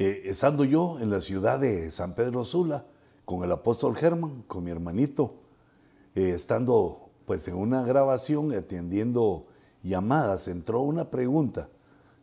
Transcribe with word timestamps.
Eh, 0.00 0.22
estando 0.26 0.62
yo 0.62 1.00
en 1.00 1.10
la 1.10 1.20
ciudad 1.20 1.58
de 1.58 1.90
San 1.90 2.14
Pedro 2.14 2.44
Sula, 2.44 2.86
con 3.24 3.42
el 3.42 3.50
apóstol 3.50 3.96
Germán, 3.96 4.44
con 4.46 4.62
mi 4.62 4.70
hermanito, 4.70 5.34
eh, 6.14 6.30
estando 6.36 7.10
pues 7.26 7.48
en 7.48 7.56
una 7.56 7.82
grabación, 7.82 8.52
atendiendo 8.52 9.48
llamadas, 9.82 10.46
entró 10.46 10.82
una 10.82 11.10
pregunta 11.10 11.68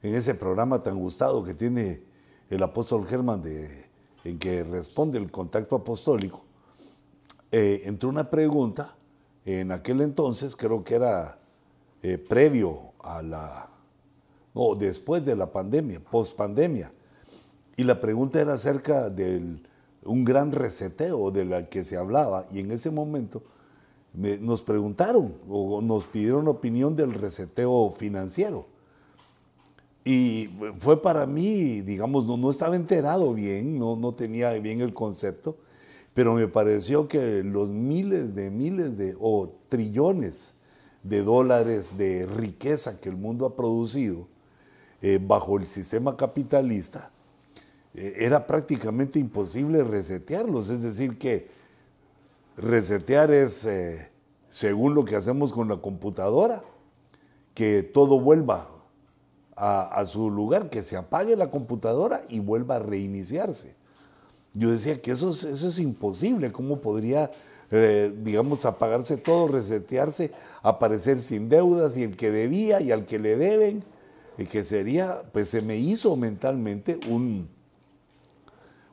en 0.02 0.16
ese 0.16 0.36
programa 0.36 0.84
tan 0.84 0.98
gustado 0.98 1.44
que 1.44 1.54
tiene 1.54 2.02
el 2.50 2.64
apóstol 2.64 3.06
Germán 3.06 3.42
de, 3.42 3.90
en 4.24 4.40
que 4.40 4.64
responde 4.64 5.18
el 5.18 5.30
contacto 5.30 5.76
apostólico. 5.76 6.46
Eh, 7.52 7.82
entró 7.84 8.08
una 8.08 8.30
pregunta 8.30 8.96
en 9.44 9.74
aquel 9.74 10.00
entonces, 10.00 10.56
creo 10.56 10.82
que 10.82 10.96
era 10.96 11.40
previo 12.30 12.94
a 13.00 13.22
la, 13.22 13.70
o 14.54 14.76
después 14.76 15.26
de 15.26 15.36
la 15.36 15.52
pandemia, 15.52 16.00
post 16.00 16.38
pandemia. 16.38 16.94
Y 17.78 17.84
la 17.84 18.00
pregunta 18.00 18.40
era 18.40 18.54
acerca 18.54 19.10
de 19.10 19.58
un 20.04 20.24
gran 20.24 20.52
reseteo 20.52 21.32
de 21.32 21.46
la 21.46 21.70
que 21.70 21.84
se 21.84 21.98
hablaba. 21.98 22.46
Y 22.52 22.60
en 22.60 22.72
ese 22.72 22.92
momento 22.92 23.44
nos 24.14 24.62
preguntaron 24.62 25.36
o 25.50 25.82
nos 25.82 26.06
pidieron 26.06 26.48
opinión 26.48 26.96
del 26.96 27.14
reseteo 27.14 27.92
financiero. 27.92 28.68
Y 30.06 30.52
fue 30.78 31.02
para 31.02 31.26
mí, 31.26 31.82
digamos, 31.82 32.28
no, 32.28 32.38
no 32.38 32.52
estaba 32.52 32.76
enterado 32.76 33.34
bien, 33.34 33.80
no, 33.80 33.96
no 33.96 34.14
tenía 34.14 34.52
bien 34.54 34.82
el 34.82 34.94
concepto, 34.94 35.58
pero 36.14 36.36
me 36.36 36.48
pareció 36.48 37.08
que 37.08 37.44
los 37.44 37.72
miles 37.72 38.36
de 38.36 38.52
miles 38.52 38.98
de, 38.98 39.18
o 39.20 39.52
trillones 39.68 40.56
de 41.02 41.24
dólares 41.24 41.98
de 41.98 42.28
riqueza 42.28 43.02
que 43.02 43.10
el 43.10 43.18
mundo 43.18 43.48
ha 43.48 43.56
producido 43.56 44.28
eh, 45.02 45.20
bajo 45.22 45.58
el 45.58 45.66
sistema 45.66 46.16
capitalista, 46.16 47.12
era 47.96 48.48
prácticamente 48.48 49.20
imposible 49.20 49.84
resetearlos. 49.84 50.70
Es 50.70 50.82
decir, 50.82 51.18
que 51.18 51.48
resetear 52.58 53.32
es, 53.32 53.66
eh, 53.66 54.10
según 54.50 54.96
lo 54.96 55.06
que 55.06 55.16
hacemos 55.16 55.54
con 55.54 55.68
la 55.68 55.78
computadora, 55.78 56.64
que 57.54 57.84
todo 57.84 58.20
vuelva 58.20 58.70
a, 59.56 60.04
su 60.06 60.30
lugar, 60.30 60.70
que 60.70 60.84
se 60.84 60.98
apague 60.98 61.38
la 61.38 61.50
computadora 61.50 62.24
y 62.28 62.40
vuelva 62.40 62.76
a 62.76 62.80
reiniciarse. 62.80 63.74
Yo 64.54 64.70
decía 64.70 65.02
que 65.02 65.12
eso 65.12 65.30
eso 65.30 65.68
es 65.68 65.80
imposible, 65.80 66.52
¿cómo 66.52 66.82
podría 66.82 67.32
eh, 67.72 68.14
digamos, 68.24 68.64
apagarse 68.66 69.18
todo, 69.18 69.48
resetearse, 69.48 70.32
aparecer 70.62 71.20
sin 71.20 71.50
deudas 71.50 71.98
y 71.98 72.04
el 72.04 72.16
que 72.16 72.32
debía 72.32 72.80
y 72.80 72.92
al 72.92 73.06
que 73.06 73.18
le 73.18 73.38
deben, 73.38 73.84
que 74.50 74.64
sería, 74.64 75.24
pues 75.32 75.50
se 75.50 75.62
me 75.62 75.78
hizo 75.78 76.16
mentalmente 76.16 77.00
un, 77.10 77.50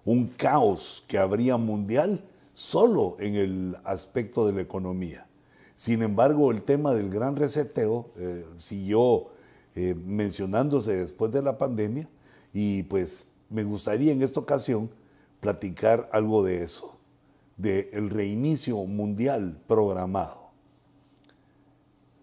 un 0.05 0.27
caos 0.29 1.05
que 1.07 1.19
habría 1.19 1.57
mundial 1.57 2.25
solo 2.55 3.17
en 3.19 3.37
el 3.37 3.77
aspecto 3.85 4.47
de 4.47 4.53
la 4.53 4.61
economía. 4.61 5.27
Sin 5.77 6.03
embargo, 6.03 6.51
el 6.51 6.63
tema 6.63 6.95
del 6.95 7.11
gran 7.11 7.37
reseteo 7.37 8.11
eh, 8.17 8.47
siguió 8.57 9.29
eh, 9.75 9.95
mencionándose 9.95 10.97
después 10.97 11.33
de 11.33 11.43
la 11.43 11.59
pandemia 11.59 12.09
y 12.53 12.83
pues 12.85 13.33
me 13.49 13.65
gustaría 13.65 14.13
en 14.13 14.23
esta 14.23 14.41
ocasión 14.41 14.91
platicar 15.41 16.09
algo 16.13 16.45
de 16.45 16.63
eso 16.63 16.99
del 17.57 18.11
reinicio 18.11 18.77
mundial 18.85 19.61
programado. 19.67 20.51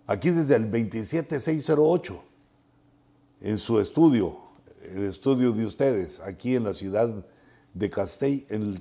Aquí 0.08 0.32
desde 0.32 0.56
el 0.56 0.72
27608, 0.72 2.24
en 3.42 3.58
su 3.58 3.80
estudio, 3.80 4.38
el 4.84 5.04
estudio 5.04 5.52
de 5.52 5.66
ustedes, 5.66 6.20
aquí 6.20 6.56
en 6.56 6.64
la 6.64 6.74
ciudad 6.74 7.08
de 7.08 7.24
Castell, 7.90 8.46
en 8.50 8.80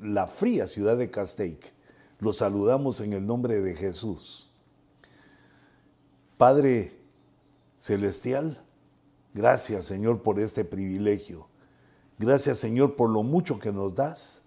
la 0.00 0.26
fría 0.26 0.66
ciudad 0.66 0.96
de 0.96 1.10
Castell, 1.10 1.58
los 2.18 2.38
saludamos 2.38 3.00
en 3.00 3.12
el 3.12 3.26
nombre 3.26 3.60
de 3.60 3.74
Jesús. 3.74 4.50
Padre 6.36 6.96
Celestial, 7.78 8.62
gracias 9.34 9.86
Señor 9.86 10.22
por 10.22 10.40
este 10.40 10.64
privilegio. 10.64 11.48
Gracias 12.18 12.58
Señor 12.58 12.96
por 12.96 13.10
lo 13.10 13.22
mucho 13.22 13.58
que 13.58 13.72
nos 13.72 13.94
das 13.94 14.42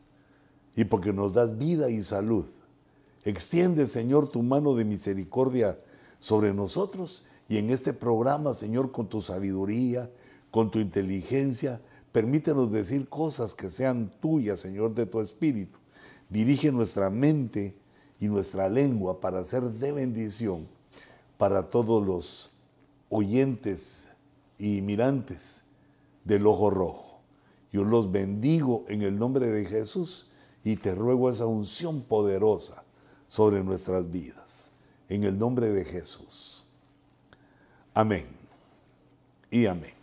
y 0.75 0.85
porque 0.85 1.13
nos 1.13 1.33
das 1.33 1.57
vida 1.57 1.89
y 1.89 2.03
salud. 2.03 2.45
Extiende, 3.23 3.87
Señor, 3.87 4.27
tu 4.27 4.43
mano 4.43 4.75
de 4.75 4.85
misericordia 4.85 5.79
sobre 6.19 6.53
nosotros 6.53 7.23
y 7.47 7.57
en 7.57 7.69
este 7.69 7.93
programa, 7.93 8.53
Señor, 8.53 8.91
con 8.91 9.07
tu 9.07 9.21
sabiduría, 9.21 10.09
con 10.51 10.71
tu 10.71 10.79
inteligencia, 10.79 11.81
permítenos 12.13 12.71
decir 12.71 13.09
cosas 13.09 13.53
que 13.53 13.69
sean 13.69 14.09
tuyas, 14.21 14.61
Señor, 14.61 14.95
de 14.95 15.05
tu 15.05 15.19
Espíritu. 15.19 15.79
Dirige 16.29 16.71
nuestra 16.71 17.09
mente 17.09 17.75
y 18.19 18.27
nuestra 18.27 18.69
lengua 18.69 19.19
para 19.19 19.43
ser 19.43 19.63
de 19.63 19.91
bendición 19.91 20.67
para 21.37 21.69
todos 21.69 22.05
los 22.05 22.51
oyentes 23.09 24.11
y 24.57 24.81
mirantes 24.81 25.65
del 26.23 26.47
ojo 26.47 26.69
rojo. 26.69 27.19
Yo 27.71 27.83
los 27.83 28.11
bendigo 28.11 28.85
en 28.87 29.01
el 29.01 29.17
nombre 29.17 29.47
de 29.47 29.65
Jesús 29.65 30.29
y 30.63 30.77
te 30.77 30.95
ruego 30.95 31.29
esa 31.29 31.47
unción 31.47 32.01
poderosa 32.01 32.83
sobre 33.27 33.63
nuestras 33.63 34.09
vidas. 34.09 34.71
En 35.09 35.23
el 35.23 35.37
nombre 35.37 35.69
de 35.71 35.83
Jesús. 35.83 36.67
Amén. 37.93 38.27
Y 39.51 39.65
amén. 39.65 40.02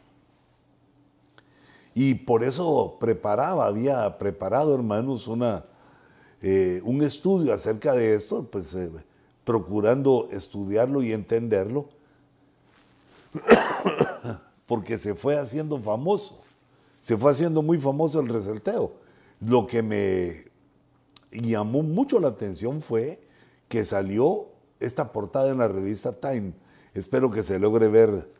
Y 2.02 2.14
por 2.14 2.42
eso 2.42 2.96
preparaba, 2.98 3.66
había 3.66 4.16
preparado, 4.16 4.74
hermanos, 4.74 5.28
una, 5.28 5.66
eh, 6.40 6.80
un 6.82 7.02
estudio 7.02 7.52
acerca 7.52 7.92
de 7.92 8.14
esto, 8.14 8.48
pues 8.50 8.74
eh, 8.74 8.90
procurando 9.44 10.30
estudiarlo 10.32 11.02
y 11.02 11.12
entenderlo, 11.12 11.90
porque 14.66 14.96
se 14.96 15.14
fue 15.14 15.36
haciendo 15.36 15.78
famoso, 15.78 16.40
se 17.00 17.18
fue 17.18 17.32
haciendo 17.32 17.60
muy 17.60 17.78
famoso 17.78 18.20
el 18.20 18.28
resalteo. 18.28 18.94
Lo 19.38 19.66
que 19.66 19.82
me 19.82 20.46
llamó 21.30 21.82
mucho 21.82 22.18
la 22.18 22.28
atención 22.28 22.80
fue 22.80 23.20
que 23.68 23.84
salió 23.84 24.46
esta 24.78 25.12
portada 25.12 25.50
en 25.50 25.58
la 25.58 25.68
revista 25.68 26.12
Time. 26.12 26.54
Espero 26.94 27.30
que 27.30 27.42
se 27.42 27.58
logre 27.58 27.88
ver 27.88 28.39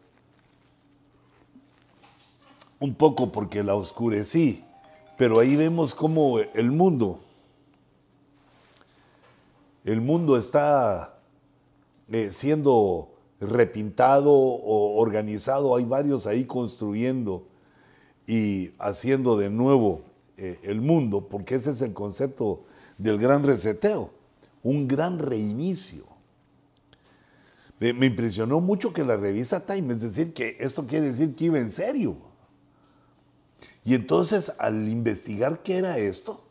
un 2.81 2.95
poco 2.95 3.31
porque 3.31 3.63
la 3.63 3.75
oscurecí, 3.75 4.65
pero 5.17 5.39
ahí 5.39 5.55
vemos 5.55 5.95
cómo 5.95 6.39
el 6.39 6.73
mundo, 6.73 7.21
el 9.85 10.01
mundo 10.01 10.37
está 10.37 11.19
eh, 12.11 12.33
siendo 12.33 13.15
repintado 13.39 14.33
o 14.33 14.99
organizado, 15.01 15.77
hay 15.77 15.85
varios 15.85 16.27
ahí 16.27 16.45
construyendo 16.45 17.47
y 18.27 18.73
haciendo 18.79 19.37
de 19.37 19.51
nuevo 19.51 20.03
eh, 20.37 20.59
el 20.63 20.81
mundo, 20.81 21.29
porque 21.29 21.57
ese 21.57 21.71
es 21.71 21.83
el 21.83 21.93
concepto 21.93 22.65
del 22.97 23.19
gran 23.19 23.45
reseteo, 23.45 24.11
un 24.63 24.89
gran 24.89 25.19
reinicio. 25.19 26.05
Me, 27.79 28.07
impresionó 28.07 28.61
mucho 28.61 28.93
que 28.93 29.05
la 29.05 29.17
revista 29.17 29.65
Time, 29.65 29.95
es 29.95 30.03
decir, 30.03 30.35
que 30.35 30.57
esto 30.61 30.87
quiere 30.87 31.07
decir 31.07 31.35
que 31.35 31.47
iba 31.47 31.59
en 31.59 31.71
serio. 31.71 32.30
Y 33.85 33.95
entonces 33.95 34.53
al 34.59 34.89
investigar 34.89 35.63
qué 35.63 35.79
era 35.79 35.99
esto, 35.99 36.45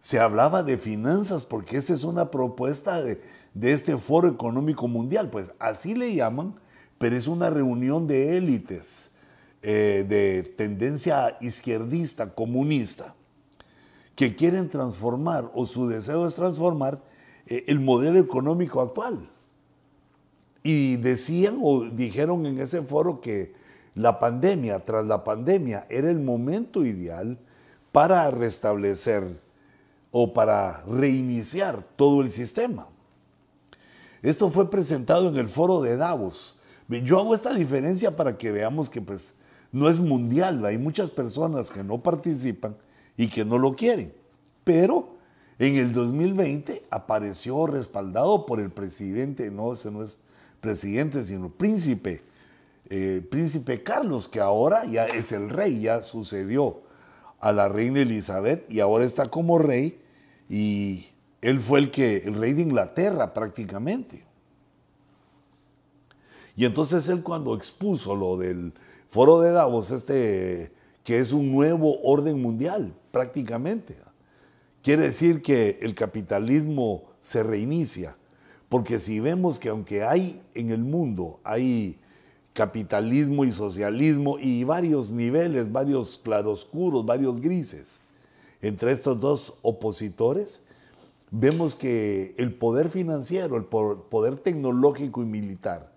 se 0.00 0.20
hablaba 0.20 0.62
de 0.62 0.78
finanzas, 0.78 1.42
porque 1.42 1.78
esa 1.78 1.92
es 1.92 2.04
una 2.04 2.30
propuesta 2.30 3.02
de, 3.02 3.20
este 3.60 3.96
Foro 3.96 4.28
Económico 4.28 4.86
Mundial, 4.86 5.30
pues 5.30 5.50
así 5.58 5.94
le 5.94 6.14
llaman, 6.14 6.54
pero 6.98 7.16
es 7.16 7.26
una 7.26 7.50
reunión 7.50 8.06
de 8.06 8.36
élites 8.36 9.12
eh, 9.62 10.06
de 10.08 10.44
tendencia 10.44 11.36
izquierdista, 11.40 12.32
comunista, 12.34 13.16
que 14.14 14.36
quieren 14.36 14.68
transformar 14.68 15.50
o 15.54 15.66
su 15.66 15.88
deseo 15.88 16.26
es 16.26 16.36
transformar 16.36 17.02
eh, 17.46 17.64
el 17.66 17.80
modelo 17.80 18.20
económico 18.20 18.80
actual. 18.80 19.28
Y 20.62 20.96
decían 20.96 21.58
o 21.60 21.84
dijeron 21.84 22.46
en 22.46 22.60
ese 22.60 22.80
foro 22.82 23.20
que 23.20 23.54
la 23.96 24.18
pandemia, 24.18 24.78
tras 24.84 25.06
la 25.06 25.24
pandemia, 25.24 25.86
era 25.88 26.10
el 26.10 26.20
momento 26.20 26.84
ideal 26.84 27.38
para 27.90 28.30
restablecer 28.30 29.24
o 30.12 30.32
para 30.32 30.84
reiniciar 30.84 31.82
todo 31.96 32.20
el 32.20 32.30
sistema. 32.30 32.86
Esto 34.22 34.50
fue 34.50 34.70
presentado 34.70 35.28
en 35.28 35.36
el 35.36 35.48
foro 35.48 35.80
de 35.80 35.96
Davos. 35.96 36.56
Yo 36.88 37.18
hago 37.18 37.34
esta 37.34 37.54
diferencia 37.54 38.16
para 38.16 38.36
que 38.36 38.52
veamos 38.52 38.90
que 38.90 39.00
pues 39.00 39.34
no 39.72 39.88
es 39.88 39.98
mundial, 39.98 40.64
hay 40.64 40.78
muchas 40.78 41.10
personas 41.10 41.70
que 41.70 41.82
no 41.82 42.02
participan 42.02 42.76
y 43.16 43.28
que 43.28 43.44
no 43.44 43.56
lo 43.56 43.74
quieren. 43.74 44.12
Pero 44.62 45.16
en 45.58 45.76
el 45.76 45.94
2020 45.94 46.84
apareció 46.90 47.66
respaldado 47.66 48.44
por 48.44 48.60
el 48.60 48.70
presidente, 48.70 49.50
no, 49.50 49.72
ese 49.72 49.90
no 49.90 50.02
es 50.02 50.18
presidente, 50.60 51.24
sino 51.24 51.48
príncipe, 51.48 52.22
eh, 52.88 53.26
príncipe 53.28 53.82
Carlos, 53.82 54.28
que 54.28 54.40
ahora 54.40 54.84
ya 54.84 55.06
es 55.06 55.32
el 55.32 55.50
rey, 55.50 55.80
ya 55.80 56.02
sucedió 56.02 56.82
a 57.40 57.52
la 57.52 57.68
reina 57.68 58.00
Elizabeth 58.00 58.70
y 58.70 58.80
ahora 58.80 59.04
está 59.04 59.28
como 59.28 59.58
rey 59.58 60.00
y 60.48 61.06
él 61.40 61.60
fue 61.60 61.80
el 61.80 61.90
que 61.90 62.18
el 62.18 62.34
rey 62.34 62.52
de 62.52 62.62
Inglaterra 62.62 63.34
prácticamente. 63.34 64.24
Y 66.56 66.64
entonces 66.64 67.08
él 67.08 67.22
cuando 67.22 67.54
expuso 67.54 68.16
lo 68.16 68.36
del 68.36 68.72
foro 69.08 69.40
de 69.40 69.50
Davos, 69.50 69.90
este 69.90 70.72
que 71.04 71.20
es 71.20 71.30
un 71.30 71.52
nuevo 71.52 72.00
orden 72.02 72.42
mundial 72.42 72.92
prácticamente, 73.12 73.96
quiere 74.82 75.02
decir 75.02 75.42
que 75.42 75.78
el 75.82 75.94
capitalismo 75.94 77.04
se 77.20 77.44
reinicia, 77.44 78.16
porque 78.68 78.98
si 78.98 79.20
vemos 79.20 79.60
que 79.60 79.68
aunque 79.68 80.02
hay 80.02 80.42
en 80.54 80.70
el 80.70 80.82
mundo 80.82 81.38
hay 81.44 82.00
capitalismo 82.56 83.44
y 83.44 83.52
socialismo 83.52 84.38
y 84.38 84.64
varios 84.64 85.12
niveles, 85.12 85.70
varios 85.70 86.16
claroscuros, 86.16 87.04
varios 87.04 87.38
grises. 87.38 88.00
Entre 88.62 88.92
estos 88.92 89.20
dos 89.20 89.58
opositores, 89.60 90.62
vemos 91.30 91.76
que 91.76 92.34
el 92.38 92.54
poder 92.54 92.88
financiero, 92.88 93.56
el 93.56 93.66
poder 93.66 94.38
tecnológico 94.38 95.22
y 95.22 95.26
militar 95.26 95.92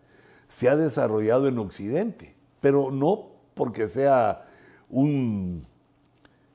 se 0.49 0.67
ha 0.67 0.75
desarrollado 0.75 1.47
en 1.47 1.59
Occidente, 1.59 2.35
pero 2.59 2.91
no 2.91 3.27
porque 3.53 3.87
sea 3.87 4.45
un, 4.89 5.65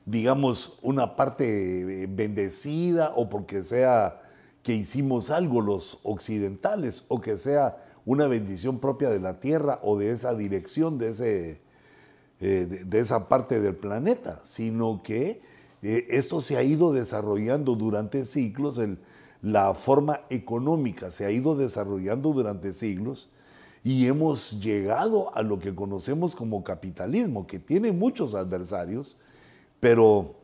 digamos, 0.05 0.77
una 0.83 1.15
parte 1.15 2.05
bendecida 2.09 3.11
o 3.15 3.27
porque 3.27 3.63
sea 3.63 4.21
que 4.61 4.75
hicimos 4.75 5.31
algo 5.31 5.61
los 5.61 5.97
occidentales 6.03 7.05
o 7.07 7.19
que 7.19 7.39
sea 7.39 7.77
una 8.05 8.27
bendición 8.27 8.79
propia 8.79 9.09
de 9.09 9.19
la 9.19 9.39
Tierra 9.39 9.79
o 9.83 9.97
de 9.97 10.11
esa 10.11 10.33
dirección, 10.35 10.97
de, 10.97 11.09
ese, 11.09 11.61
eh, 12.39 12.83
de, 12.85 12.99
esa 12.99 13.27
parte 13.27 13.59
del 13.59 13.75
planeta, 13.75 14.39
sino 14.43 15.01
que 15.03 15.41
eh, 15.81 16.05
esto 16.09 16.39
se 16.39 16.57
ha 16.57 16.63
ido 16.63 16.93
desarrollando 16.93 17.75
durante 17.75 18.25
siglos, 18.25 18.79
la 19.41 19.73
forma 19.73 20.21
económica 20.29 21.11
se 21.11 21.25
ha 21.25 21.31
ido 21.31 21.55
desarrollando 21.55 22.31
durante 22.31 22.73
siglos 22.73 23.29
y 23.83 24.07
hemos 24.07 24.59
llegado 24.59 25.35
a 25.35 25.43
lo 25.43 25.59
que 25.59 25.75
conocemos 25.75 26.35
como 26.35 26.63
capitalismo, 26.63 27.45
que 27.45 27.59
tiene 27.59 27.91
muchos 27.91 28.33
adversarios, 28.33 29.17
pero 29.79 30.35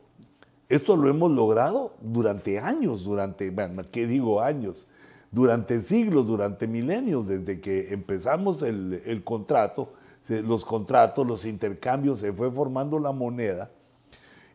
esto 0.68 0.96
lo 0.96 1.08
hemos 1.08 1.30
logrado 1.32 1.94
durante 2.00 2.60
años, 2.60 3.04
durante, 3.04 3.50
bueno, 3.50 3.82
¿qué 3.90 4.06
digo 4.06 4.40
años? 4.40 4.86
Durante 5.32 5.80
siglos, 5.80 6.26
durante 6.26 6.68
milenios, 6.68 7.26
desde 7.26 7.58
que 7.60 7.92
empezamos 7.94 8.62
el, 8.62 9.22
contrato, 9.24 9.94
los 10.28 10.64
contratos, 10.64 11.26
los 11.26 11.46
intercambios, 11.46 12.20
se 12.20 12.32
fue 12.34 12.52
formando 12.52 12.98
la 12.98 13.12
moneda 13.12 13.70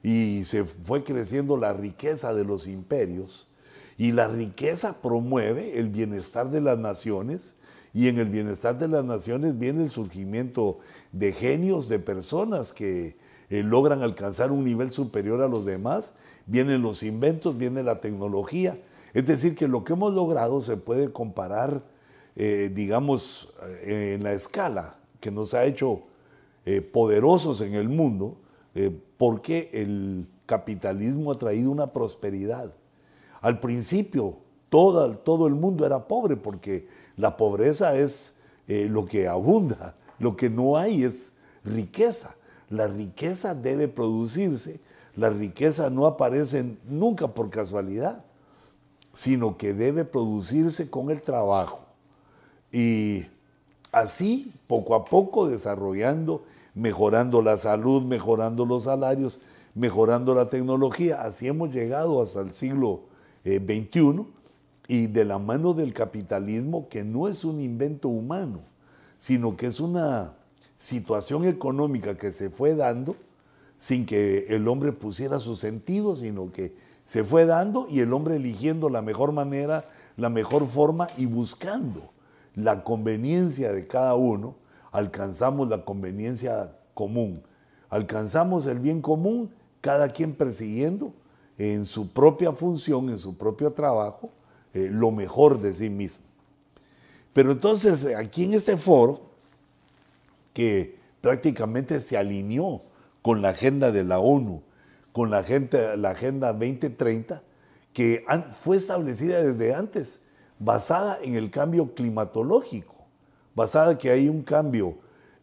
y 0.03 0.44
se 0.45 0.63
fue 0.63 1.03
creciendo 1.03 1.57
la 1.57 1.74
riqueza 1.74 2.33
de 2.35 2.45
los 2.45 2.68
imperios. 2.68 3.47
Y 3.97 4.12
la 4.12 4.27
riqueza 4.27 5.01
promueve 5.01 5.79
el 5.79 5.89
bienestar 5.89 6.51
de 6.51 6.62
las 6.62 6.77
naciones 6.77 7.56
y 7.91 8.09
en 8.09 8.19
el 8.19 8.29
bienestar 8.29 8.77
de 8.77 8.88
las 8.88 9.03
naciones 9.03 9.57
viene 9.57 9.81
el 9.81 9.89
surgimiento 9.89 10.77
de 11.12 11.33
genios, 11.33 11.89
de 11.89 11.97
personas 11.97 12.71
que 12.71 13.18
eh, 13.50 13.63
logran 13.63 14.03
alcanzar 14.03 14.51
un 14.51 14.63
nivel 14.63 14.91
superior 14.91 15.41
a 15.41 15.47
los 15.47 15.65
demás, 15.65 16.13
vienen 16.45 16.83
los 16.83 17.01
inventos, 17.01 17.57
viene 17.57 17.81
la 17.81 18.00
tecnología 18.00 18.79
es 19.18 19.25
decir, 19.25 19.56
que 19.56 19.68
lo 19.68 19.84
que 19.84 19.94
hemos 19.94 20.14
logrado 20.14 20.62
se 20.62 20.78
puede 20.78 21.12
comparar, 21.12 21.81
eh, 22.36 22.69
digamos, 22.72 23.52
eh, 23.81 24.14
en 24.14 24.22
la 24.22 24.34
escala 24.34 25.00
que 25.19 25.31
nos 25.31 25.56
ha 25.56 25.66
hecho 25.66 26.04
eh, 26.68 26.81
poderosos 26.81 27.62
en 27.62 27.74
el 27.74 27.90
mundo, 27.90 28.38
porque 29.18 29.72
el 29.74 30.28
capitalismo 30.46 31.31
ha 31.31 31.40
traído 31.40 31.72
una 31.72 31.92
prosperidad. 31.94 32.75
Al 33.42 33.60
principio, 33.60 34.38
todo, 34.69 35.18
todo 35.18 35.48
el 35.48 35.56
mundo 35.56 35.84
era 35.84 36.08
pobre, 36.08 36.38
porque 36.38 36.88
la 37.16 37.38
pobreza 37.38 37.98
es 37.98 38.42
lo 38.68 39.08
que 39.08 39.28
abunda, 39.28 39.96
lo 40.20 40.38
que 40.38 40.52
no 40.52 40.78
hay 40.78 41.06
es 41.06 41.34
riqueza. 41.66 42.36
La 42.70 42.88
riqueza 42.88 43.56
debe 43.56 43.88
producirse, 43.88 44.80
la 45.16 45.31
riqueza 45.31 45.90
no 45.90 46.06
aparece 46.06 46.78
nunca 46.88 47.28
por 47.34 47.50
casualidad 47.50 48.26
sino 49.18 49.58
que 49.58 49.74
debe 49.74 50.06
producirse 50.06 50.92
con 50.92 51.10
el 51.10 51.24
trabajo. 51.24 51.80
Y 52.72 53.25
así, 53.92 54.54
poco 54.68 54.94
a 54.94 55.06
poco, 55.06 55.48
desarrollando, 55.48 56.44
mejorando 56.75 57.42
la 57.42 57.58
salud, 57.58 58.04
mejorando 58.04 58.64
los 58.64 58.84
salarios, 58.84 59.40
mejorando 59.74 60.36
la 60.36 60.50
tecnología. 60.50 61.24
Así 61.24 61.48
hemos 61.48 61.74
llegado 61.74 62.22
hasta 62.22 62.42
el 62.42 62.54
siglo 62.54 63.06
XXI 63.44 63.90
eh, 63.98 64.25
y 64.88 65.08
de 65.08 65.25
la 65.25 65.40
mano 65.40 65.74
del 65.74 65.96
capitalismo, 65.96 66.88
que 66.88 67.04
no 67.04 67.28
es 67.28 67.44
un 67.44 67.60
invento 67.60 68.10
humano, 68.10 68.60
sino 69.18 69.58
que 69.58 69.66
es 69.66 69.80
una 69.80 70.36
situación 70.78 71.46
económica 71.46 72.16
que 72.16 72.31
se 72.31 72.52
fue 72.52 72.75
dando 72.75 73.16
sin 73.80 74.06
que 74.06 74.46
el 74.50 74.68
hombre 74.68 74.92
pusiera 74.92 75.40
su 75.40 75.56
sentido, 75.56 76.16
sino 76.16 76.52
que 76.52 76.75
se 77.07 77.24
fue 77.24 77.45
dando 77.45 77.88
y 77.89 78.01
el 78.01 78.12
hombre 78.12 78.36
eligiendo 78.36 78.89
la 78.89 79.01
mejor 79.01 79.31
manera, 79.31 79.86
la 80.18 80.30
mejor 80.30 80.68
forma 80.68 81.07
y 81.15 81.25
buscando 81.25 82.12
la 82.54 82.83
conveniencia 82.83 83.71
de 83.71 83.88
cada 83.88 84.15
uno, 84.15 84.56
alcanzamos 84.92 85.69
la 85.69 85.86
conveniencia 85.86 86.75
común. 86.94 87.42
Alcanzamos 87.89 88.65
el 88.65 88.80
bien 88.80 89.01
común, 89.01 89.50
cada 89.80 90.09
quien 90.09 90.36
persiguiendo 90.36 91.13
en 91.57 91.86
su 91.86 92.12
propia 92.12 92.51
función, 92.51 93.07
en 93.07 93.18
su 93.18 93.38
propio 93.38 93.71
trabajo, 93.71 94.30
eh, 94.74 94.89
lo 94.92 95.12
mejor 95.12 95.62
de 95.62 95.71
sí 95.71 95.89
mismo. 95.89 96.25
Pero 97.31 97.53
entonces 97.53 98.06
aquí 98.18 98.44
en 98.44 98.53
este 98.53 98.75
foro, 98.75 99.21
que 100.51 100.98
prácticamente 101.21 102.01
se 102.01 102.18
alineó 102.18 102.81
con 103.21 103.42
la 103.42 103.50
agenda 103.50 103.94
de 103.94 104.03
la 104.03 104.19
ONU 104.19 104.62
con 105.18 105.31
la, 105.31 105.42
gente, 105.42 105.98
la 105.98 106.12
Agenda 106.12 106.54
2030, 106.54 107.42
que 107.92 108.24
fue 108.62 108.78
establecida 108.78 109.42
desde 109.42 109.74
antes, 109.74 110.25
basada 110.60 111.18
en 111.24 111.34
el 111.34 111.50
cambio 111.50 111.96
climatológico, 111.96 112.94
basada 113.56 113.94
en 113.94 113.98
que 113.98 114.12
hay 114.12 114.30
un 114.30 114.44
cambio 114.44 114.96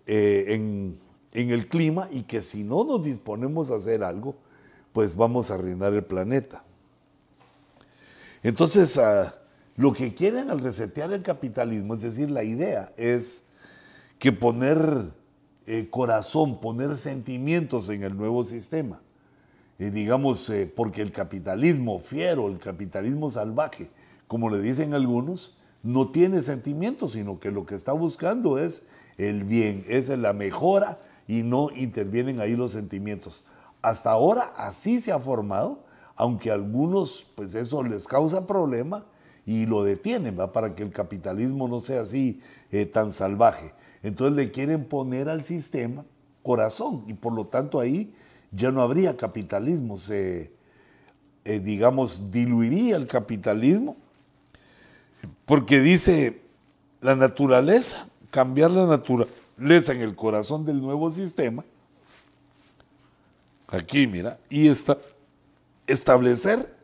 eh, 0.07 0.45
en, 0.51 1.01
el 1.33 1.67
clima 1.67 2.09
y 2.13 2.23
que 2.23 2.41
si 2.41 2.63
no 2.63 2.85
nos 2.85 3.03
disponemos 3.03 3.73
a 3.73 3.75
hacer 3.75 4.05
algo, 4.05 4.37
pues 4.93 5.17
vamos 5.17 5.51
a 5.51 5.55
arruinar 5.55 5.93
el 5.93 6.05
planeta. 6.05 6.63
Entonces, 8.45 8.97
ah, 8.97 9.35
lo 9.75 9.93
que 9.93 10.15
quieren 10.15 10.51
al 10.51 10.61
resetear 10.61 11.13
el 11.13 11.23
capitalismo, 11.23 11.95
es 11.95 12.03
decir, 12.03 12.31
la 12.31 12.45
idea 12.45 12.93
es 12.97 13.47
que 14.21 14.31
poner 14.31 15.13
eh, 15.67 15.89
corazón, 15.91 16.61
poner 16.61 16.97
sentimientos 16.97 17.89
en 17.89 18.05
el 18.05 18.17
nuevo 18.17 18.45
sistema 18.45 19.01
digamos, 19.79 20.49
eh, 20.51 20.73
porque 20.75 21.03
el 21.03 21.13
capitalismo 21.13 22.01
fiero, 22.01 22.49
el 22.49 22.59
capitalismo 22.59 23.31
salvaje, 23.31 23.91
como 24.29 24.51
le 24.51 24.61
dicen 24.61 24.95
algunos, 24.95 25.59
no 25.83 26.11
tiene 26.11 26.43
sentimientos, 26.43 27.13
sino 27.13 27.39
que 27.39 27.51
lo 27.51 27.67
que 27.67 27.75
está 27.75 27.93
buscando 27.93 28.59
es 28.59 28.85
el 29.19 29.45
bien, 29.45 29.85
es 29.87 30.09
la 30.09 30.33
mejora 30.33 30.99
y 31.29 31.43
no 31.43 31.71
intervienen 31.75 32.41
ahí 32.41 32.57
los 32.57 32.73
sentimientos. 32.73 33.45
Hasta 33.83 34.11
ahora 34.11 34.55
así 34.57 35.01
se 35.01 35.13
ha 35.13 35.19
formado, 35.19 35.85
aunque 36.17 36.51
a 36.51 36.55
algunos 36.55 37.27
pues 37.35 37.55
eso 37.55 37.83
les 37.83 38.09
causa 38.09 38.47
problema 38.47 39.05
y 39.45 39.67
lo 39.67 39.85
detienen 39.85 40.39
¿va? 40.39 40.53
para 40.53 40.75
que 40.75 40.83
el 40.83 40.91
capitalismo 40.91 41.69
no 41.69 41.81
sea 41.81 42.01
así 42.01 42.41
eh, 42.71 42.87
tan 42.87 43.13
salvaje. 43.13 43.75
Entonces 44.03 44.37
le 44.37 44.51
quieren 44.51 44.87
poner 44.87 45.29
al 45.29 45.45
sistema 45.45 46.05
corazón 46.43 47.05
y 47.09 47.15
por 47.15 47.35
lo 47.35 47.47
tanto 47.47 47.81
ahí 47.81 48.15
ya 48.55 48.71
no 48.71 48.83
habría 48.83 49.17
capitalismo, 49.17 49.97
se, 49.97 50.53
eh, 51.45 51.61
digamos, 51.61 52.31
diluiría 52.31 52.97
el 52.97 53.07
capitalismo, 53.07 53.97
porque 55.45 55.81
dice 55.81 56.41
la 57.01 57.15
naturaleza, 57.15 58.07
cambiar 58.31 58.71
la 58.71 58.87
naturaleza 58.87 59.93
en 59.93 60.01
el 60.01 60.15
corazón 60.15 60.65
del 60.65 60.81
nuevo 60.81 61.11
sistema, 61.11 61.65
aquí 63.69 64.07
mira, 64.07 64.39
y 64.49 64.69
está, 64.69 64.99
establecer 65.87 66.75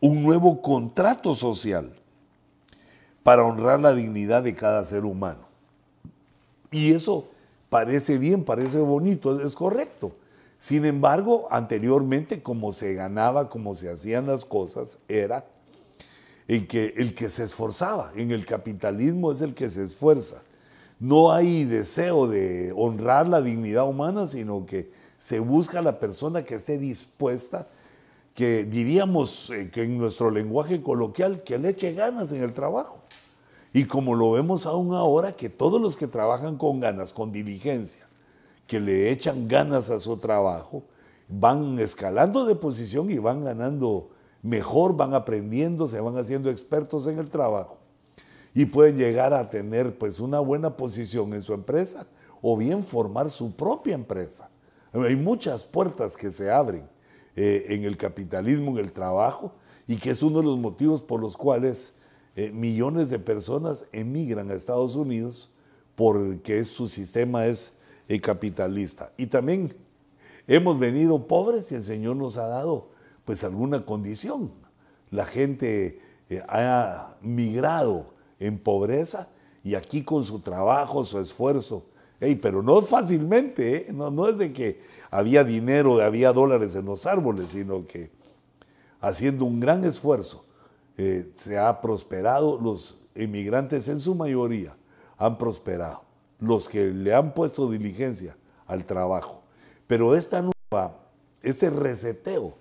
un 0.00 0.22
nuevo 0.22 0.60
contrato 0.60 1.34
social 1.34 1.94
para 3.22 3.44
honrar 3.44 3.80
la 3.80 3.94
dignidad 3.94 4.42
de 4.42 4.54
cada 4.54 4.84
ser 4.84 5.04
humano. 5.04 5.46
Y 6.70 6.92
eso 6.92 7.28
parece 7.68 8.18
bien, 8.18 8.44
parece 8.44 8.78
bonito, 8.78 9.40
es 9.40 9.54
correcto. 9.54 10.16
Sin 10.62 10.84
embargo, 10.84 11.48
anteriormente, 11.50 12.40
como 12.40 12.70
se 12.70 12.94
ganaba, 12.94 13.48
como 13.48 13.74
se 13.74 13.90
hacían 13.90 14.28
las 14.28 14.44
cosas, 14.44 15.00
era 15.08 15.44
el 16.46 16.68
que, 16.68 16.94
el 16.98 17.16
que 17.16 17.30
se 17.30 17.42
esforzaba. 17.42 18.12
En 18.14 18.30
el 18.30 18.46
capitalismo 18.46 19.32
es 19.32 19.40
el 19.40 19.54
que 19.54 19.68
se 19.70 19.82
esfuerza. 19.82 20.44
No 21.00 21.32
hay 21.32 21.64
deseo 21.64 22.28
de 22.28 22.72
honrar 22.76 23.26
la 23.26 23.42
dignidad 23.42 23.88
humana, 23.88 24.28
sino 24.28 24.64
que 24.64 24.88
se 25.18 25.40
busca 25.40 25.82
la 25.82 25.98
persona 25.98 26.44
que 26.44 26.54
esté 26.54 26.78
dispuesta, 26.78 27.66
que 28.32 28.62
diríamos 28.62 29.50
eh, 29.50 29.68
que 29.68 29.82
en 29.82 29.98
nuestro 29.98 30.30
lenguaje 30.30 30.80
coloquial, 30.80 31.42
que 31.42 31.58
le 31.58 31.70
eche 31.70 31.92
ganas 31.92 32.32
en 32.32 32.40
el 32.40 32.52
trabajo. 32.52 33.00
Y 33.72 33.86
como 33.86 34.14
lo 34.14 34.30
vemos 34.30 34.64
aún 34.66 34.94
ahora, 34.94 35.32
que 35.32 35.48
todos 35.48 35.80
los 35.80 35.96
que 35.96 36.06
trabajan 36.06 36.56
con 36.56 36.78
ganas, 36.78 37.12
con 37.12 37.32
diligencia, 37.32 38.06
que 38.72 38.80
le 38.80 39.10
echan 39.10 39.48
ganas 39.48 39.90
a 39.90 39.98
su 39.98 40.16
trabajo, 40.16 40.82
van 41.28 41.78
escalando 41.78 42.46
de 42.46 42.54
posición 42.54 43.10
y 43.10 43.18
van 43.18 43.44
ganando 43.44 44.08
mejor, 44.40 44.96
van 44.96 45.12
aprendiendo, 45.12 45.86
se 45.86 46.00
van 46.00 46.16
haciendo 46.16 46.48
expertos 46.48 47.06
en 47.06 47.18
el 47.18 47.28
trabajo 47.28 47.76
y 48.54 48.64
pueden 48.64 48.96
llegar 48.96 49.34
a 49.34 49.50
tener 49.50 49.98
pues 49.98 50.20
una 50.20 50.40
buena 50.40 50.74
posición 50.74 51.34
en 51.34 51.42
su 51.42 51.52
empresa 51.52 52.06
o 52.40 52.56
bien 52.56 52.82
formar 52.82 53.28
su 53.28 53.54
propia 53.54 53.94
empresa. 53.94 54.48
Hay 54.94 55.16
muchas 55.16 55.64
puertas 55.64 56.16
que 56.16 56.30
se 56.30 56.50
abren 56.50 56.88
eh, 57.36 57.66
en 57.68 57.84
el 57.84 57.98
capitalismo, 57.98 58.70
en 58.70 58.86
el 58.86 58.92
trabajo, 58.92 59.52
y 59.86 59.96
que 59.96 60.08
es 60.08 60.22
uno 60.22 60.38
de 60.38 60.46
los 60.46 60.58
motivos 60.58 61.02
por 61.02 61.20
los 61.20 61.36
cuales 61.36 61.96
eh, 62.36 62.50
millones 62.52 63.10
de 63.10 63.18
personas 63.18 63.84
emigran 63.92 64.50
a 64.50 64.54
Estados 64.54 64.96
Unidos 64.96 65.50
porque 65.94 66.64
su 66.64 66.86
sistema 66.86 67.44
es 67.44 67.81
eh, 68.08 68.20
capitalista. 68.20 69.12
Y 69.16 69.26
también 69.26 69.74
hemos 70.46 70.78
venido 70.78 71.26
pobres 71.26 71.70
y 71.72 71.76
el 71.76 71.82
Señor 71.82 72.16
nos 72.16 72.36
ha 72.36 72.46
dado 72.46 72.90
pues 73.24 73.44
alguna 73.44 73.84
condición. 73.84 74.52
La 75.10 75.24
gente 75.26 76.00
ha 76.48 77.14
migrado 77.20 78.14
en 78.38 78.58
pobreza 78.58 79.28
y 79.62 79.74
aquí 79.74 80.02
con 80.02 80.24
su 80.24 80.40
trabajo, 80.40 81.04
su 81.04 81.18
esfuerzo. 81.18 81.86
pero 82.40 82.62
no 82.62 82.82
fácilmente, 82.82 83.88
¿eh? 83.88 83.92
no, 83.92 84.10
no 84.10 84.28
es 84.28 84.38
de 84.38 84.52
que 84.52 84.80
había 85.10 85.44
dinero, 85.44 86.00
había 86.00 86.32
dólares 86.32 86.74
en 86.74 86.86
los 86.86 87.06
árboles, 87.06 87.50
sino 87.50 87.86
que 87.86 88.10
haciendo 89.00 89.44
un 89.44 89.60
gran 89.60 89.84
esfuerzo 89.84 90.44
eh, 90.96 91.32
se 91.36 91.58
ha 91.58 91.80
prosperado, 91.80 92.58
los 92.60 92.98
inmigrantes 93.14 93.88
en 93.88 94.00
su 94.00 94.14
mayoría 94.14 94.76
han 95.18 95.38
prosperado, 95.38 96.02
los 96.42 96.68
que 96.68 96.90
le 96.90 97.14
han 97.14 97.32
puesto 97.34 97.70
diligencia 97.70 98.36
al 98.66 98.84
trabajo. 98.84 99.42
Pero 99.86 100.16
esta 100.16 100.42
nueva, 100.42 100.98
ese 101.40 101.70
reseteo 101.70 102.56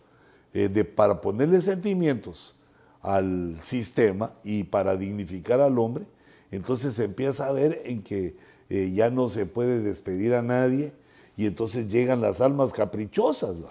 eh, 0.53 0.69
de, 0.69 0.85
para 0.85 1.19
ponerle 1.19 1.59
sentimientos 1.61 2.55
al 3.01 3.57
sistema 3.59 4.33
y 4.43 4.63
para 4.65 4.95
dignificar 4.95 5.59
al 5.61 5.79
hombre, 5.79 6.05
entonces 6.51 6.93
se 6.93 7.05
empieza 7.05 7.47
a 7.47 7.51
ver 7.51 7.81
en 7.85 8.03
que 8.03 8.35
eh, 8.69 8.91
ya 8.93 9.09
no 9.09 9.29
se 9.29 9.47
puede 9.47 9.79
despedir 9.79 10.35
a 10.35 10.43
nadie 10.43 10.93
y 11.35 11.47
entonces 11.47 11.89
llegan 11.89 12.21
las 12.21 12.39
almas 12.39 12.73
caprichosas. 12.73 13.63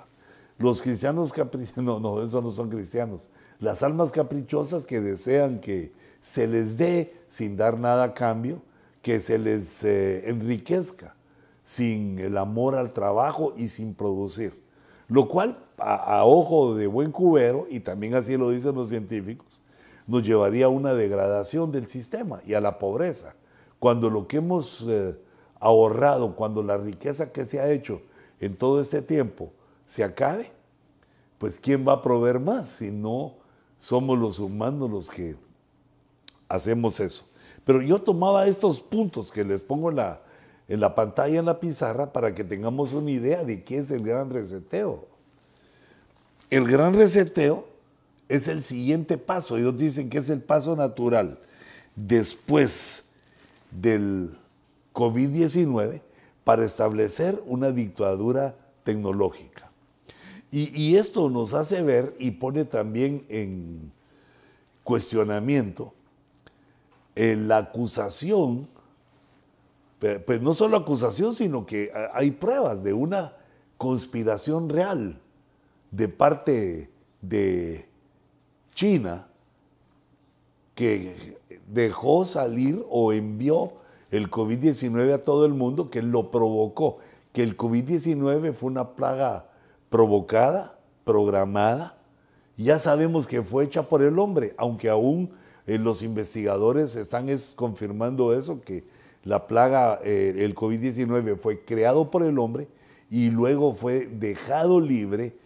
Los 0.59 0.83
cristianos 0.83 1.33
caprichosos, 1.33 1.77
no, 1.85 2.01
no, 2.01 2.23
esos 2.25 2.43
no 2.43 2.51
son 2.51 2.69
cristianos. 2.69 3.31
Las 3.61 3.85
almas 3.85 4.11
caprichosas 4.11 4.87
que 4.87 5.01
desean 5.01 5.61
que 5.61 5.93
se 6.21 6.49
les 6.49 6.77
dé 6.77 7.15
sin 7.29 7.57
dar 7.57 7.79
nada 7.79 8.05
a 8.05 8.15
cambio, 8.15 8.61
que 9.03 9.21
se 9.21 9.39
les 9.39 9.85
eh, 9.85 10.29
enriquezca 10.29 11.15
sin 11.65 12.19
el 12.19 12.37
amor 12.37 12.75
al 12.75 12.93
trabajo 12.93 13.53
y 13.57 13.69
sin 13.69 13.95
producir. 13.95 14.61
Lo 15.09 15.29
cual, 15.29 15.59
a, 15.79 16.25
ojo 16.25 16.75
de 16.75 16.87
buen 16.87 17.11
cubero, 17.11 17.67
y 17.71 17.81
también 17.81 18.15
así 18.15 18.37
lo 18.37 18.51
dicen 18.51 18.75
los 18.75 18.89
científicos, 18.89 19.63
nos 20.07 20.23
llevaría 20.23 20.67
a 20.67 20.69
una 20.69 20.95
degradación 20.95 21.73
del 21.73 21.87
sistema 21.87 22.41
y 22.47 22.55
a 22.55 22.61
la 22.61 22.79
pobreza. 22.79 23.35
Cuando 23.79 24.11
lo 24.11 24.27
que 24.27 24.39
hemos 24.39 24.85
eh, 24.89 25.17
ahorrado, 25.61 26.35
cuando 26.37 26.63
la 26.63 26.77
riqueza 26.77 27.33
que 27.33 27.45
se 27.45 27.61
ha 27.61 27.71
hecho 27.71 28.03
en 28.41 28.57
todo 28.57 28.81
este 28.81 29.03
tiempo 29.03 29.53
se 29.87 30.05
acabe, 30.05 30.51
pues 31.39 31.59
¿quién 31.59 31.87
va 31.87 31.95
a 31.95 32.03
proveer 32.03 32.41
más 32.41 32.69
si 32.69 32.91
no 32.91 33.37
somos 33.79 34.19
los 34.19 34.39
humanos 34.39 34.91
los 34.91 35.11
que 35.11 35.37
hacemos 36.49 37.01
eso? 37.01 37.30
Pero 37.71 37.83
yo 37.83 38.03
tomaba 38.03 38.49
estos 38.49 38.81
puntos 38.81 39.31
que 39.31 39.45
les 39.45 39.63
pongo 39.63 39.91
en 39.91 40.81
la, 40.81 40.95
pantalla, 40.97 41.39
en 41.39 41.45
la 41.45 41.61
pizarra, 41.61 42.13
para 42.13 42.35
que 42.35 42.43
tengamos 42.43 42.95
una 42.95 43.13
idea 43.13 43.45
de 43.45 43.63
qué 43.63 43.79
es 43.79 43.93
el 43.93 44.03
gran 44.03 44.29
reseteo. 44.29 45.07
El 46.51 46.67
gran 46.67 46.95
reseteo 46.95 47.69
es 48.29 48.49
el 48.49 48.61
siguiente 48.61 49.19
paso. 49.19 49.57
Ellos 49.57 49.79
dicen 49.79 50.11
que 50.11 50.19
es 50.19 50.29
el 50.31 50.43
paso 50.43 50.75
natural 50.75 51.39
después 51.95 53.05
del 53.71 54.37
COVID-19 54.93 56.03
para 56.43 56.65
establecer 56.65 57.41
una 57.47 57.71
dictadura 57.71 58.57
tecnológica. 58.83 59.71
Y, 60.51 60.97
esto 60.97 61.31
nos 61.31 61.55
hace 61.55 61.83
ver 61.83 62.17
y 62.19 62.33
pone 62.33 62.65
también 62.65 63.25
en 63.29 63.93
cuestionamiento 64.83 65.95
la 67.21 67.59
acusación 67.59 68.69
pues 70.25 70.41
no 70.41 70.55
solo 70.55 70.79
acusación, 70.79 71.35
sino 71.35 71.67
que 71.67 71.93
hay 72.15 72.31
pruebas 72.31 72.83
de 72.83 72.95
una 72.95 73.35
conspiración 73.77 74.71
real 74.71 75.21
de 75.91 76.09
parte 76.09 76.91
de 77.21 77.87
China 78.75 79.29
que 80.75 81.39
dejó 81.67 82.25
salir 82.25 82.83
o 82.89 83.13
envió 83.13 83.75
el 84.11 84.31
COVID-19 84.31 85.13
a 85.13 85.23
todo 85.23 85.45
el 85.45 85.53
mundo, 85.53 85.91
que 85.91 86.01
lo 86.01 86.31
provocó, 86.31 86.97
que 87.33 87.43
el 87.43 87.57
COVID-19 87.57 88.55
fue 88.55 88.71
una 88.71 88.95
plaga 88.95 89.51
provocada, 89.91 90.79
programada, 91.05 91.99
ya 92.57 92.79
sabemos 92.79 93.27
que 93.27 93.43
fue 93.43 93.65
hecha 93.65 93.89
por 93.89 94.03
el 94.03 94.19
hombre, 94.19 94.55
aunque 94.57 94.89
aún 94.89 95.31
eh, 95.71 95.79
los 95.79 96.03
investigadores 96.03 96.97
están 96.97 97.29
confirmando 97.55 98.37
eso, 98.37 98.61
que 98.61 98.83
la 99.23 99.47
plaga, 99.47 100.01
eh, 100.03 100.35
el 100.39 100.57
COVID-19 100.57 101.39
fue 101.39 101.65
creado 101.65 102.11
por 102.11 102.25
el 102.25 102.41
hombre 102.41 102.67
y 103.09 103.31
luego 103.31 103.73
fue 103.73 104.07
dejado 104.07 104.81
libre, 104.81 105.37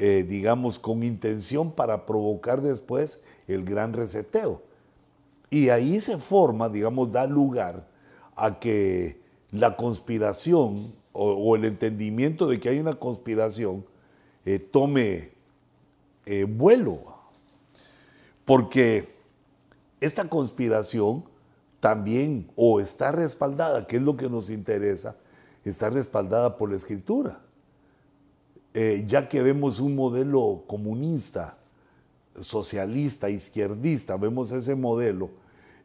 eh, 0.00 0.26
digamos, 0.28 0.80
con 0.80 1.04
intención 1.04 1.70
para 1.70 2.06
provocar 2.06 2.60
después 2.60 3.22
el 3.46 3.64
gran 3.64 3.92
reseteo. 3.92 4.62
Y 5.48 5.68
ahí 5.68 6.00
se 6.00 6.18
forma, 6.18 6.68
digamos, 6.68 7.12
da 7.12 7.28
lugar 7.28 7.86
a 8.34 8.58
que 8.58 9.20
la 9.52 9.76
conspiración 9.76 10.92
o, 11.12 11.54
el 11.54 11.66
entendimiento 11.66 12.48
de 12.48 12.58
que 12.58 12.68
hay 12.68 12.80
una 12.80 12.94
conspiración 12.94 13.84
tome 14.72 15.30
vuelo. 16.48 17.14
Porque 18.44 19.17
esta 20.00 20.28
conspiración 20.28 21.24
también 21.80 22.50
o 22.56 22.80
está 22.80 23.12
respaldada, 23.12 23.86
que 23.86 23.96
es 23.96 24.02
lo 24.02 24.16
que 24.16 24.28
nos 24.28 24.50
interesa, 24.50 25.16
está 25.64 25.90
respaldada 25.90 26.56
por 26.56 26.70
la 26.70 26.76
escritura. 26.76 27.40
Eh, 28.74 29.04
ya 29.06 29.28
que 29.28 29.42
vemos 29.42 29.80
un 29.80 29.94
modelo 29.94 30.64
comunista, 30.66 31.58
socialista, 32.40 33.30
izquierdista, 33.30 34.16
vemos 34.16 34.52
ese 34.52 34.76
modelo 34.76 35.30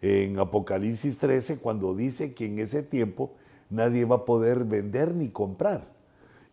en 0.02 0.38
Apocalipsis 0.38 1.18
13 1.18 1.60
cuando 1.60 1.96
dice 1.96 2.34
que 2.34 2.46
en 2.46 2.60
ese 2.60 2.84
tiempo 2.84 3.32
nadie 3.70 4.06
va 4.06 4.18
a 4.18 4.26
poder 4.26 4.66
vender 4.66 5.16
ni 5.16 5.30
comprar. 5.30 5.88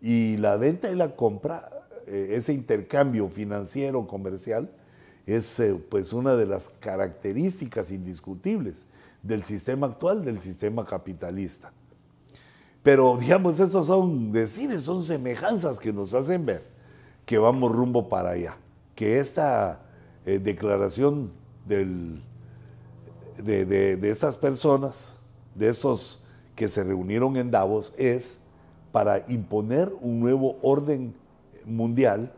Y 0.01 0.37
la 0.39 0.57
venta 0.57 0.91
y 0.91 0.95
la 0.95 1.17
compra, 1.17 1.69
eh, 2.07 2.29
ese 2.33 2.55
intercambio 2.55 3.29
financiero, 3.29 4.07
comercial, 4.07 4.71
es 5.35 5.61
eh, 5.61 5.75
pues 5.89 6.13
una 6.13 6.35
de 6.35 6.47
las 6.47 6.69
características 6.69 7.91
indiscutibles 7.91 8.87
del 9.23 9.43
sistema 9.43 9.87
actual, 9.87 10.25
del 10.25 10.41
sistema 10.41 10.85
capitalista. 10.85 11.73
Pero 12.83 13.17
digamos, 13.19 13.61
esos 13.61 13.87
son 13.87 14.33
decires, 14.33 14.83
son 14.83 15.03
semejanzas 15.03 15.79
que 15.79 15.93
nos 15.93 16.15
hacen 16.15 16.47
ver 16.47 16.65
que 17.27 17.39
vamos 17.39 17.71
rumbo 17.71 18.09
para 18.09 18.31
allá, 18.31 18.57
que 18.95 19.21
esta 19.21 19.83
eh, 20.25 20.39
declaración 20.39 21.31
del, 21.67 22.23
de, 23.39 23.67
de, 23.67 24.11
estas 24.11 24.37
personas, 24.37 25.15
de 25.55 25.69
esos 25.69 26.25
que 26.57 26.69
se 26.69 26.83
reunieron 26.83 27.37
en 27.37 27.51
Davos, 27.51 27.93
es 27.97 28.41
para 28.91 29.25
imponer 29.29 29.93
un 30.01 30.19
nuevo 30.19 30.59
orden 30.63 31.15
mundial 31.65 32.33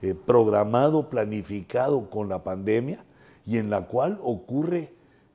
eh, 0.00 0.14
programado, 0.14 1.10
planificado 1.10 2.08
con 2.08 2.28
la 2.28 2.44
pandemia 2.44 3.04
y 3.44 3.58
en 3.58 3.68
la 3.68 3.86
cual 3.86 4.18
ocurre 4.22 4.92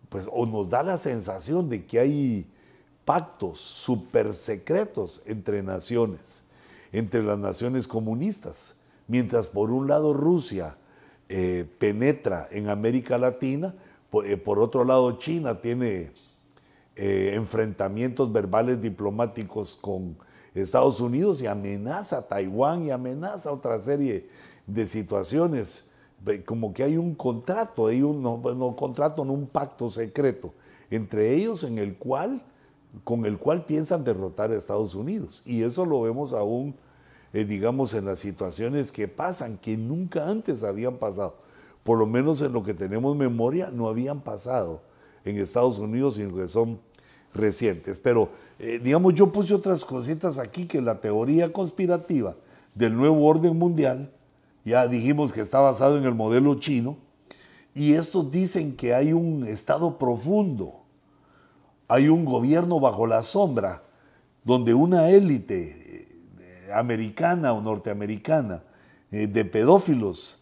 pues 0.08 0.28
o 0.32 0.46
nos 0.46 0.70
da 0.70 0.84
la 0.84 0.98
sensación 0.98 1.70
de 1.70 1.86
que 1.86 2.00
hay 2.00 2.48
pactos 3.04 3.60
super 3.60 4.34
secretos 4.34 5.22
entre 5.26 5.64
naciones, 5.64 6.44
entre 6.94 7.24
las 7.24 7.38
naciones 7.38 7.88
comunistas, 7.88 8.76
mientras 9.08 9.50
por 9.50 9.70
un 9.70 9.88
lado 9.88 10.14
Rusia 10.14 10.78
eh, 11.28 11.68
penetra 11.78 12.48
en 12.52 12.70
América 12.70 13.18
Latina, 13.18 13.76
eh, 14.24 14.38
por, 14.38 14.60
otro 14.60 14.86
lado 14.86 15.18
China 15.18 15.60
tiene 15.60 16.12
enfrentamientos 16.96 18.32
verbales 18.32 18.80
diplomáticos 18.80 19.76
con 19.76 20.16
Estados 20.54 21.02
Unidos 21.02 21.42
y 21.42 21.48
amenaza 21.48 22.20
a 22.20 22.28
Taiwán 22.28 22.86
y 22.86 22.92
amenaza 22.92 23.52
otra 23.52 23.80
serie 23.80 24.28
de 24.68 24.88
situaciones. 24.88 25.90
Como 26.46 26.74
que 26.74 26.84
hay 26.84 26.98
un 26.98 27.16
contrato, 27.16 27.88
hay 27.88 28.02
un 28.02 28.22
no, 28.22 28.76
contrato, 28.76 29.26
no 29.26 29.34
un 29.34 29.48
pacto 29.48 29.90
secreto 29.90 30.54
entre 30.96 31.34
ellos 31.34 31.64
en 31.64 31.80
el 31.80 31.96
cual, 31.96 32.44
con 33.04 33.26
el 33.26 33.38
cual 33.38 33.66
piensan 33.66 34.04
derrotar 34.04 34.52
a 34.52 34.56
Estados 34.56 34.94
Unidos. 34.94 35.42
Y 35.46 35.64
eso 35.64 35.86
lo 35.86 36.02
vemos 36.02 36.34
aún, 36.34 36.76
eh, 37.34 37.46
digamos, 37.46 37.94
en 37.96 38.06
las 38.06 38.20
situaciones 38.20 38.92
que 38.92 39.08
pasan, 39.08 39.58
que 39.58 39.76
nunca 39.76 40.30
antes 40.30 40.64
habían 40.64 40.98
pasado. 40.98 41.38
Por 41.84 41.98
lo 41.98 42.06
menos 42.06 42.42
en 42.42 42.54
lo 42.54 42.64
que 42.64 42.74
tenemos 42.74 43.16
memoria, 43.16 43.72
no 43.72 43.88
habían 43.88 44.22
pasado 44.22 44.82
en 45.26 45.38
Estados 45.38 45.80
Unidos, 45.80 46.16
sino 46.16 46.36
que 46.36 46.48
son 46.48 46.80
recientes. 47.34 47.98
Pero, 47.98 48.30
eh, 48.60 48.80
digamos, 48.82 49.16
yo 49.16 49.32
puse 49.32 49.56
otras 49.56 49.84
cositas 49.84 50.38
aquí 50.38 50.68
que 50.68 50.82
la 50.82 51.02
teoría 51.02 51.52
conspirativa 51.52 52.36
del 52.76 52.96
nuevo 52.96 53.26
orden 53.26 53.58
mundial, 53.58 54.14
ya 54.64 54.88
dijimos 54.88 55.34
que 55.34 55.42
está 55.42 55.60
basado 55.60 55.98
en 55.98 56.06
el 56.06 56.14
modelo 56.14 56.56
chino, 56.56 56.98
y 57.74 57.94
estos 57.94 58.30
dicen 58.32 58.76
que 58.76 58.94
hay 58.94 59.14
un 59.14 59.46
estado 59.46 59.98
profundo, 59.98 60.84
hay 61.88 62.08
un 62.08 62.24
gobierno 62.26 62.80
bajo 62.80 63.08
la 63.08 63.22
sombra, 63.22 63.84
donde 64.44 64.74
una 64.74 65.10
élite 65.10 66.08
eh, 66.40 66.74
americana 66.74 67.54
o 67.54 67.62
norteamericana 67.62 68.64
eh, 69.12 69.28
de 69.28 69.46
pedófilos 69.46 70.40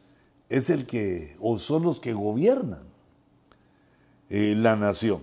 es 0.49 0.69
el 0.69 0.85
que, 0.85 1.37
o 1.39 1.57
son 1.57 1.83
los 1.83 1.99
que 1.99 2.13
gobiernan 2.13 2.91
la 4.29 4.77
nación. 4.77 5.21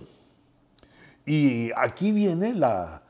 Y 1.25 1.71
aquí 1.75 2.11
viene 2.11 2.53
la, 2.53 3.03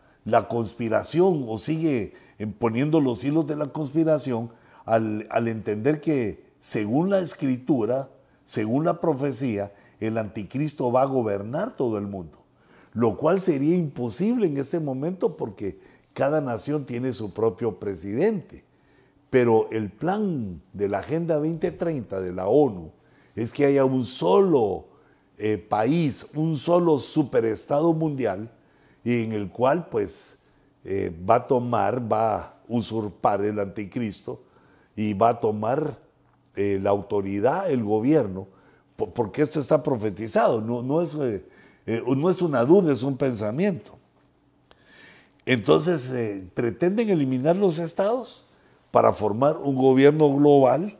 conspiración 0.48 1.46
o 1.48 1.58
sigue 1.58 2.13
poniendo 2.58 3.01
los 3.01 3.24
hilos 3.24 3.48
de 3.48 3.55
la 3.55 3.67
conspiración 3.67 4.51
al, 4.89 5.48
entender 5.48 6.01
que 6.01 6.43
según 6.60 7.12
la 7.12 7.19
escritura, 7.19 8.10
según 8.43 8.86
la 8.86 9.00
profecía, 9.00 9.72
el 10.00 10.17
anticristo 10.17 10.91
va 10.91 11.03
a 11.03 11.05
gobernar 11.05 11.77
todo 11.77 11.98
el 12.00 12.08
mundo, 12.08 12.39
lo 12.93 13.15
cual 13.15 13.39
sería 13.39 13.75
imposible 13.75 14.48
en 14.48 14.58
este 14.58 14.79
momento 14.79 15.38
porque 15.38 15.79
cada 16.13 16.41
nación 16.41 16.86
tiene 16.86 17.13
su 17.13 17.34
propio 17.34 17.79
presidente. 17.79 18.63
Pero 19.29 19.67
el 19.69 19.91
plan 19.91 20.60
de 20.74 20.89
la 20.89 21.00
Agenda 21.00 21.36
2030 21.36 22.19
de 22.19 22.34
la 22.34 22.48
ONU 22.48 22.91
es 23.36 23.53
que 23.53 23.65
haya 23.65 23.86
un 23.86 24.03
solo 24.03 24.88
eh, 25.38 25.60
país, 25.60 26.29
un 26.34 26.58
solo 26.58 26.98
superestado 26.98 27.93
mundial, 27.93 28.51
y 29.03 29.24
en 29.24 29.34
el 29.34 29.51
cual 29.51 29.88
pues 29.88 30.39
eh, 30.84 31.15
va 31.29 31.36
a 31.36 31.48
tomar, 31.48 32.12
va 32.12 32.36
a 32.38 32.60
usurpar 32.67 33.46
el 33.46 33.60
anticristo 33.60 34.49
y 35.00 35.13
va 35.13 35.29
a 35.29 35.39
tomar 35.39 35.98
eh, 36.58 36.77
la 36.82 36.89
autoridad, 36.89 37.72
el 37.72 37.86
gobierno, 37.86 38.50
porque 38.98 39.41
esto 39.41 39.62
está 39.62 39.82
profetizado, 39.82 40.60
no, 40.60 40.84
no, 40.84 41.01
es, 41.01 41.15
no 41.15 42.29
es 42.29 42.41
una 42.41 42.65
duda, 42.65 42.91
es 42.91 43.01
un 43.01 43.15
pensamiento. 43.15 43.94
Entonces 45.46 46.12
pretenden 46.53 47.10
eliminar 47.10 47.56
los 47.56 47.79
estados 47.79 48.46
para 48.91 49.13
formar 49.13 49.56
un 49.56 49.77
gobierno 49.77 50.36
global 50.36 50.98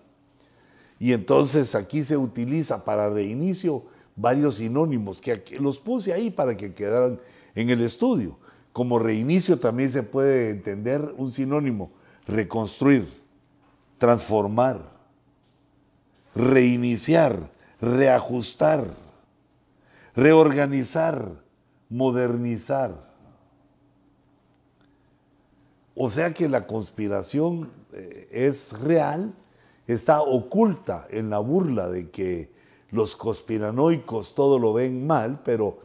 y 0.98 1.12
entonces 1.12 1.76
aquí 1.76 2.06
se 2.06 2.16
utiliza 2.16 2.86
para 2.86 3.10
reinicio 3.10 3.84
varios 4.16 4.56
sinónimos 4.56 5.20
que 5.20 5.44
los 5.60 5.78
puse 5.78 6.14
ahí 6.14 6.32
para 6.32 6.56
que 6.56 6.74
quedaran 6.74 7.20
en 7.54 7.70
el 7.70 7.82
estudio. 7.82 8.38
Como 8.72 8.98
reinicio 8.98 9.60
también 9.60 9.92
se 9.92 10.04
puede 10.04 10.52
entender 10.52 11.14
un 11.18 11.34
sinónimo, 11.34 11.92
reconstruir, 12.26 13.19
transformar, 14.00 14.82
reiniciar, 16.34 17.52
reajustar, 17.80 18.86
reorganizar, 20.16 21.32
modernizar. 21.90 23.10
O 25.96 26.10
sea 26.10 26.34
que 26.34 26.50
la 26.50 26.66
conspiración 26.66 27.72
eh, 27.94 28.28
es 28.32 28.80
real, 28.80 29.34
está 29.86 30.22
oculta 30.22 31.08
en 31.12 31.30
la 31.30 31.40
burla 31.40 31.90
de 31.90 32.10
que 32.10 32.52
los 32.92 33.16
conspiranoicos 33.16 34.34
todo 34.34 34.58
lo 34.58 34.74
ven 34.74 35.06
mal, 35.06 35.42
pero 35.44 35.80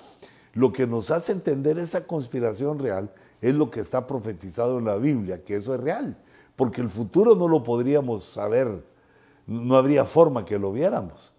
lo 0.55 0.73
que 0.73 0.87
nos 0.87 1.11
hace 1.11 1.33
entender 1.33 1.79
esa 1.79 2.07
conspiración 2.07 2.79
real 2.79 3.13
es 3.41 3.55
lo 3.55 3.71
que 3.71 3.81
está 3.81 4.07
profetizado 4.07 4.79
en 4.79 4.85
la 4.85 4.97
Biblia, 4.97 5.43
que 5.45 5.57
eso 5.57 5.75
es 5.75 5.81
real, 5.81 6.17
porque 6.57 6.81
el 6.81 6.91
futuro 6.91 7.35
no 7.35 7.49
lo 7.49 7.63
podríamos 7.63 8.25
saber, 8.25 8.85
no 9.47 9.77
habría 9.77 10.05
forma 10.05 10.45
que 10.45 10.59
lo 10.59 10.73
viéramos, 10.73 11.35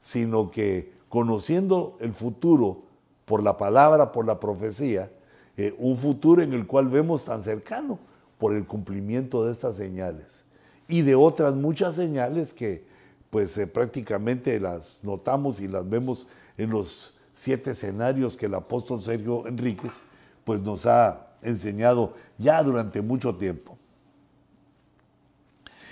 sino 0.00 0.50
que 0.50 0.92
conociendo 1.08 1.96
el 2.00 2.12
futuro 2.12 2.82
por 3.24 3.42
la 3.42 3.56
palabra, 3.56 4.12
por 4.12 4.26
la 4.26 4.38
profecía, 4.38 5.10
eh, 5.56 5.74
un 5.78 5.96
futuro 5.96 6.42
en 6.42 6.52
el 6.52 6.66
cual 6.66 6.88
vemos 6.88 7.24
tan 7.24 7.42
cercano 7.42 7.98
por 8.38 8.54
el 8.54 8.66
cumplimiento 8.66 9.44
de 9.44 9.52
estas 9.52 9.76
señales 9.76 10.44
y 10.86 11.02
de 11.02 11.14
otras 11.14 11.54
muchas 11.54 11.96
señales 11.96 12.52
que 12.52 12.84
pues 13.30 13.56
eh, 13.58 13.66
prácticamente 13.66 14.58
las 14.60 15.04
notamos 15.04 15.60
y 15.60 15.68
las 15.68 15.88
vemos 15.88 16.26
en 16.56 16.70
los 16.70 17.14
siete 17.34 17.72
escenarios 17.72 18.36
que 18.36 18.46
el 18.46 18.54
apóstol 18.54 19.00
Sergio 19.00 19.46
Enríquez 19.46 20.02
pues 20.44 20.60
nos 20.62 20.86
ha 20.86 21.28
enseñado 21.42 22.14
ya 22.38 22.62
durante 22.62 23.02
mucho 23.02 23.34
tiempo. 23.36 23.77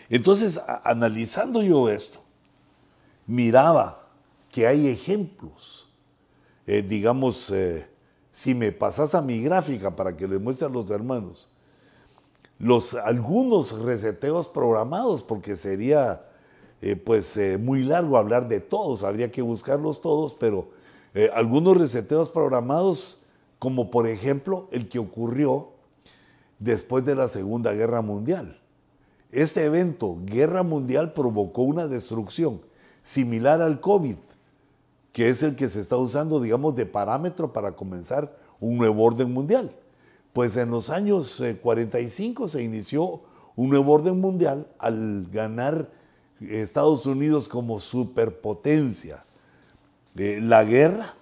Entonces, 0.08 0.60
analizando 0.84 1.62
yo 1.62 1.88
esto, 1.88 2.20
miraba 3.26 4.06
que 4.50 4.66
hay 4.66 4.88
ejemplos, 4.88 5.88
eh, 6.66 6.82
digamos, 6.82 7.50
eh, 7.50 7.86
si 8.32 8.54
me 8.54 8.72
pasas 8.72 9.14
a 9.14 9.22
mi 9.22 9.40
gráfica 9.40 9.94
para 9.94 10.16
que 10.16 10.28
le 10.28 10.38
muestre 10.38 10.66
a 10.66 10.70
los 10.70 10.90
hermanos, 10.90 11.50
los, 12.58 12.94
algunos 12.94 13.78
reseteos 13.78 14.48
programados, 14.48 15.22
porque 15.22 15.56
sería 15.56 16.24
eh, 16.80 16.96
pues 16.96 17.38
muy 17.58 17.82
largo 17.82 18.16
hablar 18.16 18.48
de 18.48 18.60
todos, 18.60 19.02
habría 19.02 19.30
que 19.30 19.42
buscarlos 19.42 20.00
todos, 20.00 20.34
pero 20.34 20.70
algunos 21.32 21.78
reseteos 21.78 22.28
programados, 22.28 23.18
como 23.58 23.90
por 23.90 24.06
ejemplo 24.06 24.68
el 24.70 24.86
que 24.86 24.98
ocurrió 24.98 25.70
después 26.58 27.06
de 27.06 27.14
la 27.14 27.28
Segunda 27.28 27.72
Guerra 27.72 28.02
Mundial. 28.02 28.60
Este 29.36 29.66
evento, 29.66 30.16
Guerra 30.24 30.62
Mundial, 30.62 31.12
provocó 31.12 31.60
una 31.60 31.86
destrucción 31.86 32.62
similar 33.02 33.60
al 33.60 33.82
COVID, 33.82 34.16
que 35.12 35.28
es 35.28 35.42
el 35.42 35.56
que 35.56 35.68
se 35.68 35.80
está 35.80 35.98
usando, 35.98 36.40
digamos, 36.40 36.74
de 36.74 36.86
parámetro 36.86 37.52
para 37.52 37.72
comenzar 37.72 38.34
un 38.60 38.78
nuevo 38.78 39.04
orden 39.04 39.30
mundial. 39.30 39.76
Pues 40.32 40.56
en 40.56 40.70
los 40.70 40.88
años 40.88 41.42
45 41.60 42.48
se 42.48 42.62
inició 42.62 43.20
un 43.56 43.68
nuevo 43.68 43.92
orden 43.92 44.18
mundial 44.18 44.68
al 44.78 45.26
ganar 45.30 45.90
Estados 46.40 47.04
Unidos 47.04 47.46
como 47.46 47.78
superpotencia. 47.78 49.22
Eh, 50.16 50.38
la 50.40 50.64
guerra, 50.64 51.14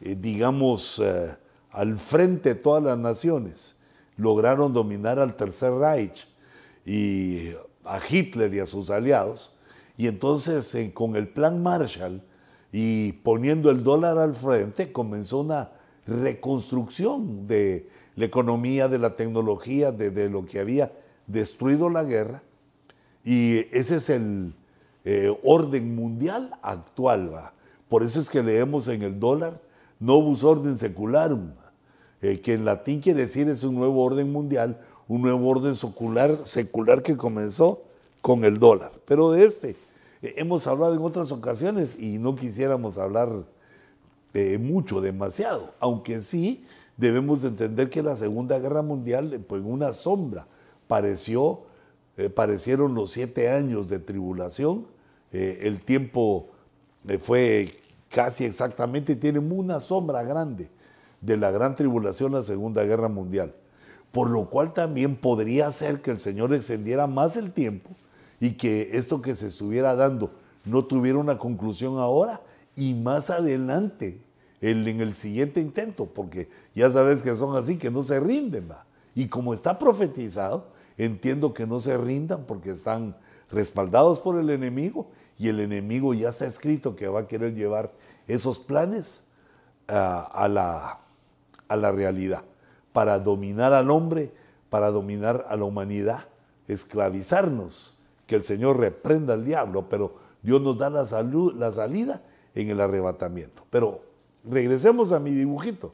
eh, 0.00 0.16
digamos, 0.18 0.98
eh, 0.98 1.36
al 1.72 1.94
frente 1.96 2.54
de 2.54 2.54
todas 2.54 2.82
las 2.82 2.96
naciones, 2.96 3.76
lograron 4.16 4.72
dominar 4.72 5.18
al 5.18 5.36
Tercer 5.36 5.74
Reich 5.74 6.29
y 6.84 7.50
a 7.84 8.00
Hitler 8.08 8.52
y 8.54 8.60
a 8.60 8.66
sus 8.66 8.90
aliados. 8.90 9.52
Y 9.96 10.06
entonces 10.06 10.76
con 10.94 11.16
el 11.16 11.28
plan 11.28 11.62
Marshall 11.62 12.22
y 12.72 13.12
poniendo 13.12 13.70
el 13.70 13.84
dólar 13.84 14.18
al 14.18 14.34
frente, 14.34 14.92
comenzó 14.92 15.40
una 15.40 15.72
reconstrucción 16.06 17.46
de 17.46 17.88
la 18.16 18.24
economía, 18.24 18.88
de 18.88 18.98
la 18.98 19.14
tecnología, 19.16 19.92
de 19.92 20.30
lo 20.30 20.46
que 20.46 20.60
había 20.60 20.92
destruido 21.26 21.90
la 21.90 22.04
guerra 22.04 22.42
y 23.24 23.58
ese 23.76 23.96
es 23.96 24.10
el 24.10 24.54
eh, 25.04 25.34
orden 25.44 25.94
mundial 25.94 26.50
actual. 26.62 27.34
¿va? 27.34 27.52
Por 27.88 28.02
eso 28.02 28.20
es 28.20 28.30
que 28.30 28.42
leemos 28.42 28.88
en 28.88 29.02
el 29.02 29.18
dólar 29.18 29.60
novus 29.98 30.44
orden 30.44 30.78
secularum, 30.78 31.52
eh, 32.22 32.40
que 32.40 32.54
en 32.54 32.64
latín 32.64 33.00
quiere 33.00 33.20
decir 33.20 33.48
es 33.48 33.64
un 33.64 33.74
nuevo 33.74 34.02
orden 34.02 34.32
mundial, 34.32 34.80
un 35.10 35.22
nuevo 35.22 35.46
orden 35.48 35.74
secular, 35.74 37.02
que 37.02 37.16
comenzó 37.16 37.82
con 38.22 38.44
el 38.44 38.58
dólar. 38.58 38.92
Pero 39.04 39.32
de 39.32 39.44
este 39.44 39.76
eh, 40.22 40.34
hemos 40.36 40.66
hablado 40.66 40.94
en 40.94 41.02
otras 41.02 41.32
ocasiones 41.32 41.98
y 41.98 42.18
no 42.18 42.34
quisiéramos 42.34 42.96
hablar 42.96 43.44
mucho, 44.60 45.00
demasiado, 45.00 45.74
aunque 45.80 46.22
sí 46.22 46.64
debemos 46.96 47.42
entender 47.42 47.90
que 47.90 48.00
la 48.00 48.14
Segunda 48.16 48.60
Guerra 48.60 48.80
Mundial, 48.80 49.44
pues 49.48 49.60
una 49.64 49.92
sombra, 49.92 50.46
pareció 50.86 51.64
eh, 52.20 52.28
parecieron 52.28 52.94
los 52.94 53.12
siete 53.12 53.48
años 53.48 53.88
de 53.88 53.98
tribulación. 53.98 54.86
Eh, 55.32 55.60
el 55.62 55.80
tiempo 55.80 56.48
eh, 57.08 57.18
fue 57.18 57.80
casi 58.10 58.44
exactamente, 58.44 59.16
tiene 59.16 59.38
una 59.38 59.80
sombra 59.80 60.22
grande 60.22 60.68
de 61.22 61.38
la 61.38 61.50
gran 61.50 61.76
tribulación, 61.76 62.32
la 62.32 62.42
Segunda 62.42 62.84
Guerra 62.84 63.08
Mundial. 63.08 63.54
Por 64.12 64.30
lo 64.30 64.48
cual 64.48 64.72
también 64.72 65.16
podría 65.16 65.70
ser 65.72 66.02
que 66.02 66.10
el 66.10 66.18
Señor 66.18 66.52
extendiera 66.52 67.06
más 67.06 67.36
el 67.36 67.52
tiempo 67.52 67.90
y 68.40 68.52
que 68.52 68.90
esto 68.92 69.22
que 69.22 69.34
se 69.34 69.46
estuviera 69.46 69.94
dando 69.94 70.32
no 70.64 70.84
tuviera 70.84 71.18
una 71.18 71.38
conclusión 71.38 71.98
ahora 71.98 72.40
y 72.74 72.94
más 72.94 73.30
adelante, 73.30 74.20
en 74.62 74.86
el 75.00 75.14
siguiente 75.14 75.60
intento, 75.60 76.06
porque 76.06 76.48
ya 76.74 76.90
sabes 76.90 77.22
que 77.22 77.34
son 77.34 77.56
así, 77.56 77.78
que 77.78 77.90
no 77.90 78.02
se 78.02 78.20
rinden. 78.20 78.68
Y 79.14 79.28
como 79.28 79.54
está 79.54 79.78
profetizado, 79.78 80.66
entiendo 80.98 81.54
que 81.54 81.66
no 81.66 81.80
se 81.80 81.96
rindan 81.96 82.44
porque 82.44 82.72
están 82.72 83.16
respaldados 83.50 84.20
por 84.20 84.38
el 84.38 84.50
enemigo 84.50 85.08
y 85.38 85.48
el 85.48 85.60
enemigo 85.60 86.12
ya 86.12 86.28
está 86.28 86.46
escrito 86.46 86.94
que 86.94 87.08
va 87.08 87.20
a 87.20 87.26
querer 87.26 87.54
llevar 87.54 87.90
esos 88.28 88.58
planes 88.58 89.24
a, 89.88 90.46
la, 90.48 91.00
a 91.68 91.76
la 91.76 91.90
realidad 91.90 92.44
para 92.92 93.18
dominar 93.18 93.72
al 93.72 93.90
hombre, 93.90 94.32
para 94.68 94.90
dominar 94.90 95.46
a 95.48 95.56
la 95.56 95.64
humanidad, 95.64 96.26
esclavizarnos. 96.68 97.96
Que 98.26 98.36
el 98.36 98.44
Señor 98.44 98.78
reprenda 98.78 99.34
al 99.34 99.44
diablo, 99.44 99.88
pero 99.88 100.14
Dios 100.42 100.60
nos 100.60 100.78
da 100.78 100.88
la, 100.88 101.04
la 101.56 101.72
salida 101.72 102.22
en 102.54 102.70
el 102.70 102.80
arrebatamiento. 102.80 103.64
Pero 103.70 104.02
regresemos 104.44 105.10
a 105.10 105.18
mi 105.18 105.32
dibujito, 105.32 105.92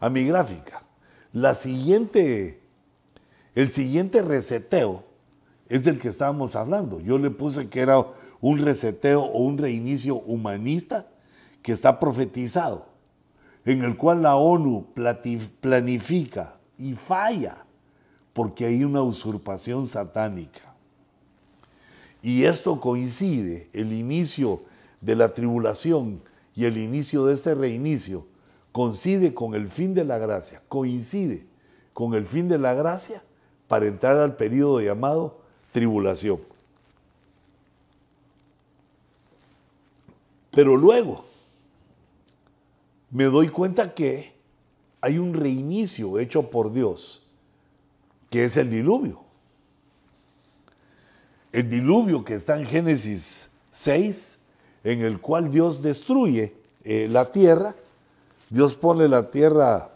a 0.00 0.10
mi 0.10 0.24
gráfica. 0.24 0.82
La 1.32 1.54
siguiente, 1.54 2.60
el 3.54 3.72
siguiente 3.72 4.22
reseteo 4.22 5.04
es 5.68 5.84
del 5.84 6.00
que 6.00 6.08
estábamos 6.08 6.56
hablando. 6.56 6.98
Yo 7.00 7.18
le 7.18 7.30
puse 7.30 7.68
que 7.68 7.80
era 7.80 8.04
un 8.40 8.58
reseteo 8.58 9.22
o 9.22 9.38
un 9.38 9.56
reinicio 9.56 10.16
humanista 10.16 11.06
que 11.62 11.70
está 11.70 12.00
profetizado 12.00 12.89
en 13.64 13.82
el 13.82 13.96
cual 13.96 14.22
la 14.22 14.36
ONU 14.36 14.86
planifica 15.60 16.58
y 16.78 16.94
falla 16.94 17.64
porque 18.32 18.64
hay 18.64 18.84
una 18.84 19.02
usurpación 19.02 19.86
satánica. 19.86 20.74
Y 22.22 22.44
esto 22.44 22.80
coincide, 22.80 23.68
el 23.72 23.92
inicio 23.92 24.62
de 25.00 25.16
la 25.16 25.32
tribulación 25.32 26.22
y 26.54 26.64
el 26.64 26.78
inicio 26.78 27.24
de 27.24 27.34
este 27.34 27.54
reinicio 27.54 28.26
coincide 28.72 29.34
con 29.34 29.54
el 29.54 29.68
fin 29.68 29.94
de 29.94 30.04
la 30.04 30.18
gracia, 30.18 30.62
coincide 30.68 31.46
con 31.92 32.14
el 32.14 32.24
fin 32.24 32.48
de 32.48 32.58
la 32.58 32.74
gracia 32.74 33.22
para 33.68 33.86
entrar 33.86 34.16
al 34.18 34.36
periodo 34.36 34.80
llamado 34.80 35.40
tribulación. 35.72 36.40
Pero 40.50 40.76
luego, 40.76 41.24
me 43.10 43.24
doy 43.24 43.48
cuenta 43.48 43.94
que 43.94 44.32
hay 45.00 45.18
un 45.18 45.34
reinicio 45.34 46.18
hecho 46.18 46.50
por 46.50 46.72
Dios, 46.72 47.26
que 48.28 48.44
es 48.44 48.56
el 48.56 48.70
diluvio. 48.70 49.20
El 51.52 51.68
diluvio 51.68 52.24
que 52.24 52.34
está 52.34 52.58
en 52.58 52.66
Génesis 52.66 53.50
6, 53.72 54.46
en 54.84 55.00
el 55.00 55.20
cual 55.20 55.50
Dios 55.50 55.82
destruye 55.82 56.54
eh, 56.84 57.08
la 57.10 57.32
tierra, 57.32 57.74
Dios 58.48 58.74
pone 58.74 59.08
la 59.08 59.30
tierra, 59.30 59.90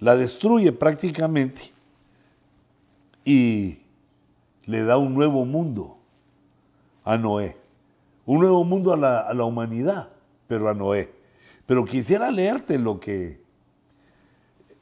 la 0.00 0.16
destruye 0.16 0.72
prácticamente 0.72 1.72
y 3.24 3.80
le 4.64 4.82
da 4.82 4.96
un 4.96 5.14
nuevo 5.14 5.44
mundo 5.44 5.98
a 7.04 7.16
Noé. 7.16 7.56
Un 8.26 8.40
nuevo 8.40 8.64
mundo 8.64 8.92
a 8.92 8.96
la, 8.96 9.20
a 9.20 9.34
la 9.34 9.44
humanidad, 9.44 10.10
pero 10.46 10.68
a 10.68 10.74
Noé. 10.74 11.19
Pero 11.70 11.84
quisiera 11.84 12.32
leerte 12.32 12.80
lo 12.80 12.98
que, 12.98 13.40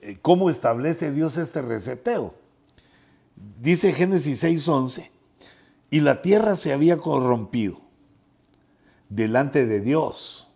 eh, 0.00 0.18
cómo 0.22 0.48
establece 0.48 1.12
Dios 1.12 1.36
este 1.36 1.60
reseteo. 1.60 2.32
Dice 3.60 3.92
Génesis 3.92 4.42
6:11, 4.42 5.10
y 5.90 6.00
la 6.00 6.22
tierra 6.22 6.56
se 6.56 6.72
había 6.72 6.96
corrompido 6.96 7.78
delante 9.10 9.66
de 9.66 9.82
Dios, 9.82 10.50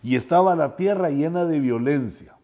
y 0.00 0.14
estaba 0.14 0.54
la 0.54 0.76
tierra 0.76 1.10
llena 1.10 1.44
de 1.44 1.58
violencia. 1.58 2.36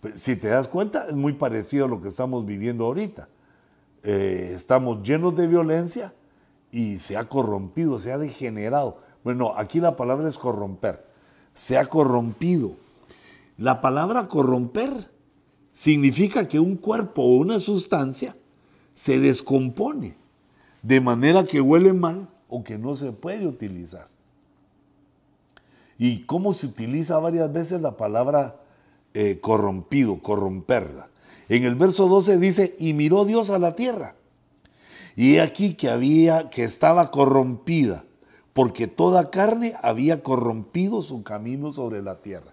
Pues, 0.00 0.22
si 0.22 0.36
te 0.36 0.48
das 0.48 0.68
cuenta, 0.68 1.06
es 1.10 1.16
muy 1.16 1.34
parecido 1.34 1.84
a 1.84 1.88
lo 1.88 2.00
que 2.00 2.08
estamos 2.08 2.46
viviendo 2.46 2.86
ahorita. 2.86 3.28
Eh, 4.04 4.52
estamos 4.54 5.06
llenos 5.06 5.36
de 5.36 5.46
violencia 5.46 6.14
y 6.70 6.98
se 7.00 7.18
ha 7.18 7.28
corrompido, 7.28 7.98
se 7.98 8.10
ha 8.10 8.16
degenerado. 8.16 9.02
Bueno, 9.22 9.52
aquí 9.54 9.80
la 9.80 9.96
palabra 9.96 10.30
es 10.30 10.38
corromper 10.38 11.07
se 11.58 11.76
ha 11.76 11.84
corrompido. 11.86 12.76
La 13.58 13.80
palabra 13.80 14.28
corromper 14.28 15.10
significa 15.74 16.46
que 16.46 16.60
un 16.60 16.76
cuerpo 16.76 17.22
o 17.22 17.36
una 17.36 17.58
sustancia 17.58 18.36
se 18.94 19.18
descompone 19.18 20.14
de 20.82 21.00
manera 21.00 21.44
que 21.44 21.60
huele 21.60 21.92
mal 21.92 22.28
o 22.48 22.62
que 22.62 22.78
no 22.78 22.94
se 22.94 23.10
puede 23.10 23.46
utilizar. 23.46 24.06
¿Y 25.98 26.22
cómo 26.22 26.52
se 26.52 26.66
utiliza 26.66 27.18
varias 27.18 27.52
veces 27.52 27.82
la 27.82 27.96
palabra 27.96 28.60
eh, 29.12 29.40
corrompido, 29.40 30.20
corromperla? 30.22 31.08
En 31.48 31.64
el 31.64 31.74
verso 31.74 32.06
12 32.06 32.38
dice, 32.38 32.76
y 32.78 32.92
miró 32.92 33.24
Dios 33.24 33.50
a 33.50 33.58
la 33.58 33.74
tierra. 33.74 34.14
Y 35.16 35.38
aquí 35.38 35.74
que 35.74 35.90
había, 35.90 36.50
que 36.50 36.62
estaba 36.62 37.10
corrompida 37.10 38.04
porque 38.58 38.88
toda 38.88 39.30
carne 39.30 39.76
había 39.82 40.20
corrompido 40.24 41.00
su 41.00 41.22
camino 41.22 41.70
sobre 41.70 42.02
la 42.02 42.22
tierra. 42.22 42.52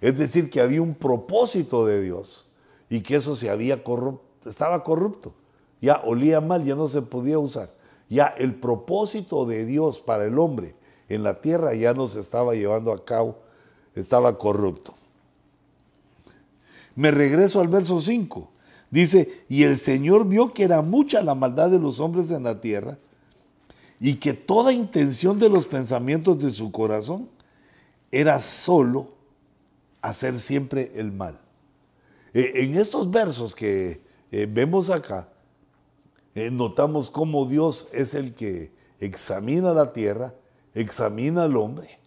Es 0.00 0.18
decir, 0.18 0.50
que 0.50 0.60
había 0.60 0.82
un 0.82 0.96
propósito 0.96 1.86
de 1.86 2.02
Dios 2.02 2.48
y 2.90 3.02
que 3.02 3.14
eso 3.14 3.36
se 3.36 3.50
había 3.50 3.84
corrupto, 3.84 4.50
estaba 4.50 4.82
corrupto. 4.82 5.32
Ya 5.80 6.02
olía 6.04 6.40
mal, 6.40 6.64
ya 6.64 6.74
no 6.74 6.88
se 6.88 7.02
podía 7.02 7.38
usar. 7.38 7.72
Ya 8.08 8.34
el 8.36 8.56
propósito 8.56 9.46
de 9.46 9.64
Dios 9.64 10.00
para 10.00 10.24
el 10.24 10.40
hombre 10.40 10.74
en 11.08 11.22
la 11.22 11.40
tierra 11.40 11.72
ya 11.72 11.94
no 11.94 12.08
se 12.08 12.18
estaba 12.18 12.54
llevando 12.54 12.92
a 12.92 13.04
cabo, 13.04 13.38
estaba 13.94 14.36
corrupto. 14.36 14.92
Me 16.96 17.12
regreso 17.12 17.60
al 17.60 17.68
verso 17.68 18.00
5. 18.00 18.50
Dice, 18.90 19.44
y 19.48 19.62
el 19.62 19.78
Señor 19.78 20.26
vio 20.26 20.52
que 20.52 20.64
era 20.64 20.82
mucha 20.82 21.22
la 21.22 21.36
maldad 21.36 21.70
de 21.70 21.78
los 21.78 22.00
hombres 22.00 22.32
en 22.32 22.42
la 22.42 22.60
tierra 22.60 22.98
y 24.04 24.16
que 24.16 24.34
toda 24.34 24.70
intención 24.70 25.38
de 25.38 25.48
los 25.48 25.64
pensamientos 25.64 26.38
de 26.38 26.50
su 26.50 26.70
corazón 26.70 27.30
era 28.12 28.38
solo 28.38 29.14
hacer 30.02 30.38
siempre 30.40 30.92
el 30.96 31.10
mal. 31.10 31.40
E, 32.34 32.64
en 32.64 32.74
estos 32.74 33.10
versos 33.10 33.54
que 33.54 34.02
eh, 34.30 34.46
vemos 34.46 34.90
acá, 34.90 35.30
eh, 36.34 36.50
notamos 36.50 37.10
cómo 37.10 37.46
Dios 37.46 37.88
es 37.92 38.12
el 38.12 38.34
que 38.34 38.72
examina 39.00 39.72
la 39.72 39.94
tierra, 39.94 40.34
examina 40.74 41.44
al 41.44 41.56
hombre 41.56 41.98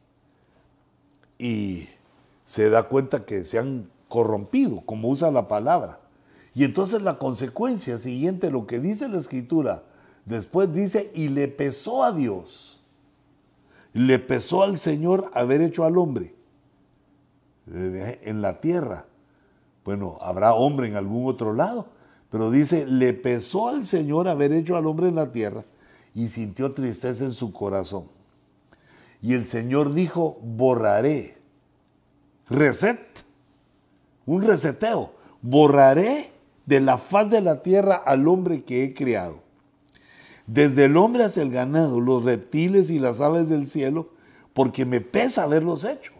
y 1.39 1.89
se 2.45 2.69
da 2.69 2.83
cuenta 2.83 3.25
que 3.25 3.43
se 3.43 3.57
han 3.57 3.89
corrompido, 4.07 4.81
como 4.86 5.10
usa 5.10 5.31
la 5.31 5.47
palabra. 5.47 5.99
Y 6.53 6.63
entonces 6.63 7.01
la 7.01 7.17
consecuencia 7.17 7.97
siguiente, 7.97 8.51
lo 8.51 8.67
que 8.67 8.79
dice 8.79 9.10
la 9.10 9.17
escritura, 9.17 9.81
Después 10.27 10.73
dice, 10.73 11.09
y 11.15 11.29
le 11.29 11.47
pesó 11.47 12.03
a 12.03 12.11
Dios, 12.11 12.81
le 13.93 14.19
pesó 14.19 14.61
al 14.61 14.77
Señor 14.77 15.31
haber 15.33 15.61
hecho 15.61 15.85
al 15.85 15.97
hombre 15.97 16.35
eh, 17.73 18.19
en 18.23 18.41
la 18.41 18.59
tierra. 18.59 19.05
Bueno, 19.85 20.17
habrá 20.19 20.53
hombre 20.53 20.87
en 20.87 20.97
algún 20.97 21.29
otro 21.29 21.53
lado, 21.53 21.87
pero 22.29 22.51
dice, 22.51 22.85
le 22.85 23.13
pesó 23.13 23.69
al 23.69 23.85
Señor 23.85 24.27
haber 24.27 24.51
hecho 24.51 24.75
al 24.75 24.85
hombre 24.85 25.07
en 25.07 25.15
la 25.15 25.31
tierra 25.31 25.63
y 26.13 26.27
sintió 26.27 26.73
tristeza 26.73 27.23
en 27.23 27.31
su 27.31 27.53
corazón. 27.53 28.09
Y 29.21 29.33
el 29.33 29.47
Señor 29.47 29.93
dijo, 29.93 30.39
borraré. 30.41 31.37
Reset, 32.49 32.99
un 34.25 34.41
reseteo. 34.41 35.13
Borraré 35.41 36.31
de 36.65 36.81
la 36.81 36.97
faz 36.97 37.29
de 37.29 37.39
la 37.39 37.63
tierra 37.63 37.95
al 37.95 38.27
hombre 38.27 38.65
que 38.65 38.83
he 38.83 38.93
creado 38.93 39.46
desde 40.47 40.86
el 40.86 40.95
hombre 40.95 41.25
hasta 41.25 41.41
el 41.41 41.51
ganado, 41.51 41.99
los 41.99 42.23
reptiles 42.23 42.89
y 42.89 42.99
las 42.99 43.19
aves 43.19 43.49
del 43.49 43.67
cielo, 43.67 44.10
porque 44.53 44.86
me 44.86 45.01
pesa 45.01 45.43
haberlos 45.43 45.83
hecho. 45.83 46.13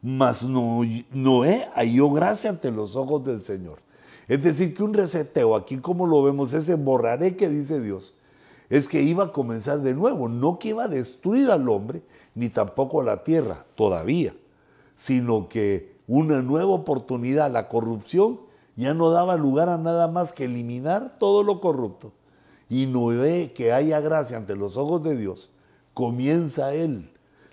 Mas 0.00 0.46
Noé 0.46 1.68
halló 1.74 2.10
gracia 2.10 2.48
ante 2.48 2.70
los 2.70 2.96
ojos 2.96 3.24
del 3.24 3.42
Señor. 3.42 3.78
Es 4.26 4.42
decir, 4.42 4.74
que 4.74 4.82
un 4.82 4.94
reseteo, 4.94 5.54
aquí 5.54 5.78
como 5.78 6.06
lo 6.06 6.22
vemos, 6.22 6.54
ese 6.54 6.74
borraré 6.74 7.36
que 7.36 7.48
dice 7.48 7.80
Dios, 7.80 8.14
es 8.70 8.88
que 8.88 9.02
iba 9.02 9.24
a 9.24 9.32
comenzar 9.32 9.80
de 9.80 9.94
nuevo, 9.94 10.28
no 10.28 10.58
que 10.58 10.70
iba 10.70 10.84
a 10.84 10.88
destruir 10.88 11.50
al 11.50 11.68
hombre, 11.68 12.02
ni 12.34 12.48
tampoco 12.48 13.02
a 13.02 13.04
la 13.04 13.22
tierra, 13.22 13.66
todavía, 13.74 14.34
sino 14.96 15.48
que 15.48 15.94
una 16.08 16.40
nueva 16.40 16.70
oportunidad, 16.70 17.50
la 17.52 17.68
corrupción 17.68 18.40
ya 18.76 18.94
no 18.94 19.10
daba 19.10 19.36
lugar 19.36 19.68
a 19.68 19.76
nada 19.76 20.08
más 20.08 20.32
que 20.32 20.44
eliminar 20.44 21.18
todo 21.18 21.42
lo 21.42 21.60
corrupto 21.60 22.12
y 22.68 22.86
ve 22.86 23.52
que 23.54 23.72
haya 23.72 24.00
gracia 24.00 24.36
ante 24.36 24.56
los 24.56 24.76
ojos 24.76 25.02
de 25.02 25.16
Dios, 25.16 25.50
comienza 25.94 26.74
Él, 26.74 27.10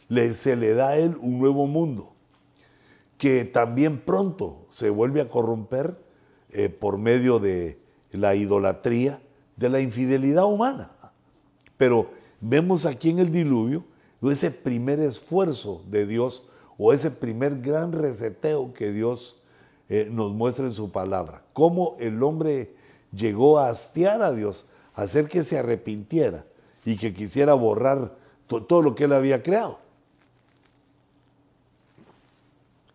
le, 0.09 0.33
se 0.33 0.55
le 0.55 0.73
da 0.73 0.89
a 0.89 0.97
Él 0.97 1.15
un 1.21 1.39
nuevo 1.39 1.67
mundo, 1.67 2.13
que 3.17 3.45
también 3.45 3.99
pronto 3.99 4.65
se 4.69 4.89
vuelve 4.89 5.21
a 5.21 5.27
corromper 5.27 5.97
eh, 6.49 6.69
por 6.69 6.97
medio 6.97 7.39
de 7.39 7.79
la 8.11 8.35
idolatría, 8.35 9.21
de 9.55 9.69
la 9.69 9.79
infidelidad 9.79 10.45
humana. 10.45 10.91
Pero 11.77 12.09
vemos 12.41 12.85
aquí 12.85 13.09
en 13.09 13.19
el 13.19 13.31
diluvio 13.31 13.83
ese 14.31 14.51
primer 14.51 14.99
esfuerzo 14.99 15.81
de 15.89 16.05
Dios 16.05 16.43
o 16.77 16.93
ese 16.93 17.11
primer 17.11 17.61
gran 17.61 17.91
reseteo 17.91 18.73
que 18.73 18.91
Dios 18.91 19.37
eh, 19.89 20.07
nos 20.09 20.31
muestra 20.31 20.65
en 20.65 20.71
su 20.71 20.91
palabra. 20.91 21.43
Cómo 21.53 21.95
el 21.99 22.21
hombre 22.23 22.75
llegó 23.11 23.59
a 23.59 23.69
hastiar 23.69 24.21
a 24.21 24.31
Dios, 24.31 24.65
hacer 24.93 25.27
que 25.27 25.43
se 25.43 25.57
arrepintiera 25.57 26.45
y 26.85 26.97
que 26.97 27.13
quisiera 27.13 27.53
borrar 27.53 28.15
todo 28.47 28.81
lo 28.81 28.93
que 28.93 29.05
él 29.05 29.13
había 29.13 29.41
creado, 29.41 29.79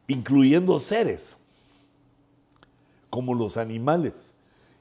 incluyendo 0.07 0.79
seres 0.79 1.39
como 3.11 3.35
los 3.35 3.57
animales 3.57 4.35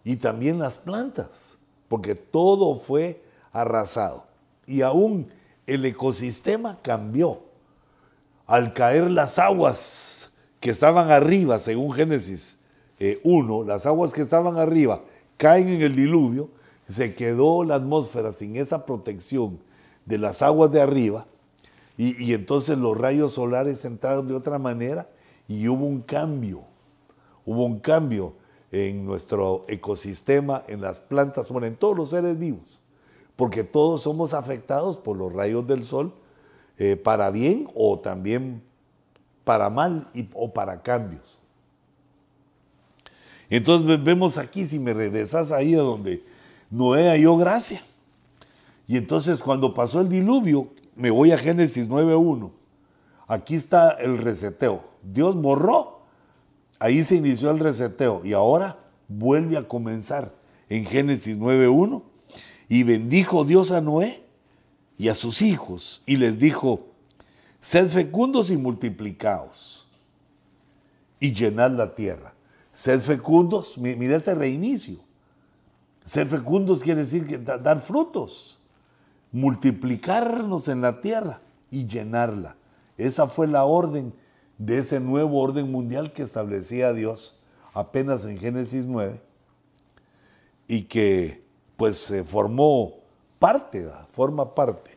y 0.03 0.17
también 0.17 0.60
las 0.60 0.77
plantas, 0.77 1.58
porque 1.88 2.15
todo 2.15 2.75
fue 2.75 3.23
arrasado. 3.51 4.25
Y 4.65 4.82
aún 4.82 5.32
el 5.65 5.86
ecosistema 5.86 6.80
cambió. 6.82 7.41
Al 8.45 8.71
caer 8.73 9.10
las 9.12 9.39
aguas 9.39 10.30
que 10.60 10.69
estaban 10.69 11.12
arriba, 11.12 11.60
según 11.60 11.91
Génesis 11.91 12.60
1, 13.23 13.62
eh, 13.62 13.65
las 13.67 13.86
aguas 13.86 14.13
que 14.13 14.21
estaban 14.21 14.58
arriba 14.58 15.01
caen 15.36 15.67
en 15.67 15.82
el 15.82 15.95
diluvio, 15.95 16.49
se 16.88 17.15
quedó 17.15 17.63
la 17.63 17.76
atmósfera 17.76 18.34
sin 18.34 18.56
esa 18.56 18.86
protección 18.86 19.60
de 20.06 20.17
las 20.17 20.41
aguas 20.41 20.71
de 20.71 20.82
arriba, 20.82 21.28
y, 21.97 22.23
y 22.23 22.34
entonces 22.34 22.78
los 22.78 22.97
rayos 22.97 23.34
solares 23.34 23.84
entraron 23.86 24.28
de 24.28 24.36
otra 24.36 24.60
manera 24.60 25.10
y 25.47 25.67
hubo 25.67 25.86
un 25.86 26.02
cambio, 26.02 26.63
hubo 27.45 27.65
un 27.65 27.80
cambio 27.80 28.34
en 28.71 29.06
nuestro 29.06 29.65
ecosistema, 29.67 30.63
en 30.67 30.82
las 30.82 31.00
plantas, 31.00 31.50
bueno, 31.50 31.67
en 31.67 31.76
todos 31.76 31.95
los 31.95 32.10
seres 32.10 32.38
vivos, 32.38 32.82
porque 33.36 33.63
todos 33.63 34.02
somos 34.02 34.34
afectados 34.34 34.97
por 34.97 35.17
los 35.17 35.32
rayos 35.34 35.65
del 35.67 35.84
sol, 35.84 36.13
eh, 36.78 36.95
para 36.95 37.32
bien 37.32 37.67
o 37.73 38.00
también 38.00 38.62
para 39.43 39.69
mal 39.69 40.10
o 40.34 40.54
para 40.54 40.84
cambios. 40.84 41.39
Entonces 43.50 44.04
vemos 44.04 44.38
aquí, 44.38 44.65
si 44.65 44.78
me 44.78 44.93
regresas 44.93 45.52
ahí 45.52 45.73
a 45.73 45.80
donde 45.80 46.23
Noé 46.69 47.10
halló 47.10 47.38
gracia. 47.38 47.82
Y 48.88 48.97
entonces 48.97 49.39
cuando 49.39 49.73
pasó 49.73 50.01
el 50.01 50.10
diluvio, 50.10 50.69
me 50.95 51.12
voy 51.12 51.32
a 51.32 51.38
Génesis 51.38 51.89
9.1. 51.89 52.51
Aquí 53.27 53.56
está 53.56 53.91
el 53.91 54.17
reseteo. 54.17 54.84
Dios 55.03 55.36
borró 55.36 55.97
Ahí 56.80 57.03
se 57.03 57.15
inició 57.15 57.49
el 57.51 57.60
reseteo 57.60 58.21
y 58.23 58.34
ahora 58.34 58.77
vuelve 59.08 59.58
a 59.58 59.67
comenzar 59.67 60.34
en 60.69 60.86
Génesis 60.86 61.39
9.1. 61.39 62.03
Y 62.69 62.84
bendijo 62.84 63.45
Dios 63.45 63.71
a 63.71 63.82
Noé 63.82 64.23
y 64.97 65.08
a 65.08 65.15
sus 65.15 65.41
hijos 65.41 66.03
y 66.06 66.17
les 66.17 66.38
dijo, 66.38 66.88
sed 67.62 67.88
fecundos 67.88 68.51
y 68.51 68.58
multiplicaos 68.58 69.88
y 71.19 71.34
llenad 71.34 71.71
la 71.71 71.95
tierra. 71.95 72.34
Sed 72.73 73.01
fecundos, 73.01 73.77
mira 73.77 74.15
este 74.15 74.36
reinicio. 74.36 74.99
Ser 76.08 76.26
fecundos 76.28 76.84
quiere 76.84 77.02
decir 77.02 77.28
que 77.28 77.38
dar 77.38 77.82
frutos, 77.82 78.62
multiplicarnos 79.34 80.70
en 80.70 80.80
la 80.80 81.02
tierra 81.02 81.41
y 81.70 81.86
llenarla. 81.86 82.56
Esa 82.96 83.28
fue 83.28 83.46
la 83.46 83.65
orden 83.65 84.13
de 84.58 84.78
ese 84.78 85.02
nuevo 85.02 85.41
orden 85.41 85.70
mundial 85.70 86.13
que 86.13 86.24
establecía 86.24 86.93
Dios 86.93 87.41
apenas 87.74 88.24
en 88.24 88.38
Génesis 88.38 88.86
9 88.86 89.22
y 90.70 90.84
que 90.84 91.43
pues 91.76 91.98
se 91.98 92.24
formó 92.24 92.93
parte, 93.38 93.86
forma 94.13 94.56
parte 94.56 94.91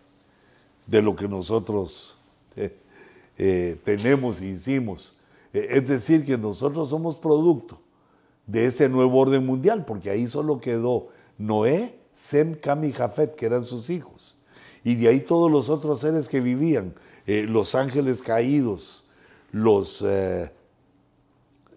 de 0.86 1.02
lo 1.02 1.16
que 1.16 1.26
nosotros 1.26 2.18
eh, 2.56 2.76
eh, 3.36 3.80
tenemos 3.84 4.40
e 4.40 4.46
hicimos. 4.46 5.16
Eh, 5.52 5.70
es 5.70 5.88
decir, 5.88 6.24
que 6.24 6.38
nosotros 6.38 6.88
somos 6.88 7.16
producto 7.16 7.80
de 8.46 8.66
ese 8.66 8.88
nuevo 8.88 9.18
orden 9.18 9.46
mundial, 9.46 9.84
porque 9.84 10.10
ahí 10.10 10.26
solo 10.26 10.60
quedó 10.60 11.08
Noé, 11.38 11.98
Sem, 12.14 12.54
Cam 12.54 12.84
y 12.84 12.92
Jafet, 12.92 13.34
que 13.34 13.46
eran 13.46 13.62
sus 13.62 13.90
hijos. 13.90 14.36
Y 14.84 14.96
de 14.96 15.08
ahí 15.08 15.20
todos 15.20 15.50
los 15.50 15.68
otros 15.68 16.00
seres 16.00 16.28
que 16.28 16.40
vivían, 16.40 16.94
los 17.26 17.74
ángeles 17.74 18.22
caídos, 18.22 19.04
los 19.52 20.02
eh, 20.02 20.50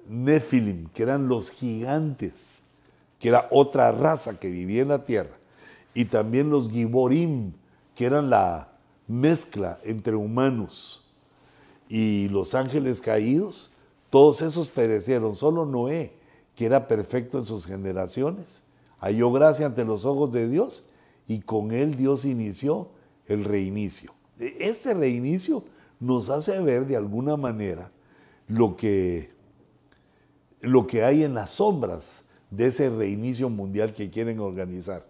Nephilim, 0.08 0.90
que 0.90 1.04
eran 1.04 1.28
los 1.28 1.50
gigantes, 1.50 2.64
que 3.20 3.30
era 3.30 3.48
otra 3.52 3.92
raza 3.92 4.40
que 4.40 4.50
vivía 4.50 4.82
en 4.82 4.90
la 4.90 5.06
tierra, 5.06 5.38
y 5.94 6.06
también 6.06 6.50
los 6.50 6.70
Giborim, 6.70 7.54
que 7.96 8.06
eran 8.06 8.30
la 8.30 8.70
mezcla 9.08 9.80
entre 9.84 10.16
humanos 10.16 11.04
y 11.88 12.28
los 12.30 12.56
ángeles 12.56 13.02
caídos, 13.02 13.72
todos 14.10 14.42
esos 14.42 14.70
perecieron, 14.70 15.36
solo 15.36 15.66
Noé, 15.66 16.14
que 16.56 16.66
era 16.66 16.88
perfecto 16.88 17.40
en 17.40 17.46
sus 17.46 17.66
generaciones, 17.66 18.64
halló 19.00 19.32
gracia 19.32 19.66
ante 19.66 19.86
los 19.86 20.06
ojos 20.06 20.32
de 20.32 20.48
Dios 20.48 20.86
y 21.28 21.42
con 21.42 21.72
él 21.72 21.96
Dios 21.96 22.26
inició 22.26 22.90
el 23.28 23.44
reinicio. 23.44 24.14
E, 24.40 24.56
este 24.60 24.94
reinicio 24.94 25.64
nos 26.00 26.30
hace 26.30 26.60
ver 26.60 26.86
de 26.86 26.98
alguna 26.98 27.38
manera 27.38 27.92
lo 28.48 28.76
que, 28.76 29.32
lo 30.62 30.86
que 30.86 31.04
hay 31.04 31.24
en 31.24 31.34
las 31.34 31.52
sombras 31.52 32.26
de 32.52 32.68
ese 32.68 32.90
reinicio 32.90 33.50
mundial 33.50 33.94
que 33.94 34.10
quieren 34.10 34.40
organizar 34.40 35.06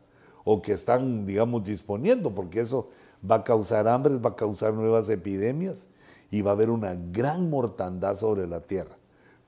o 0.45 0.62
que 0.62 0.73
están, 0.73 1.25
digamos, 1.25 1.63
disponiendo, 1.63 2.34
porque 2.34 2.62
eso 2.62 2.89
va 3.29 3.36
a 3.36 3.43
causar 3.43 3.88
hambre, 3.88 4.17
va 4.17 4.32
a 4.32 4.36
causar 4.36 4.73
nuevas 4.73 5.10
epidemias 5.10 5.89
y 6.29 6.41
va 6.41 6.51
a 6.51 6.53
haber 6.53 6.69
una 6.69 6.95
gran 6.95 7.49
mortandad 7.49 8.15
sobre 8.15 8.47
la 8.47 8.62
tierra, 8.62 8.97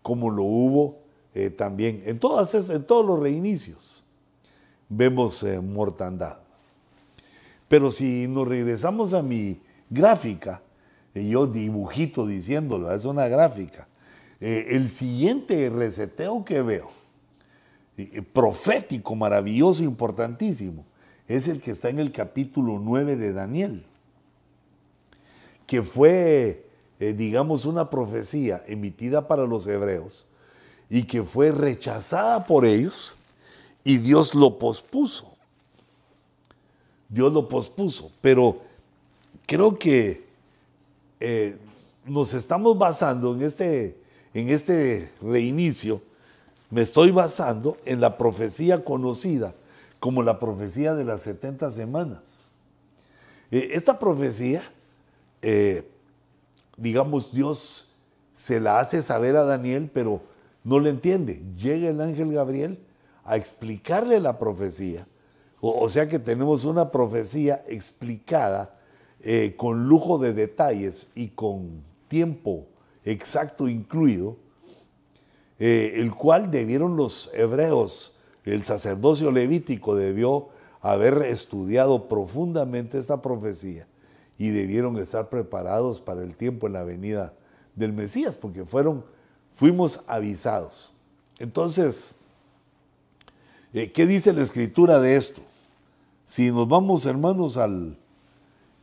como 0.01 0.29
lo 0.29 0.43
hubo 0.43 1.04
eh, 1.35 1.49
también 1.49 2.01
en, 2.05 2.17
todos 2.17 3.05
los 3.05 3.19
reinicios. 3.19 4.03
Vemos 4.89 5.43
eh, 5.43 5.59
mortandad. 5.59 6.39
Pero 7.67 7.91
si 7.91 8.27
nos 8.27 8.47
regresamos 8.47 9.13
a 9.13 9.21
mi 9.21 9.59
gráfica, 9.89 10.61
y 11.13 11.29
yo 11.29 11.45
dibujito 11.45 12.25
diciéndolo, 12.25 12.93
es 12.93 13.05
una 13.05 13.27
gráfica. 13.27 13.87
Eh, 14.39 14.67
el 14.71 14.89
siguiente 14.89 15.69
reseteo 15.69 16.45
que 16.45 16.61
veo, 16.61 16.91
profético, 18.33 19.15
maravilloso, 19.15 19.83
importantísimo, 19.83 20.85
es 21.27 21.47
el 21.47 21.61
que 21.61 21.71
está 21.71 21.89
en 21.89 21.99
el 21.99 22.11
capítulo 22.11 22.79
9 22.79 23.17
de 23.17 23.33
Daniel, 23.33 23.85
que 25.67 25.81
fue, 25.81 26.65
eh, 26.99 27.13
digamos, 27.13 27.65
una 27.65 27.89
profecía 27.89 28.63
emitida 28.67 29.27
para 29.27 29.45
los 29.45 29.67
hebreos 29.67 30.27
y 30.95 31.03
que 31.03 31.23
fue 31.23 31.51
rechazada 31.51 32.45
por 32.45 32.65
ellos 32.65 33.15
y 33.83 33.97
Dios 33.97 34.33
lo 34.33 34.57
pospuso. 34.57 35.27
Dios 37.09 37.33
lo 37.33 37.49
pospuso, 37.49 38.13
pero 38.21 38.61
creo 39.45 39.77
que 39.77 40.25
eh, 41.19 41.57
nos 42.05 42.33
estamos 42.33 42.77
basando 42.77 43.33
en 43.33 43.41
este, 43.41 43.97
en 44.33 44.47
este 44.47 45.11
reinicio, 45.21 46.01
me 46.69 46.81
estoy 46.81 47.11
basando 47.11 47.75
en 47.83 47.99
la 47.99 48.17
profecía 48.17 48.85
conocida 48.85 49.53
como 49.99 50.23
la 50.23 50.39
profecía 50.39 50.93
de 50.93 51.03
las 51.03 51.23
70 51.23 51.71
semanas. 51.71 52.47
Eh, 53.51 53.71
esta 53.73 53.99
profecía, 53.99 54.63
eh, 55.41 55.85
digamos, 56.77 57.33
Dios 57.33 57.89
se 58.37 58.61
la 58.61 58.79
hace 58.79 59.03
saber 59.03 59.35
a 59.35 59.43
Daniel, 59.43 59.91
pero 59.93 60.21
no 60.65 60.81
le 60.81 60.89
entiende. 60.89 61.41
Llega 61.55 61.87
el 61.87 62.01
ángel 62.01 62.33
Gabriel 62.33 62.83
a 63.23 63.37
explicarle 63.37 64.19
la 64.19 64.37
profecía. 64.37 65.07
o 65.61 65.89
sea 65.89 66.07
que 66.09 66.19
tenemos 66.19 66.65
una 66.65 66.91
profecía 66.91 67.63
explicada 67.67 68.77
eh, 69.21 69.55
con 69.57 69.87
lujo 69.87 70.19
de 70.19 70.33
detalles 70.33 71.11
y 71.15 71.29
con 71.29 71.83
tiempo 72.07 72.67
exacto 73.05 73.67
incluido, 73.67 74.37
eh, 75.57 75.93
el 75.95 76.13
cual 76.13 76.51
debieron 76.51 76.97
los 76.97 77.31
hebreos, 77.33 78.17
el 78.43 78.63
sacerdocio 78.63 79.31
levítico 79.31 79.95
debió 79.95 80.49
haber 80.81 81.23
estudiado 81.23 82.07
profundamente 82.07 82.99
esta 82.99 83.21
profecía 83.21 83.87
y 84.37 84.49
debieron 84.49 84.97
estar 84.97 85.29
preparados 85.29 86.01
para 86.01 86.21
el 86.21 86.35
tiempo 86.35 86.67
en 86.67 86.73
la 86.73 86.83
venida 86.83 87.33
del 87.75 87.93
Mesías, 87.93 88.37
porque 88.37 88.65
fueron, 88.65 89.05
fuimos 89.55 90.01
avisados. 90.05 90.93
Entonces, 91.39 92.17
eh, 93.73 93.91
¿qué 93.91 94.05
dice 94.05 94.31
la 94.33 94.43
escritura 94.43 94.99
de 94.99 95.15
esto? 95.15 95.41
Si 96.27 96.51
nos 96.51 96.67
vamos, 96.67 97.05
hermanos, 97.05 97.57
al 97.57 97.97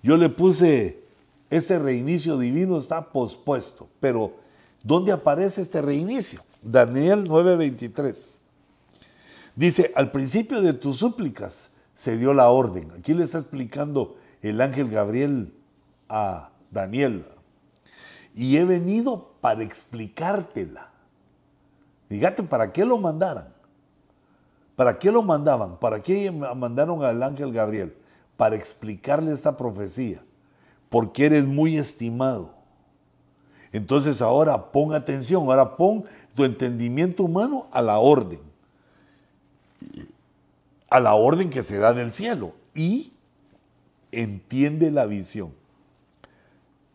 yo 0.02 0.16
le 0.16 0.28
puse, 0.28 1.04
ese 1.48 1.78
reinicio 1.78 2.37
divino 2.37 2.76
está 2.76 3.12
pospuesto, 3.12 3.88
pero 4.00 4.35
¿dónde 4.82 5.12
aparece 5.12 5.62
este 5.62 5.80
reinicio? 5.80 6.42
Daniel 6.61 7.28
9:23. 7.28 8.40
Dice, 9.54 9.92
al 9.94 10.11
principio 10.11 10.61
de 10.61 10.72
tus 10.72 10.96
súplicas 10.96 11.72
se 11.94 12.16
dio 12.16 12.32
la 12.32 12.48
orden. 12.48 12.90
Aquí 12.92 13.14
le 13.14 13.24
está 13.24 13.38
explicando 13.38 14.16
el 14.40 14.61
ángel 14.61 14.88
Gabriel 14.88 15.52
a 16.08 16.50
Daniel. 16.70 17.24
Y 18.35 18.56
he 18.56 18.64
venido 18.64 19.32
para 19.42 19.64
explicártela. 19.64 20.88
Fíjate, 22.09 22.44
¿para 22.44 22.72
qué 22.72 22.85
lo 22.85 22.96
mandaran? 22.96 23.52
¿Para 24.76 24.98
qué 24.98 25.11
lo 25.11 25.20
mandaban? 25.20 25.78
¿Para 25.78 26.00
qué 26.00 26.31
mandaron 26.31 27.02
al 27.02 27.20
ángel 27.22 27.52
Gabriel? 27.52 27.94
Para 28.37 28.55
explicarle 28.55 29.33
esta 29.33 29.57
profecía. 29.57 30.22
Porque 30.88 31.26
eres 31.26 31.46
muy 31.46 31.76
estimado. 31.76 32.55
Entonces 33.72 34.22
ahora 34.22 34.70
pon 34.70 34.94
atención, 34.94 35.42
ahora 35.46 35.76
pon 35.76 36.05
tu 36.37 36.44
entendimiento 36.44 37.24
humano 37.24 37.66
a 37.72 37.83
la 37.83 37.98
orden. 37.98 38.40
A 40.88 41.00
la 41.00 41.14
orden 41.14 41.50
que 41.50 41.64
se 41.64 41.78
da 41.78 41.92
del 41.92 42.12
cielo. 42.12 42.52
Y 42.76 43.12
entiende 44.12 44.92
la 44.92 45.07
visión. 45.07 45.52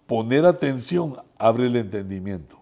Poner 0.07 0.45
atención 0.45 1.17
abre 1.37 1.67
el 1.67 1.75
entendimiento. 1.75 2.57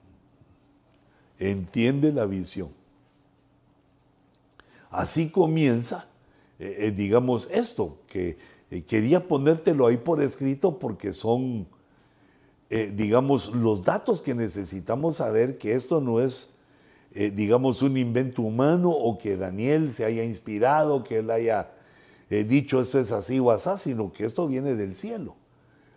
Entiende 1.38 2.12
la 2.12 2.26
visión. 2.26 2.70
Así 4.90 5.30
comienza, 5.30 6.08
eh, 6.58 6.76
eh, 6.80 6.92
digamos, 6.92 7.48
esto, 7.52 8.00
que 8.08 8.38
eh, 8.72 8.82
quería 8.84 9.28
ponértelo 9.28 9.86
ahí 9.86 9.98
por 9.98 10.22
escrito 10.22 10.80
porque 10.80 11.14
son, 11.14 11.68
digamos, 12.70 13.54
los 13.54 13.84
datos 13.84 14.22
que 14.22 14.34
necesitamos 14.34 15.18
saber 15.18 15.58
que 15.58 15.74
esto 15.74 16.02
no 16.02 16.20
es, 16.20 16.50
digamos, 17.14 17.82
un 17.82 17.96
invento 17.96 18.42
humano 18.42 18.90
o 18.90 19.18
que 19.18 19.38
Daniel 19.38 19.94
se 19.94 20.04
haya 20.04 20.24
inspirado, 20.24 21.04
que 21.04 21.20
él 21.20 21.30
haya 21.30 21.72
dicho 22.30 22.82
esto 22.82 23.00
es 23.00 23.12
así 23.12 23.40
o 23.40 23.52
así, 23.52 23.92
sino 23.92 24.12
que 24.12 24.26
esto 24.26 24.48
viene 24.48 24.76
del 24.76 24.96
cielo. 24.96 25.36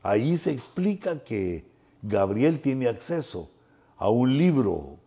Ahí 0.02 0.38
se 0.38 0.52
explica 0.52 1.22
que 1.24 1.64
Gabriel 2.02 2.61
tiene 2.61 2.88
acceso 2.88 3.50
a 3.96 4.11
un 4.11 4.37
libro 4.37 4.98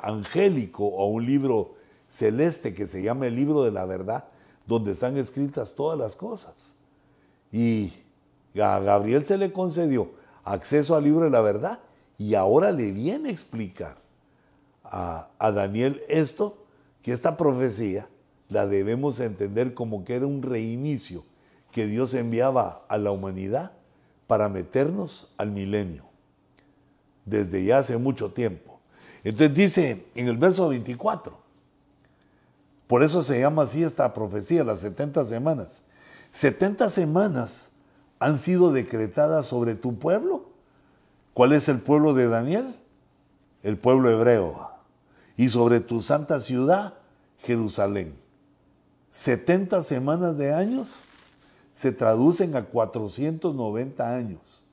angélico 0.00 0.84
o 0.86 1.04
a 1.04 1.08
un 1.08 1.24
libro 1.24 1.74
celeste 2.08 2.74
que 2.74 2.86
se 2.86 3.02
llama 3.02 3.26
el 3.26 3.36
libro 3.36 3.62
de 3.62 3.70
la 3.70 3.84
verdad, 3.84 4.24
donde 4.66 4.92
están 4.92 5.16
escritas 5.16 5.74
todas 5.74 5.98
las 5.98 6.16
cosas. 6.16 6.74
Y 7.52 7.92
a 8.60 8.78
Gabriel 8.80 9.24
se 9.24 9.38
le 9.38 9.52
concedió 9.52 10.10
acceso 10.44 10.96
al 10.96 11.04
libro 11.04 11.24
de 11.24 11.30
la 11.30 11.40
verdad 11.40 11.80
y 12.16 12.34
ahora 12.34 12.72
le 12.72 12.92
viene 12.92 13.28
a 13.28 13.32
explicar 13.32 13.96
a, 14.84 15.30
a 15.38 15.52
Daniel 15.52 16.02
esto, 16.08 16.64
que 17.02 17.12
esta 17.12 17.36
profecía 17.36 18.08
la 18.48 18.66
debemos 18.66 19.20
entender 19.20 19.74
como 19.74 20.04
que 20.04 20.16
era 20.16 20.26
un 20.26 20.42
reinicio 20.42 21.24
que 21.70 21.86
Dios 21.86 22.14
enviaba 22.14 22.84
a 22.88 22.98
la 22.98 23.10
humanidad 23.10 23.72
para 24.28 24.48
meternos 24.48 25.32
al 25.36 25.50
milenio, 25.50 26.04
desde 27.24 27.64
ya 27.64 27.78
hace 27.78 27.96
mucho 27.96 28.30
tiempo. 28.30 28.78
Entonces 29.24 29.56
dice 29.56 30.06
en 30.14 30.28
el 30.28 30.36
verso 30.36 30.68
24, 30.68 31.36
por 32.86 33.02
eso 33.02 33.22
se 33.22 33.40
llama 33.40 33.62
así 33.62 33.82
esta 33.82 34.14
profecía, 34.14 34.62
las 34.62 34.80
70 34.80 35.24
semanas. 35.24 35.82
70 36.32 36.88
semanas 36.90 37.70
han 38.18 38.38
sido 38.38 38.70
decretadas 38.70 39.46
sobre 39.46 39.74
tu 39.74 39.98
pueblo. 39.98 40.50
¿Cuál 41.34 41.52
es 41.52 41.68
el 41.68 41.80
pueblo 41.80 42.14
de 42.14 42.28
Daniel? 42.28 42.76
El 43.62 43.78
pueblo 43.78 44.10
hebreo. 44.10 44.70
Y 45.36 45.48
sobre 45.48 45.80
tu 45.80 46.02
santa 46.02 46.38
ciudad, 46.38 46.94
Jerusalén. 47.38 48.14
70 49.10 49.82
semanas 49.82 50.36
de 50.36 50.52
años 50.52 51.02
se 51.72 51.92
traducen 51.92 52.56
a 52.56 52.64
490 52.64 54.14
años. 54.14 54.64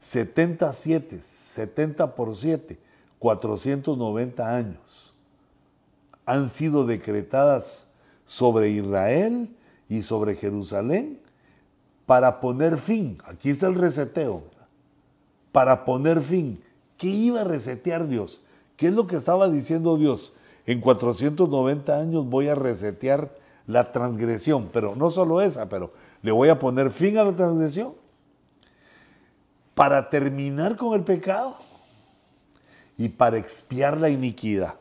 77, 0.00 1.20
70 1.20 2.14
por 2.14 2.34
7, 2.34 2.78
490 3.18 4.56
años 4.56 5.12
han 6.24 6.48
sido 6.48 6.86
decretadas 6.86 7.88
sobre 8.26 8.70
Israel 8.70 9.54
y 9.88 10.02
sobre 10.02 10.34
Jerusalén 10.34 11.20
para 12.06 12.40
poner 12.40 12.78
fin, 12.78 13.18
aquí 13.24 13.50
está 13.50 13.68
el 13.68 13.74
reseteo, 13.74 14.42
para 15.52 15.84
poner 15.84 16.20
fin. 16.22 16.62
¿Qué 16.96 17.08
iba 17.08 17.40
a 17.40 17.44
resetear 17.44 18.08
Dios? 18.08 18.42
¿Qué 18.76 18.88
es 18.88 18.92
lo 18.92 19.06
que 19.06 19.16
estaba 19.16 19.48
diciendo 19.48 19.96
Dios? 19.96 20.32
En 20.66 20.80
490 20.80 21.98
años 21.98 22.28
voy 22.28 22.48
a 22.48 22.54
resetear 22.54 23.34
la 23.66 23.92
transgresión, 23.92 24.70
pero 24.72 24.96
no 24.96 25.10
solo 25.10 25.40
esa, 25.40 25.68
pero 25.68 25.92
le 26.22 26.32
voy 26.32 26.48
a 26.48 26.58
poner 26.58 26.90
fin 26.90 27.18
a 27.18 27.24
la 27.24 27.34
transgresión 27.34 27.94
para 29.74 30.10
terminar 30.10 30.76
con 30.76 30.94
el 30.94 31.04
pecado 31.04 31.56
y 32.96 33.08
para 33.08 33.38
expiar 33.38 33.98
la 33.98 34.10
iniquidad. 34.10 34.74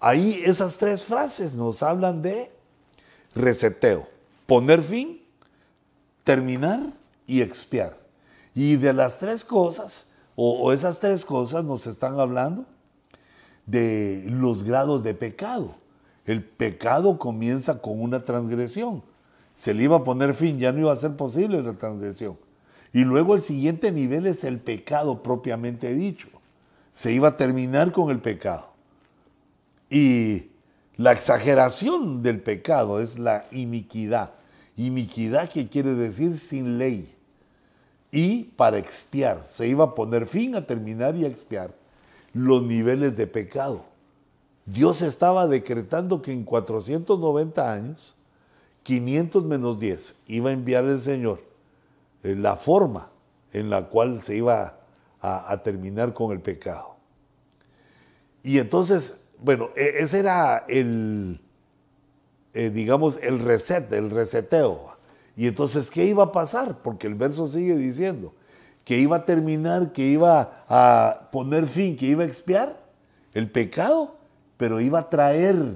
Ahí 0.00 0.42
esas 0.44 0.76
tres 0.78 1.04
frases 1.04 1.54
nos 1.54 1.82
hablan 1.82 2.20
de 2.20 2.50
reseteo, 3.34 4.06
poner 4.46 4.82
fin, 4.82 5.22
terminar 6.24 6.80
y 7.26 7.42
expiar. 7.42 7.96
Y 8.54 8.76
de 8.76 8.92
las 8.92 9.18
tres 9.18 9.44
cosas, 9.44 10.08
o, 10.36 10.72
esas 10.72 11.00
tres 11.00 11.24
cosas 11.24 11.64
nos 11.64 11.86
están 11.86 12.18
hablando 12.20 12.66
de 13.66 14.24
los 14.28 14.62
grados 14.62 15.02
de 15.02 15.14
pecado. 15.14 15.74
El 16.26 16.42
pecado 16.42 17.18
comienza 17.18 17.80
con 17.80 18.00
una 18.00 18.24
transgresión. 18.24 19.02
Se 19.54 19.74
le 19.74 19.84
iba 19.84 19.96
a 19.96 20.04
poner 20.04 20.34
fin, 20.34 20.58
ya 20.58 20.72
no 20.72 20.80
iba 20.80 20.92
a 20.92 20.96
ser 20.96 21.16
posible 21.16 21.62
la 21.62 21.74
transgresión. 21.74 22.38
Y 22.92 23.04
luego 23.04 23.34
el 23.34 23.40
siguiente 23.40 23.92
nivel 23.92 24.26
es 24.26 24.44
el 24.44 24.58
pecado 24.58 25.22
propiamente 25.22 25.92
dicho. 25.94 26.28
Se 26.92 27.12
iba 27.12 27.28
a 27.28 27.36
terminar 27.36 27.92
con 27.92 28.10
el 28.10 28.20
pecado. 28.20 28.72
Y 29.90 30.48
la 30.96 31.12
exageración 31.12 32.22
del 32.22 32.40
pecado 32.40 33.00
es 33.00 33.18
la 33.18 33.46
iniquidad. 33.50 34.32
Iniquidad 34.76 35.50
que 35.50 35.68
quiere 35.68 35.94
decir 35.94 36.36
sin 36.36 36.78
ley. 36.78 37.12
Y 38.12 38.44
para 38.44 38.78
expiar, 38.78 39.42
se 39.44 39.66
iba 39.66 39.84
a 39.84 39.94
poner 39.94 40.26
fin 40.26 40.54
a 40.54 40.64
terminar 40.64 41.16
y 41.16 41.24
a 41.24 41.28
expiar 41.28 41.74
los 42.32 42.62
niveles 42.62 43.16
de 43.16 43.26
pecado. 43.26 43.86
Dios 44.66 45.02
estaba 45.02 45.46
decretando 45.46 46.22
que 46.22 46.32
en 46.32 46.44
490 46.44 47.72
años, 47.72 48.16
500 48.82 49.44
menos 49.44 49.78
10, 49.78 50.22
iba 50.26 50.50
a 50.50 50.52
enviar 50.52 50.84
el 50.84 51.00
Señor 51.00 51.42
eh, 52.22 52.34
la 52.34 52.56
forma 52.56 53.10
en 53.52 53.70
la 53.70 53.88
cual 53.88 54.22
se 54.22 54.36
iba 54.36 54.78
a, 55.20 55.56
terminar 55.62 56.12
con 56.12 56.32
el 56.32 56.40
pecado. 56.40 56.96
Y 58.42 58.58
entonces 58.58 59.24
bueno, 59.44 59.70
e, 59.76 60.02
ese 60.02 60.20
era 60.20 60.64
el, 60.68 61.40
eh, 62.54 62.70
digamos, 62.70 63.18
el 63.22 63.38
reset, 63.40 63.92
el 63.92 64.10
reseteo. 64.10 64.94
Y 65.36 65.46
entonces, 65.46 65.90
¿qué 65.90 66.06
iba 66.06 66.24
a 66.24 66.32
pasar? 66.32 66.78
Porque 66.82 67.06
el 67.06 67.14
verso 67.14 67.48
sigue 67.48 67.76
diciendo 67.76 68.34
que 68.84 68.98
iba 68.98 69.16
a 69.16 69.24
terminar, 69.24 69.92
que 69.92 70.02
iba 70.02 70.64
a 70.68 71.28
poner 71.32 71.66
fin, 71.66 71.96
que 71.96 72.06
iba 72.06 72.22
a 72.22 72.26
expiar 72.26 72.78
el 73.32 73.50
pecado, 73.50 74.16
pero 74.56 74.80
iba 74.80 75.00
a 75.00 75.10
traer, 75.10 75.56
o 75.56 75.74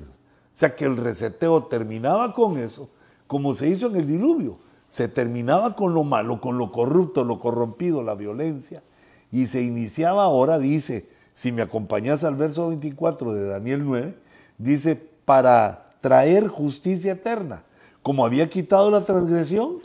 sea, 0.53 0.75
que 0.75 0.85
el 0.85 0.97
reseteo 0.97 1.65
terminaba 1.65 2.33
con 2.33 2.57
eso, 2.57 2.89
como 3.27 3.55
se 3.55 3.69
hizo 3.69 3.89
en 3.89 3.97
el 3.97 4.07
diluvio. 4.07 4.59
Se 4.89 5.07
terminaba 5.07 5.77
con 5.77 5.93
lo 5.93 6.03
malo, 6.03 6.41
con 6.41 6.57
lo 6.57 6.73
corrupto, 6.73 7.23
lo 7.23 7.39
corrompido, 7.39 8.03
la 8.03 8.15
violencia, 8.15 8.83
y 9.31 9.47
se 9.47 9.63
iniciaba 9.63 10.25
ahora, 10.25 10.59
dice, 10.59 11.09
si 11.35 11.53
me 11.53 11.63
acompañas 11.63 12.25
al 12.25 12.37
verso 12.37 12.69
24 12.69 13.35
de 13.35 13.47
Daniel 13.47 13.85
9, 13.85 14.19
dice, 14.57 14.97
para 15.25 15.91
traer 16.01 16.49
justicia 16.49 17.13
eterna. 17.13 17.65
Como 18.03 18.25
había 18.25 18.49
quitado 18.49 18.91
la 18.91 19.05
transgresión, 19.05 19.81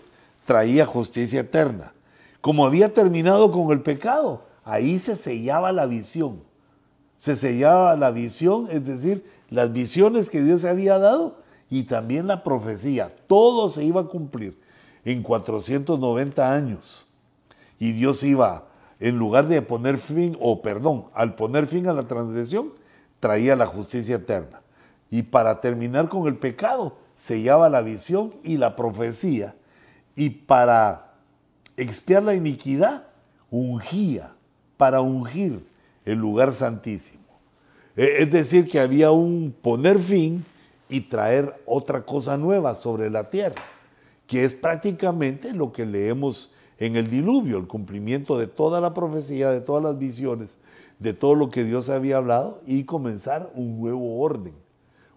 traía 0.46 0.86
justicia 0.86 1.42
eterna. 1.42 1.94
Como 2.40 2.66
había 2.66 2.94
terminado 2.94 3.52
con 3.52 3.72
el 3.72 3.82
pecado, 3.82 4.44
ahí 4.64 5.00
se 5.00 5.16
sellaba 5.16 5.72
la 5.72 5.86
visión. 5.86 6.42
Se 7.24 7.38
sellaba 7.38 7.96
la 7.96 8.12
visión, 8.12 8.68
es 8.70 8.84
decir, 8.84 9.26
las 9.50 9.72
visiones 9.72 10.30
que 10.30 10.42
Dios 10.42 10.66
había 10.66 11.00
dado 11.00 11.38
y 11.70 11.84
también 11.84 12.28
la 12.28 12.44
profecía. 12.44 13.16
Todo 13.28 13.70
se 13.70 13.86
iba 13.86 14.02
a 14.02 14.08
cumplir 14.08 14.60
en 15.06 15.24
490 15.24 16.54
años. 16.54 17.08
Y 17.80 17.94
Dios 17.94 18.26
iba 18.26 18.66
en 19.00 19.18
lugar 19.18 19.48
de 19.48 19.62
poner 19.62 20.00
fin, 20.00 20.38
o 20.42 20.62
perdón, 20.62 21.06
al 21.14 21.36
poner 21.36 21.66
fin 21.66 21.88
a 21.88 21.94
la 21.94 22.04
transgresión, 22.04 22.74
traía 23.22 23.56
la 23.56 23.68
justicia 23.68 24.18
eterna. 24.18 24.62
Y 25.10 25.24
para 25.24 25.62
terminar 25.62 26.10
con 26.10 26.28
el 26.28 26.36
pecado, 26.36 26.98
sellaba 27.16 27.70
la 27.70 27.82
visión 27.84 28.34
y 28.44 28.58
la 28.58 28.76
profecía. 28.76 29.56
Y 30.18 30.30
para 30.30 31.14
expiar 31.78 32.24
la 32.24 32.36
iniquidad, 32.36 33.08
ungía, 33.50 34.36
para 34.76 35.00
ungir 35.00 35.72
el 36.06 36.18
lugar 36.18 36.54
santísimo. 36.54 37.24
Eh, 37.96 38.18
es 38.20 38.32
decir, 38.32 38.70
que 38.70 38.80
había 38.80 39.12
un 39.12 39.56
poner 39.62 40.00
fin 40.00 40.46
y 40.90 41.02
traer 41.02 41.62
otra 41.66 42.06
cosa 42.06 42.38
nueva 42.38 42.76
sobre 42.76 43.10
la 43.10 43.30
tierra, 43.30 43.62
que 44.28 44.46
es 44.46 44.54
prácticamente 44.54 45.54
lo 45.54 45.72
que 45.72 45.86
leemos 45.86 46.52
en 46.78 46.96
el 46.96 47.10
diluvio, 47.10 47.58
el 47.58 47.68
cumplimiento 47.68 48.38
de 48.38 48.48
toda 48.48 48.82
la 48.82 48.94
profecía, 48.94 49.52
de 49.52 49.62
todas 49.62 49.84
las 49.84 49.98
visiones, 49.98 50.58
de 51.00 51.14
todo 51.14 51.36
lo 51.36 51.50
que 51.50 51.64
Dios 51.64 51.90
había 51.90 52.18
hablado 52.18 52.62
y 52.66 52.84
comenzar 52.84 53.52
un 53.56 53.80
nuevo 53.80 54.20
orden, 54.20 54.54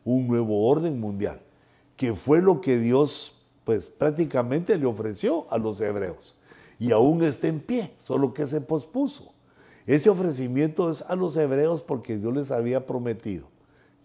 un 0.04 0.26
nuevo 0.26 0.68
orden 0.68 1.00
mundial, 1.00 1.40
que 1.96 2.14
fue 2.14 2.42
lo 2.42 2.60
que 2.60 2.78
Dios 2.78 3.44
pues 3.64 3.88
prácticamente 3.88 4.78
le 4.78 4.86
ofreció 4.86 5.46
a 5.50 5.58
los 5.58 5.80
hebreos 5.80 6.36
y 6.78 6.92
aún 6.92 7.22
está 7.22 7.48
en 7.48 7.60
pie, 7.60 7.92
solo 7.96 8.32
que 8.32 8.46
se 8.46 8.60
pospuso. 8.60 9.32
Ese 9.86 10.10
ofrecimiento 10.10 10.90
es 10.90 11.02
a 11.02 11.14
los 11.14 11.36
hebreos 11.36 11.80
porque 11.80 12.18
Dios 12.18 12.34
les 12.34 12.50
había 12.50 12.86
prometido 12.86 13.46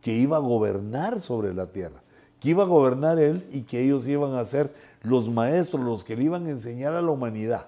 que 0.02 0.14
iba 0.14 0.38
a 0.38 0.42
gobernar 0.42 1.20
sobre 1.22 1.54
la 1.54 1.72
tierra, 1.72 2.04
que 2.40 2.50
iba 2.50 2.64
a 2.64 2.68
gobernar 2.68 3.20
Él 3.20 3.48
y 3.52 3.62
que 3.64 3.84
ellos 3.84 4.08
iban 4.08 4.36
a 4.36 4.46
ser 4.46 4.74
los 5.02 5.30
maestros, 5.30 5.84
los 5.84 6.04
que 6.04 6.16
le 6.16 6.26
iban 6.26 6.46
a 6.46 6.52
enseñar 6.52 6.94
a 6.94 7.02
la 7.02 7.12
humanidad. 7.12 7.66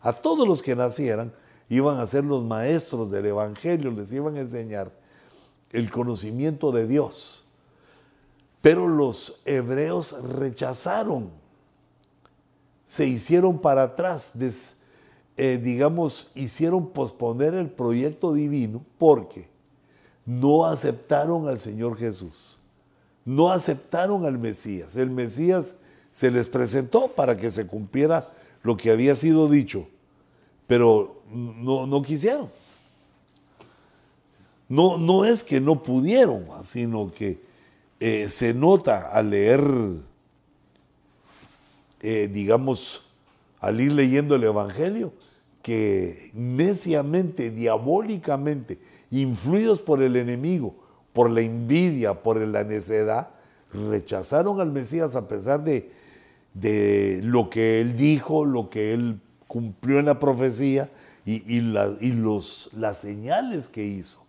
A 0.00 0.12
todos 0.12 0.46
los 0.46 0.62
que 0.62 0.76
nacieran 0.76 1.32
iban 1.68 1.98
a 1.98 2.06
ser 2.06 2.24
los 2.24 2.44
maestros 2.44 3.10
del 3.10 3.26
Evangelio, 3.26 3.90
les 3.90 4.12
iban 4.12 4.36
a 4.36 4.40
enseñar 4.40 4.92
el 5.72 5.90
conocimiento 5.90 6.70
de 6.72 6.86
Dios. 6.86 7.44
Pero 8.60 8.88
los 8.88 9.40
hebreos 9.44 10.16
rechazaron, 10.22 11.30
se 12.86 13.06
hicieron 13.06 13.58
para 13.58 13.82
atrás, 13.82 14.38
eh, 15.36 15.60
digamos, 15.62 16.30
hicieron 16.34 16.90
posponer 16.90 17.54
el 17.54 17.68
proyecto 17.68 18.32
divino 18.32 18.84
porque 18.98 19.48
no 20.24 20.64
aceptaron 20.64 21.48
al 21.48 21.58
Señor 21.58 21.96
Jesús, 21.96 22.60
no 23.24 23.50
aceptaron 23.50 24.24
al 24.24 24.38
Mesías. 24.38 24.96
El 24.96 25.10
Mesías 25.10 25.76
se 26.12 26.30
les 26.30 26.48
presentó 26.48 27.08
para 27.08 27.36
que 27.36 27.50
se 27.50 27.66
cumpliera 27.66 28.32
lo 28.62 28.76
que 28.76 28.90
había 28.90 29.16
sido 29.16 29.48
dicho, 29.48 29.88
pero 30.66 31.22
no, 31.30 31.86
no 31.86 32.02
quisieron. 32.02 32.48
No, 34.68 34.96
no 34.96 35.24
es 35.24 35.42
que 35.42 35.60
no 35.60 35.82
pudieron, 35.82 36.46
sino 36.62 37.10
que 37.10 37.40
eh, 38.00 38.28
se 38.30 38.54
nota 38.54 39.10
al 39.10 39.30
leer, 39.30 39.62
eh, 42.00 42.28
digamos, 42.32 43.03
al 43.64 43.80
ir 43.80 43.92
leyendo 43.92 44.34
el 44.34 44.44
Evangelio, 44.44 45.14
que 45.62 46.30
neciamente, 46.34 47.50
diabólicamente, 47.50 48.78
influidos 49.10 49.80
por 49.80 50.02
el 50.02 50.16
enemigo, 50.16 50.76
por 51.14 51.30
la 51.30 51.40
envidia, 51.40 52.22
por 52.22 52.38
la 52.38 52.62
necedad, 52.64 53.30
rechazaron 53.72 54.60
al 54.60 54.70
Mesías 54.70 55.16
a 55.16 55.26
pesar 55.26 55.64
de, 55.64 55.90
de 56.52 57.20
lo 57.22 57.48
que 57.48 57.80
él 57.80 57.96
dijo, 57.96 58.44
lo 58.44 58.68
que 58.68 58.92
él 58.92 59.20
cumplió 59.46 59.98
en 59.98 60.06
la 60.06 60.18
profecía 60.18 60.90
y, 61.24 61.60
los, 61.60 62.68
las 62.74 62.98
señales 62.98 63.68
que 63.68 63.84
hizo, 63.84 64.26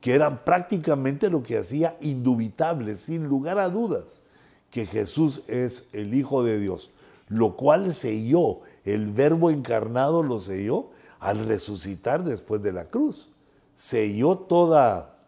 que 0.00 0.14
eran 0.14 0.44
prácticamente 0.44 1.28
lo 1.28 1.42
que 1.42 1.58
hacía 1.58 1.96
indubitable, 2.00 2.94
sin 2.94 3.24
lugar 3.24 3.58
a 3.58 3.68
dudas, 3.68 4.22
que 4.70 4.86
Jesús 4.86 5.42
es 5.48 5.88
el 5.92 6.14
Hijo 6.14 6.44
de 6.44 6.60
Dios, 6.60 6.92
lo 7.28 7.56
cual 7.56 7.92
selló, 7.92 8.60
el 8.84 9.12
verbo 9.12 9.50
encarnado 9.50 10.22
lo 10.22 10.38
selló 10.40 10.90
al 11.18 11.46
resucitar 11.46 12.24
después 12.24 12.62
de 12.62 12.72
la 12.72 12.86
cruz 12.86 13.30
selló 13.76 14.38
toda, 14.38 15.18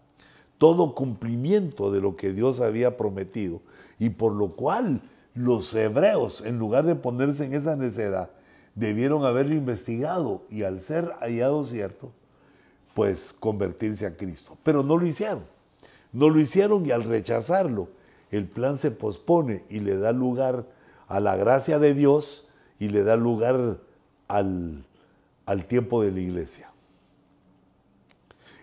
todo 0.57 0.95
cumplimiento 0.95 1.93
de 1.93 2.01
lo 2.01 2.17
que 2.17 2.33
Dios 2.33 2.61
había 2.61 2.97
prometido 2.97 3.61
y 3.99 4.11
por 4.11 4.33
lo 4.33 4.57
cual 4.57 5.03
los 5.35 5.75
hebreos, 5.75 6.43
en 6.45 6.59
lugar 6.59 6.85
de 6.85 6.97
ponerse 6.97 7.45
en 7.45 7.55
esa 7.55 7.77
necedad, 7.77 8.31
debieron 8.75 9.25
haberlo 9.25 9.55
investigado 9.55 10.43
y 10.51 10.63
al 10.63 10.81
ser 10.81 11.13
hallado 11.21 11.63
cierto, 11.63 12.11
pues 12.95 13.33
convertirse 13.33 14.07
a 14.07 14.17
Cristo. 14.17 14.57
Pero 14.65 14.83
no 14.83 14.97
lo 14.97 15.07
hicieron. 15.07 15.45
No 16.13 16.31
lo 16.31 16.41
hicieron 16.41 16.87
y 16.87 16.91
al 16.91 17.05
rechazarlo, 17.05 17.89
el 18.31 18.47
plan 18.47 18.77
se 18.77 18.91
pospone 18.91 19.65
y 19.69 19.81
le 19.81 19.97
da 19.99 20.13
lugar 20.13 20.65
a 21.09 21.21
la 21.21 21.37
gracia 21.37 21.79
de 21.79 21.95
Dios 21.95 22.51
y 22.79 22.89
le 22.89 23.03
da 23.03 23.17
lugar 23.17 23.79
al, 24.29 24.85
al 25.47 25.65
tiempo 25.65 26.03
de 26.03 26.13
la 26.13 26.21
iglesia. 26.21 26.71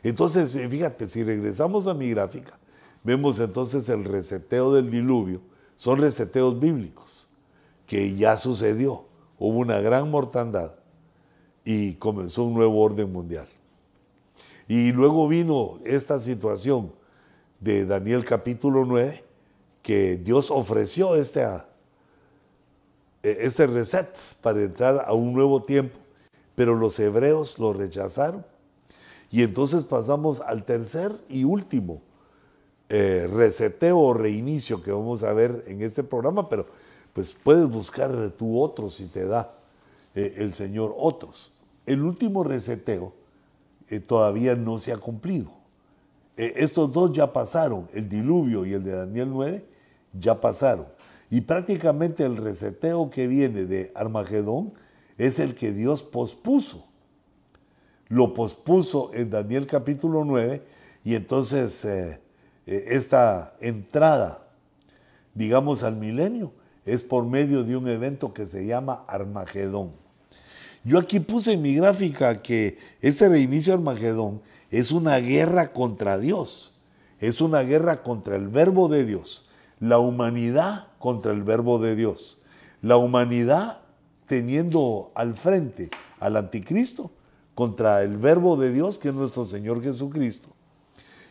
Entonces, 0.04 0.56
eh, 0.56 0.70
fíjate, 0.70 1.08
si 1.08 1.24
regresamos 1.24 1.88
a 1.88 1.96
mi 1.96 2.12
gráfica, 2.12 2.60
vemos 3.04 3.40
entonces 3.40 3.90
el 3.90 4.04
reseteo 4.04 4.72
del 4.72 4.92
diluvio. 4.92 5.42
Son 5.76 6.00
reseteos 6.00 6.60
bíblicos, 6.60 7.28
que 7.88 8.16
ya 8.16 8.38
sucedió. 8.38 9.06
Hubo 9.40 9.58
una 9.58 9.82
gran 9.82 10.10
mortandad 10.10 10.76
y 11.64 11.96
comenzó 11.96 12.44
un 12.44 12.54
nuevo 12.54 12.82
orden 12.82 13.12
mundial. 13.12 13.48
Y 14.68 14.92
luego 14.92 15.28
vino 15.28 15.80
esta 15.84 16.20
situación 16.20 16.92
de 17.60 17.86
Daniel 17.86 18.24
capítulo 18.24 18.86
9, 18.86 19.24
que 19.82 20.18
Dios 20.18 20.52
ofreció 20.52 21.16
este, 21.16 21.46
e, 23.26 23.46
este 23.48 23.66
reset 23.66 24.08
para 24.42 24.62
entrar 24.62 25.04
a 25.08 25.14
un 25.14 25.34
nuevo 25.34 25.64
tiempo, 25.64 25.98
pero 26.54 26.76
los 26.76 27.00
hebreos 27.00 27.58
lo 27.58 27.74
rechazaron 27.74 28.46
y 29.32 29.42
entonces 29.42 29.84
pasamos 29.84 30.42
al 30.42 30.64
tercer 30.64 31.12
y 31.28 31.44
último 31.44 32.02
eh, 32.88 33.28
reseteo 33.32 33.98
o 33.98 34.14
reinicio 34.14 34.84
que 34.84 34.92
vamos 34.92 35.24
a 35.24 35.34
ver 35.34 35.64
en 35.66 35.82
este 35.82 36.04
programa, 36.04 36.48
pero 36.48 36.68
pues 37.14 37.34
puedes 37.34 37.68
buscar 37.68 38.32
tú 38.38 38.62
otro 38.62 38.92
si 38.92 39.08
te 39.08 39.26
da 39.26 39.52
eh, 40.14 40.36
el 40.38 40.54
Señor 40.54 40.94
otros. 40.96 41.52
El 41.88 42.04
último 42.04 42.44
reseteo 42.44 43.12
eh, 43.90 44.00
todavía 44.00 44.56
no 44.56 44.78
se 44.78 44.94
ha 44.94 44.98
cumplido. 44.98 45.52
estos 46.38 46.92
dos 46.92 47.12
ya 47.12 47.34
pasaron, 47.34 47.88
el 47.92 48.08
diluvio 48.08 48.66
y 48.66 48.74
el 48.74 48.84
de 48.84 48.92
Daniel 48.92 49.30
9 49.32 49.66
ya 50.14 50.40
pasaron. 50.40 50.95
Y 51.30 51.42
prácticamente 51.42 52.24
el 52.24 52.38
reseteo 52.38 53.10
que 53.10 53.28
viene 53.28 53.66
de 53.66 53.92
Armagedón 53.96 54.74
es 55.18 55.40
el 55.40 55.56
que 55.56 55.72
Dios 55.72 56.04
pospuso 56.04 56.86
lo 58.08 58.34
pospuso 58.34 59.12
en 59.14 59.30
Daniel 59.30 59.66
capítulo 59.66 60.26
9 60.26 60.64
y 61.04 61.16
entonces 61.16 61.86
eh, 61.86 62.22
eh, 62.66 62.86
esta 62.90 63.56
entrada, 63.60 64.48
digamos, 65.34 65.84
al 65.84 65.96
milenio 65.96 66.54
es 66.86 67.04
por 67.04 67.26
medio 67.26 67.64
de 67.64 67.76
un 67.76 67.88
evento 67.88 68.34
que 68.34 68.46
se 68.46 68.66
llama 68.66 69.04
Armagedón. 69.08 69.92
Yo 70.84 71.00
aquí 71.00 71.20
puse 71.20 71.54
en 71.54 71.64
mi 71.64 71.74
gráfica 71.74 72.44
que 72.44 72.78
ese 73.02 73.28
reinicio 73.28 73.74
de 73.74 73.80
Armagedón 73.80 74.42
es 74.70 74.92
una 74.92 75.18
guerra 75.18 75.74
contra 75.74 76.20
Dios, 76.20 76.74
es 77.20 77.42
una 77.42 77.62
guerra 77.62 78.04
contra 78.04 78.36
el 78.36 78.50
verbo 78.50 78.88
de 78.88 79.04
Dios, 79.04 79.48
la 79.80 79.98
humanidad 79.98 80.90
contra 81.06 81.34
el 81.34 81.44
verbo 81.44 81.78
de 81.78 81.96
Dios, 81.96 82.40
la 82.82 82.98
humanidad 82.98 83.84
teniendo 84.26 85.12
al 85.14 85.36
frente 85.36 85.92
al 86.20 86.36
anticristo 86.36 87.12
contra 87.54 88.02
el 88.02 88.18
verbo 88.18 88.58
de 88.58 88.74
Dios, 88.74 88.98
que 88.98 89.10
es 89.10 89.14
nuestro 89.14 89.46
Señor 89.46 89.84
Jesucristo. 89.84 90.50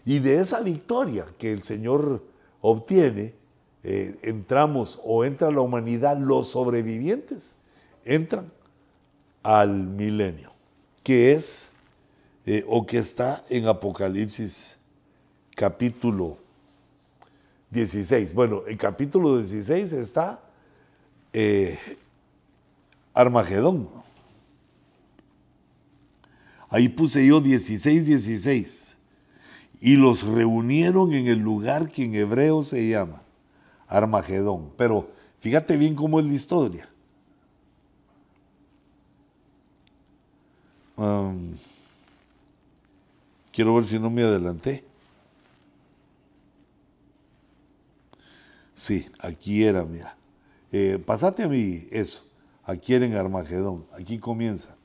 Y 0.05 0.21
de 0.21 0.39
esa 0.39 0.61
victoria 0.61 1.27
que 1.39 1.53
el 1.53 1.65
Señor 1.65 2.23
obtiene, 2.61 3.35
eh, 3.83 4.17
entramos 4.23 5.01
o 5.03 5.25
entra 5.25 5.51
la 5.51 5.63
humanidad, 5.63 6.19
los 6.19 6.47
sobrevivientes 6.47 7.57
entran 8.05 8.53
al 9.43 9.89
milenio, 9.89 10.53
que 11.03 11.33
es 11.33 11.71
eh, 12.47 12.65
o 12.69 12.87
que 12.87 12.99
está 12.99 13.45
en 13.49 13.67
Apocalipsis 13.67 14.79
capítulo 15.57 16.44
16. 17.75 18.33
Bueno, 18.33 18.63
en 18.67 18.79
capítulo 18.79 19.37
16 19.37 19.93
está 19.93 20.41
eh, 21.33 21.79
Armagedón, 23.13 23.89
Ahí 26.71 26.89
puse 26.89 27.25
yo 27.25 27.41
16, 27.41 28.05
16. 28.07 28.99
Y 29.81 29.95
los 29.95 30.25
reunieron 30.25 31.13
en 31.13 31.29
el 31.29 31.39
lugar 31.39 31.89
que 31.89 32.05
en 32.05 32.17
hebreo 32.17 32.63
se 32.63 32.89
llama 32.89 33.23
Armagedón. 33.87 34.73
Pero 34.77 35.09
fíjate 35.39 35.77
bien 35.77 35.95
cómo 35.95 36.19
es 36.19 36.27
la 36.27 36.33
historia. 36.33 36.89
quiero 43.53 43.75
ver 43.77 43.85
si 43.85 44.01
no 44.01 44.11
me 44.11 44.23
adelanté. 44.23 44.85
Sí, 48.75 49.07
aquí 49.19 49.65
era, 49.65 49.85
mira. 49.85 50.17
Eh, 50.73 50.99
pasate 51.05 51.45
a 51.45 51.49
mí 51.49 51.87
eso. 51.91 52.25
Aquí 52.65 52.95
era 52.95 53.07
en 53.07 53.15
Armagedón. 53.15 53.85
Aquí 53.93 54.19
comienza. 54.19 54.77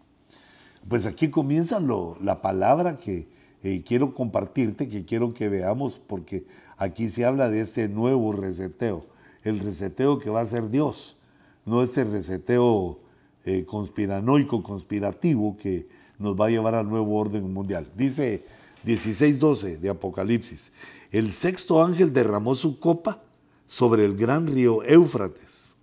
Pues 0.87 1.05
aquí 1.05 1.29
comienza 1.29 1.79
lo, 1.79 2.17
la 2.21 2.41
palabra 2.41 2.97
que 2.97 3.27
eh, 3.63 3.83
quiero 3.85 4.13
compartirte, 4.13 4.87
que 4.87 5.05
quiero 5.05 5.33
que 5.33 5.49
veamos, 5.49 5.99
porque 5.99 6.45
aquí 6.77 7.09
se 7.09 7.25
habla 7.25 7.49
de 7.49 7.61
este 7.61 7.89
nuevo 7.89 8.31
reseteo, 8.31 9.05
el 9.43 9.59
reseteo 9.59 10.17
que 10.17 10.29
va 10.29 10.41
a 10.41 10.45
ser 10.45 10.69
Dios, 10.69 11.17
no 11.65 11.83
ese 11.83 12.05
reseteo 12.05 12.99
eh, 13.43 13.65
conspiranoico, 13.65 14.63
conspirativo 14.63 15.57
que 15.57 15.87
nos 16.17 16.39
va 16.39 16.45
a 16.45 16.49
llevar 16.49 16.75
al 16.75 16.87
nuevo 16.87 17.17
orden 17.17 17.51
mundial. 17.51 17.87
Dice 17.95 18.45
16.12 18.85 19.79
de 19.79 19.89
Apocalipsis, 19.89 20.71
el 21.11 21.33
sexto 21.33 21.83
ángel 21.83 22.13
derramó 22.13 22.55
su 22.55 22.79
copa 22.79 23.21
sobre 23.69 24.03
el 24.03 24.15
gran 24.17 24.47
río 24.47 24.83
Éufrates 24.83 25.75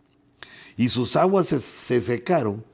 y 0.76 0.88
sus 0.88 1.14
aguas 1.14 1.46
se 1.46 2.02
secaron 2.02 2.64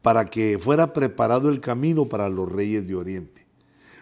para 0.00 0.24
que 0.24 0.58
fuera 0.58 0.92
preparado 0.92 1.50
el 1.50 1.60
camino 1.60 2.08
para 2.08 2.28
los 2.28 2.50
reyes 2.50 2.88
de 2.88 2.96
Oriente. 2.96 3.46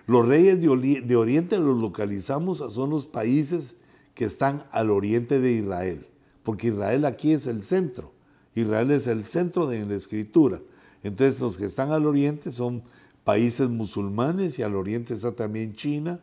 Los 0.07 0.27
reyes 0.27 0.61
de, 0.61 1.17
Oriente 1.17 1.59
los 1.59 1.77
localizamos, 1.77 2.59
son 2.73 2.91
los 2.91 3.07
países 3.07 3.77
que 4.15 4.25
están 4.25 4.65
al 4.71 4.91
oriente 4.91 5.41
de 5.41 5.53
Israel, 5.53 6.07
porque 6.43 6.69
Israel 6.69 7.05
aquí 7.05 7.33
es 7.33 7.47
el 7.47 7.63
centro. 7.63 8.13
Israel 8.55 8.91
es 8.93 9.07
el 9.07 9.25
centro 9.25 9.67
de 9.67 9.85
la 9.85 9.95
escritura. 9.95 10.61
Entonces 11.03 11.41
los 11.41 11.59
que 11.59 11.67
están 11.67 11.93
al 11.93 12.07
oriente 12.07 12.51
son 12.51 12.83
países 13.25 13.69
musulmanes 13.69 14.59
y 14.59 14.63
al 14.63 14.75
oriente 14.75 15.15
está 15.15 15.33
también 15.33 15.75
China, 15.75 16.21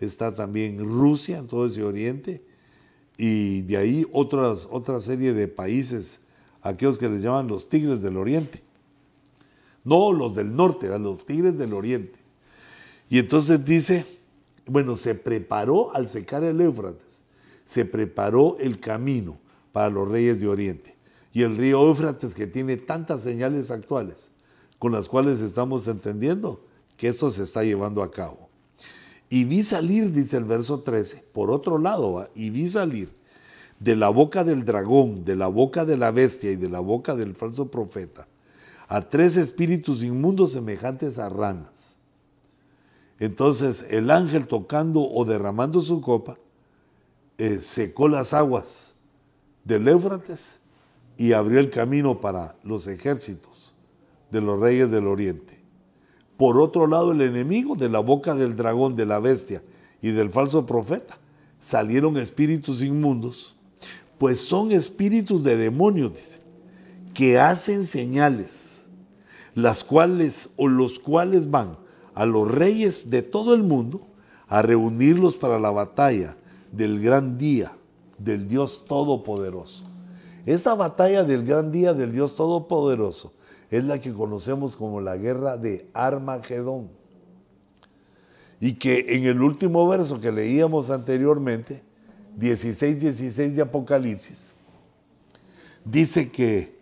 está 0.00 0.34
también 0.34 0.78
Rusia, 0.78 1.38
en 1.38 1.46
todo 1.46 1.66
ese 1.66 1.82
oriente, 1.82 2.42
y 3.16 3.62
de 3.62 3.76
ahí 3.76 4.06
otra 4.12 5.00
serie 5.00 5.32
de 5.32 5.48
países, 5.48 6.20
aquellos 6.62 6.98
que 6.98 7.08
les 7.08 7.22
llaman 7.22 7.48
los 7.48 7.68
tigres 7.68 8.02
del 8.02 8.16
oriente. 8.16 8.62
No 9.84 10.12
los 10.12 10.34
del 10.34 10.54
norte, 10.54 10.88
a 10.92 10.98
los 10.98 11.24
tigres 11.24 11.56
del 11.56 11.72
oriente. 11.72 12.18
Y 13.08 13.18
entonces 13.18 13.64
dice, 13.64 14.04
bueno, 14.66 14.96
se 14.96 15.14
preparó 15.14 15.94
al 15.94 16.08
secar 16.08 16.42
el 16.42 16.60
Éufrates, 16.60 17.24
se 17.64 17.84
preparó 17.84 18.56
el 18.58 18.80
camino 18.80 19.38
para 19.72 19.90
los 19.90 20.08
reyes 20.08 20.40
de 20.40 20.48
Oriente. 20.48 20.96
Y 21.32 21.42
el 21.42 21.56
río 21.56 21.86
Éufrates 21.86 22.34
que 22.34 22.46
tiene 22.46 22.76
tantas 22.76 23.22
señales 23.22 23.70
actuales 23.70 24.30
con 24.78 24.92
las 24.92 25.08
cuales 25.08 25.40
estamos 25.40 25.86
entendiendo 25.86 26.64
que 26.96 27.08
esto 27.08 27.30
se 27.30 27.44
está 27.44 27.62
llevando 27.62 28.02
a 28.02 28.10
cabo. 28.10 28.45
Y 29.28 29.44
vi 29.44 29.62
salir, 29.62 30.12
dice 30.12 30.36
el 30.36 30.44
verso 30.44 30.80
13, 30.80 31.24
por 31.32 31.50
otro 31.50 31.78
lado, 31.78 32.28
y 32.34 32.50
vi 32.50 32.68
salir 32.68 33.10
de 33.80 33.96
la 33.96 34.08
boca 34.08 34.44
del 34.44 34.64
dragón, 34.64 35.24
de 35.24 35.36
la 35.36 35.48
boca 35.48 35.84
de 35.84 35.96
la 35.96 36.10
bestia 36.10 36.50
y 36.50 36.56
de 36.56 36.68
la 36.68 36.80
boca 36.80 37.16
del 37.16 37.34
falso 37.34 37.70
profeta, 37.70 38.28
a 38.88 39.02
tres 39.02 39.36
espíritus 39.36 40.02
inmundos 40.02 40.52
semejantes 40.52 41.18
a 41.18 41.28
ranas 41.28 41.96
entonces 43.18 43.86
el 43.90 44.10
ángel 44.10 44.46
tocando 44.46 45.00
o 45.02 45.24
derramando 45.24 45.80
su 45.80 46.00
copa 46.00 46.38
eh, 47.38 47.60
secó 47.60 48.08
las 48.08 48.34
aguas 48.34 48.94
del 49.64 49.88
Éufrates 49.88 50.60
y 51.16 51.32
abrió 51.32 51.60
el 51.60 51.70
camino 51.70 52.20
para 52.20 52.56
los 52.62 52.86
ejércitos 52.86 53.74
de 54.30 54.40
los 54.40 54.60
reyes 54.60 54.90
del 54.90 55.06
oriente. 55.06 55.55
Por 56.36 56.58
otro 56.58 56.86
lado, 56.86 57.12
el 57.12 57.22
enemigo 57.22 57.76
de 57.76 57.88
la 57.88 58.00
boca 58.00 58.34
del 58.34 58.56
dragón, 58.56 58.96
de 58.96 59.06
la 59.06 59.18
bestia 59.18 59.62
y 60.02 60.10
del 60.10 60.30
falso 60.30 60.66
profeta, 60.66 61.18
salieron 61.60 62.16
espíritus 62.16 62.82
inmundos, 62.82 63.56
pues 64.18 64.40
son 64.40 64.72
espíritus 64.72 65.42
de 65.42 65.56
demonios, 65.56 66.12
dice, 66.14 66.40
que 67.14 67.38
hacen 67.38 67.84
señales, 67.84 68.82
las 69.54 69.82
cuales 69.82 70.50
o 70.56 70.68
los 70.68 70.98
cuales 70.98 71.50
van 71.50 71.78
a 72.14 72.26
los 72.26 72.50
reyes 72.50 73.08
de 73.08 73.22
todo 73.22 73.54
el 73.54 73.62
mundo 73.62 74.06
a 74.48 74.62
reunirlos 74.62 75.36
para 75.36 75.58
la 75.58 75.70
batalla 75.70 76.36
del 76.72 77.00
gran 77.00 77.38
día 77.38 77.72
del 78.18 78.48
Dios 78.48 78.84
Todopoderoso. 78.86 79.86
Esta 80.44 80.74
batalla 80.74 81.24
del 81.24 81.44
gran 81.44 81.72
día 81.72 81.94
del 81.94 82.12
Dios 82.12 82.36
Todopoderoso 82.36 83.32
es 83.70 83.84
la 83.84 84.00
que 84.00 84.12
conocemos 84.12 84.76
como 84.76 85.00
la 85.00 85.16
guerra 85.16 85.56
de 85.56 85.88
Armagedón. 85.92 86.88
Y 88.60 88.74
que 88.74 89.16
en 89.16 89.24
el 89.24 89.42
último 89.42 89.86
verso 89.88 90.20
que 90.20 90.32
leíamos 90.32 90.90
anteriormente, 90.90 91.82
16-16 92.38 93.54
de 93.54 93.62
Apocalipsis, 93.62 94.54
dice 95.84 96.30
que 96.30 96.76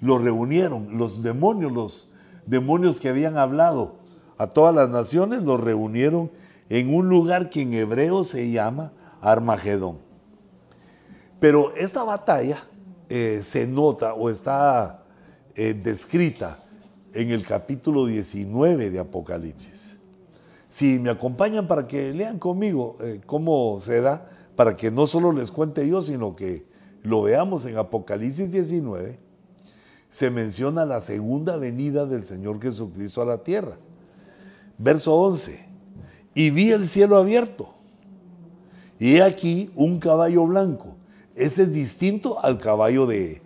lo 0.00 0.18
reunieron, 0.18 0.98
los 0.98 1.22
demonios, 1.22 1.72
los 1.72 2.08
demonios 2.46 3.00
que 3.00 3.08
habían 3.08 3.36
hablado 3.36 3.96
a 4.36 4.48
todas 4.48 4.74
las 4.74 4.88
naciones, 4.88 5.42
los 5.42 5.60
reunieron 5.60 6.30
en 6.68 6.94
un 6.94 7.08
lugar 7.08 7.50
que 7.50 7.62
en 7.62 7.74
hebreo 7.74 8.24
se 8.24 8.50
llama 8.50 8.92
Armagedón. 9.20 9.98
Pero 11.40 11.74
esta 11.76 12.02
batalla 12.02 12.64
eh, 13.08 13.40
se 13.42 13.66
nota 13.66 14.14
o 14.14 14.30
está 14.30 15.04
descrita 15.58 16.60
en 17.12 17.30
el 17.30 17.44
capítulo 17.44 18.06
19 18.06 18.90
de 18.90 18.98
Apocalipsis. 18.98 19.98
Si 20.68 20.98
me 20.98 21.10
acompañan 21.10 21.66
para 21.66 21.88
que 21.88 22.12
lean 22.12 22.38
conmigo 22.38 22.96
eh, 23.00 23.20
cómo 23.26 23.78
se 23.80 24.00
da, 24.00 24.28
para 24.54 24.76
que 24.76 24.90
no 24.90 25.06
solo 25.06 25.32
les 25.32 25.50
cuente 25.50 25.88
yo, 25.88 26.02
sino 26.02 26.36
que 26.36 26.66
lo 27.02 27.22
veamos 27.22 27.64
en 27.66 27.76
Apocalipsis 27.76 28.52
19, 28.52 29.18
se 30.10 30.30
menciona 30.30 30.84
la 30.84 31.00
segunda 31.00 31.56
venida 31.56 32.06
del 32.06 32.22
Señor 32.22 32.60
Jesucristo 32.60 33.22
a 33.22 33.26
la 33.26 33.42
tierra. 33.42 33.78
Verso 34.78 35.14
11. 35.14 35.66
Y 36.34 36.50
vi 36.50 36.70
el 36.70 36.86
cielo 36.88 37.16
abierto. 37.16 37.74
Y 38.98 39.16
he 39.16 39.22
aquí 39.22 39.70
un 39.74 39.98
caballo 39.98 40.46
blanco. 40.46 40.96
Ese 41.34 41.64
es 41.64 41.72
distinto 41.72 42.44
al 42.44 42.58
caballo 42.58 43.06
de 43.06 43.42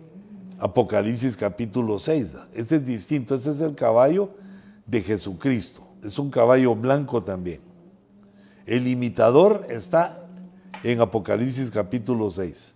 Apocalipsis 0.63 1.35
capítulo 1.35 1.99
6. 1.99 2.37
Ese 2.53 2.77
es 2.77 2.85
distinto. 2.85 3.35
Ese 3.35 3.51
es 3.51 3.59
el 3.59 3.75
caballo 3.75 4.29
de 4.87 5.01
Jesucristo. 5.01 5.85
Es 6.01 6.17
un 6.17 6.29
caballo 6.29 6.73
blanco 6.73 7.21
también. 7.21 7.59
El 8.65 8.87
imitador 8.87 9.67
está 9.69 10.25
en 10.81 11.01
Apocalipsis 11.01 11.69
capítulo 11.69 12.31
6. 12.31 12.75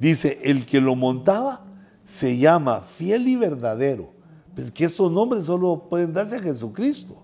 Dice, 0.00 0.40
el 0.42 0.66
que 0.66 0.80
lo 0.80 0.96
montaba 0.96 1.64
se 2.04 2.36
llama 2.36 2.80
fiel 2.80 3.28
y 3.28 3.36
verdadero. 3.36 4.10
Pues 4.52 4.72
que 4.72 4.84
estos 4.84 5.12
nombres 5.12 5.44
solo 5.44 5.86
pueden 5.88 6.12
darse 6.12 6.34
a 6.34 6.40
Jesucristo 6.40 7.22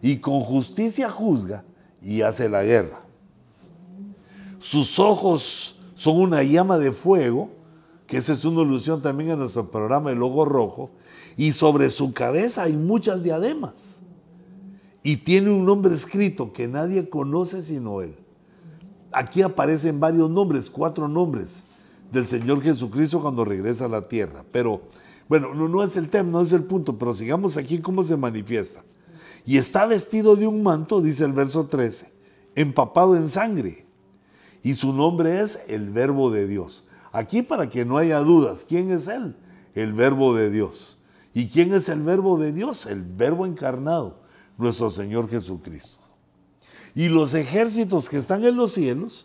y 0.00 0.16
con 0.16 0.40
justicia 0.40 1.10
juzga 1.10 1.62
y 2.00 2.22
hace 2.22 2.48
la 2.48 2.62
guerra. 2.62 3.02
Sus 4.60 4.98
ojos 4.98 5.78
son 5.94 6.22
una 6.22 6.42
llama 6.42 6.78
de 6.78 6.90
fuego, 6.90 7.50
que 8.06 8.18
esa 8.18 8.32
es 8.32 8.44
una 8.44 8.62
ilusión 8.62 9.02
también 9.02 9.30
en 9.30 9.38
nuestro 9.38 9.70
programa 9.70 10.12
El 10.12 10.22
Ojo 10.22 10.44
Rojo, 10.44 10.90
y 11.36 11.52
sobre 11.52 11.90
su 11.90 12.12
cabeza 12.12 12.64
hay 12.64 12.76
muchas 12.76 13.22
diademas. 13.22 14.00
Y 15.02 15.18
tiene 15.18 15.50
un 15.50 15.64
nombre 15.64 15.94
escrito 15.94 16.52
que 16.52 16.66
nadie 16.66 17.08
conoce 17.08 17.62
sino 17.62 18.00
Él. 18.00 18.16
Aquí 19.12 19.42
aparecen 19.42 20.00
varios 20.00 20.28
nombres, 20.30 20.68
cuatro 20.68 21.08
nombres 21.08 21.64
del 22.10 22.26
Señor 22.26 22.62
Jesucristo 22.62 23.20
cuando 23.20 23.44
regresa 23.44 23.84
a 23.84 23.88
la 23.88 24.08
tierra. 24.08 24.44
Pero 24.50 24.82
bueno, 25.28 25.54
no, 25.54 25.68
no 25.68 25.82
es 25.82 25.96
el 25.96 26.08
tema, 26.08 26.30
no 26.30 26.40
es 26.40 26.52
el 26.52 26.64
punto, 26.64 26.98
pero 26.98 27.14
sigamos 27.14 27.56
aquí 27.56 27.78
cómo 27.78 28.02
se 28.02 28.16
manifiesta 28.16 28.82
y 29.46 29.58
está 29.58 29.86
vestido 29.86 30.34
de 30.34 30.48
un 30.48 30.64
manto, 30.64 31.00
dice 31.00 31.24
el 31.24 31.32
verso 31.32 31.66
13, 31.66 32.12
empapado 32.56 33.16
en 33.16 33.28
sangre. 33.28 33.86
Y 34.62 34.74
su 34.74 34.92
nombre 34.92 35.40
es 35.40 35.60
el 35.68 35.90
Verbo 35.90 36.32
de 36.32 36.48
Dios. 36.48 36.85
Aquí 37.16 37.40
para 37.40 37.70
que 37.70 37.86
no 37.86 37.96
haya 37.96 38.18
dudas, 38.18 38.66
¿quién 38.68 38.90
es 38.90 39.08
Él? 39.08 39.34
El 39.74 39.94
Verbo 39.94 40.34
de 40.34 40.50
Dios. 40.50 40.98
¿Y 41.32 41.48
quién 41.48 41.72
es 41.72 41.88
el 41.88 42.02
Verbo 42.02 42.36
de 42.36 42.52
Dios? 42.52 42.84
El 42.84 43.00
Verbo 43.02 43.46
encarnado, 43.46 44.20
nuestro 44.58 44.90
Señor 44.90 45.30
Jesucristo. 45.30 46.04
Y 46.94 47.08
los 47.08 47.32
ejércitos 47.32 48.10
que 48.10 48.18
están 48.18 48.44
en 48.44 48.56
los 48.56 48.72
cielos, 48.72 49.24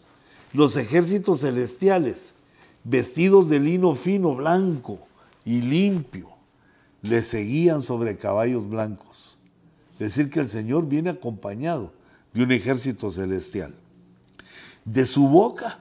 los 0.54 0.78
ejércitos 0.78 1.42
celestiales, 1.42 2.36
vestidos 2.86 3.50
de 3.50 3.60
lino 3.60 3.94
fino, 3.94 4.36
blanco 4.36 5.00
y 5.44 5.62
limpio, 5.62 6.30
le 7.02 7.22
seguían 7.24 7.82
sobre 7.82 8.16
caballos 8.16 8.70
blancos 8.70 9.38
decir 10.00 10.30
que 10.30 10.40
el 10.40 10.48
Señor 10.48 10.88
viene 10.88 11.10
acompañado 11.10 11.92
de 12.34 12.46
un 12.46 12.54
ejército 12.54 13.12
celestial. 13.12 13.76
De 14.86 15.06
su 15.06 15.28
boca 15.28 15.81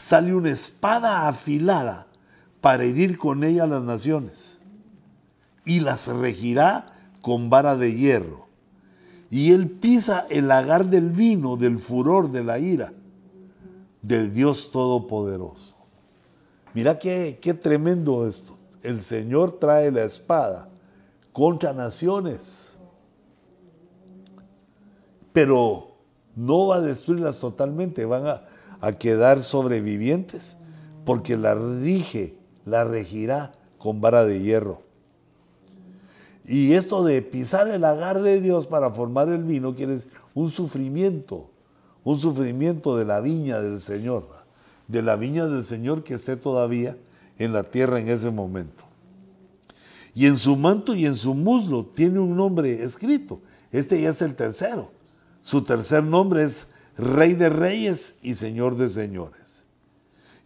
sale 0.00 0.34
una 0.34 0.50
espada 0.50 1.28
afilada 1.28 2.06
para 2.60 2.84
herir 2.84 3.18
con 3.18 3.44
ella 3.44 3.64
a 3.64 3.68
las 3.68 3.82
naciones 3.82 4.58
y 5.64 5.80
las 5.80 6.08
regirá 6.08 6.86
con 7.20 7.50
vara 7.50 7.76
de 7.76 7.94
hierro. 7.94 8.48
Y 9.30 9.52
él 9.52 9.70
pisa 9.70 10.26
el 10.28 10.48
lagar 10.48 10.86
del 10.86 11.10
vino, 11.10 11.56
del 11.56 11.78
furor, 11.78 12.32
de 12.32 12.42
la 12.42 12.58
ira, 12.58 12.92
del 14.02 14.34
Dios 14.34 14.70
Todopoderoso. 14.72 15.76
Mira 16.74 16.98
qué, 16.98 17.38
qué 17.40 17.54
tremendo 17.54 18.26
esto. 18.26 18.56
El 18.82 19.00
Señor 19.00 19.58
trae 19.60 19.92
la 19.92 20.02
espada 20.02 20.68
contra 21.32 21.72
naciones 21.72 22.76
pero 25.32 25.96
no 26.34 26.68
va 26.68 26.76
a 26.76 26.80
destruirlas 26.80 27.38
totalmente, 27.38 28.04
van 28.04 28.26
a, 28.26 28.42
a 28.80 28.92
quedar 28.92 29.42
sobrevivientes, 29.42 30.56
porque 31.04 31.36
la 31.36 31.54
rige, 31.54 32.34
la 32.64 32.84
regirá 32.84 33.52
con 33.78 34.00
vara 34.00 34.24
de 34.24 34.40
hierro. 34.40 34.82
Y 36.46 36.72
esto 36.72 37.04
de 37.04 37.22
pisar 37.22 37.68
el 37.68 37.84
agar 37.84 38.22
de 38.22 38.40
Dios 38.40 38.66
para 38.66 38.90
formar 38.90 39.28
el 39.28 39.44
vino 39.44 39.74
quiere 39.74 39.92
decir 39.92 40.10
un 40.34 40.50
sufrimiento, 40.50 41.50
un 42.02 42.18
sufrimiento 42.18 42.96
de 42.96 43.04
la 43.04 43.20
viña 43.20 43.60
del 43.60 43.80
Señor, 43.80 44.26
de 44.88 45.02
la 45.02 45.16
viña 45.16 45.46
del 45.46 45.62
Señor 45.62 46.02
que 46.02 46.14
esté 46.14 46.36
todavía 46.36 46.96
en 47.38 47.52
la 47.52 47.62
tierra 47.62 48.00
en 48.00 48.08
ese 48.08 48.30
momento. 48.30 48.84
Y 50.14 50.26
en 50.26 50.36
su 50.36 50.56
manto 50.56 50.94
y 50.94 51.06
en 51.06 51.14
su 51.14 51.34
muslo 51.34 51.86
tiene 51.86 52.18
un 52.18 52.36
nombre 52.36 52.82
escrito. 52.82 53.40
Este 53.70 54.00
ya 54.02 54.10
es 54.10 54.20
el 54.22 54.34
tercero. 54.34 54.90
Su 55.40 55.62
tercer 55.62 56.02
nombre 56.02 56.44
es 56.44 56.66
Rey 57.00 57.32
de 57.32 57.48
Reyes 57.48 58.16
y 58.22 58.34
Señor 58.34 58.76
de 58.76 58.90
Señores. 58.90 59.64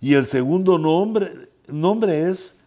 Y 0.01 0.15
el 0.15 0.27
segundo 0.27 0.79
nombre, 0.79 1.51
nombre 1.67 2.31
es 2.31 2.61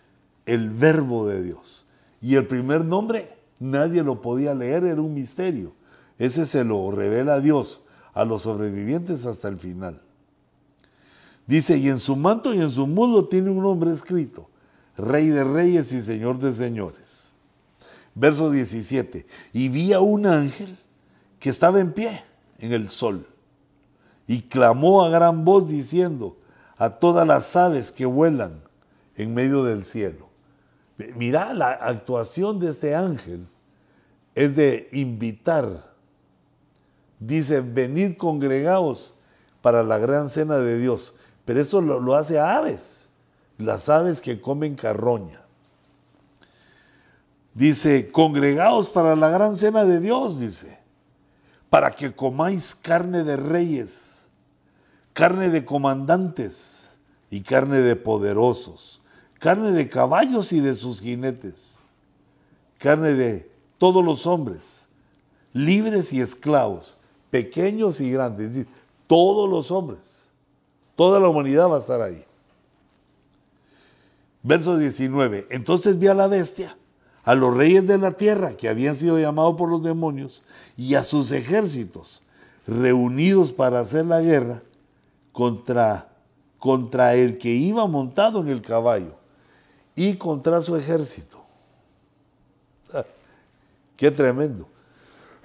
el 0.45 0.69
Verbo 0.69 1.25
de 1.25 1.41
Dios. 1.41 1.87
Y 2.21 2.35
el 2.35 2.47
primer 2.47 2.83
nombre 2.83 3.37
nadie 3.59 4.03
lo 4.03 4.21
podía 4.21 4.53
leer, 4.53 4.83
era 4.83 5.01
un 5.01 5.13
misterio. 5.13 5.73
Ese 6.19 6.45
se 6.45 6.63
lo 6.63 6.91
revela 6.91 7.39
Dios 7.39 7.83
a 8.13 8.25
los 8.25 8.41
sobrevivientes 8.41 9.25
hasta 9.25 9.47
el 9.47 9.57
final. 9.57 10.01
Dice, 11.45 11.77
y 11.77 11.87
en 11.87 11.97
su 11.97 12.17
manto 12.17 12.53
y 12.53 12.59
en 12.59 12.69
su 12.69 12.87
muslo 12.87 13.27
tiene 13.27 13.49
un 13.51 13.61
nombre 13.61 13.93
escrito, 13.93 14.49
Rey 14.97 15.29
de 15.29 15.45
Reyes 15.45 15.93
y 15.93 16.01
Señor 16.01 16.39
de 16.39 16.53
Señores. 16.53 17.33
Verso 18.15 18.51
17, 18.51 19.25
y 19.53 19.69
vi 19.69 19.93
a 19.93 20.01
un 20.01 20.25
ángel 20.25 20.77
que 21.39 21.51
estaba 21.51 21.79
en 21.79 21.93
pie 21.93 22.23
en 22.59 22.73
el 22.73 22.89
sol 22.89 23.25
y 24.27 24.43
clamó 24.43 25.03
a 25.03 25.09
gran 25.09 25.45
voz 25.45 25.67
diciendo 25.67 26.37
a 26.77 26.91
todas 26.91 27.25
las 27.25 27.55
aves 27.55 27.91
que 27.91 28.05
vuelan 28.05 28.61
en 29.15 29.33
medio 29.33 29.63
del 29.63 29.83
cielo 29.83 30.27
Mira, 31.15 31.53
la 31.53 31.71
actuación 31.71 32.59
de 32.59 32.71
este 32.71 32.95
ángel 32.95 33.47
es 34.33 34.55
de 34.55 34.89
invitar. 34.91 35.93
Dice, 37.19 37.61
venid 37.61 38.17
congregados 38.17 39.13
para 39.61 39.83
la 39.83 39.99
gran 39.99 40.27
cena 40.27 40.57
de 40.57 40.79
Dios. 40.79 41.13
Pero 41.45 41.61
esto 41.61 41.81
lo, 41.81 41.99
lo 41.99 42.15
hace 42.15 42.39
a 42.39 42.57
aves, 42.57 43.09
las 43.57 43.89
aves 43.89 44.21
que 44.21 44.41
comen 44.41 44.75
carroña. 44.75 45.41
Dice, 47.53 48.11
congregados 48.11 48.89
para 48.89 49.15
la 49.15 49.29
gran 49.29 49.55
cena 49.55 49.85
de 49.85 49.99
Dios, 49.99 50.39
dice, 50.39 50.79
para 51.69 51.91
que 51.91 52.13
comáis 52.13 52.73
carne 52.73 53.23
de 53.23 53.37
reyes, 53.37 54.16
carne 55.17 55.49
de 55.49 55.65
comandantes 55.65 56.97
y 57.31 57.41
carne 57.41 57.79
de 57.79 57.95
poderosos 57.95 59.01
carne 59.39 59.71
de 59.71 59.89
caballos 59.89 60.53
y 60.53 60.59
de 60.59 60.75
sus 60.75 61.01
jinetes, 61.01 61.79
carne 62.77 63.13
de 63.13 63.49
todos 63.77 64.03
los 64.03 64.27
hombres, 64.27 64.87
libres 65.53 66.13
y 66.13 66.21
esclavos, 66.21 66.97
pequeños 67.29 67.99
y 67.99 68.11
grandes, 68.11 68.47
es 68.47 68.55
decir, 68.55 68.73
todos 69.07 69.49
los 69.49 69.71
hombres, 69.71 70.29
toda 70.95 71.19
la 71.19 71.29
humanidad 71.29 71.69
va 71.69 71.77
a 71.77 71.79
estar 71.79 72.01
ahí. 72.01 72.23
Verso 74.43 74.77
19, 74.77 75.47
entonces 75.49 75.97
vi 75.99 76.07
a 76.07 76.13
la 76.13 76.27
bestia, 76.27 76.77
a 77.23 77.33
los 77.33 77.55
reyes 77.55 77.87
de 77.87 77.97
la 77.97 78.11
tierra 78.11 78.55
que 78.55 78.69
habían 78.69 78.95
sido 78.95 79.19
llamados 79.19 79.57
por 79.57 79.67
los 79.69 79.83
demonios 79.83 80.43
y 80.77 80.93
a 80.95 81.03
sus 81.03 81.31
ejércitos 81.31 82.21
reunidos 82.65 83.51
para 83.51 83.79
hacer 83.79 84.05
la 84.05 84.21
guerra 84.21 84.61
contra, 85.37 86.09
contra 86.57 87.13
el 87.13 87.37
que 87.37 87.51
iba 87.51 87.85
montado 87.85 88.41
en 88.41 88.47
el 88.47 88.59
caballo 88.59 89.13
y 89.93 90.15
contra 90.15 90.59
su 90.61 90.75
ejército. 90.75 91.39
Qué 93.95 94.09
tremendo. 94.09 94.67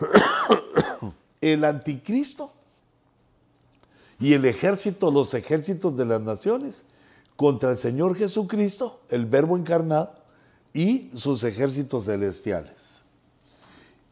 El 1.42 1.64
anticristo 1.64 2.52
y 4.18 4.32
el 4.32 4.44
ejército, 4.44 5.10
los 5.10 5.34
ejércitos 5.34 5.96
de 5.96 6.04
las 6.04 6.20
naciones, 6.20 6.86
contra 7.34 7.72
el 7.72 7.76
Señor 7.76 8.16
Jesucristo, 8.16 9.00
el 9.08 9.26
Verbo 9.26 9.56
encarnado, 9.56 10.14
y 10.72 11.10
sus 11.16 11.42
ejércitos 11.42 12.04
celestiales. 12.04 13.02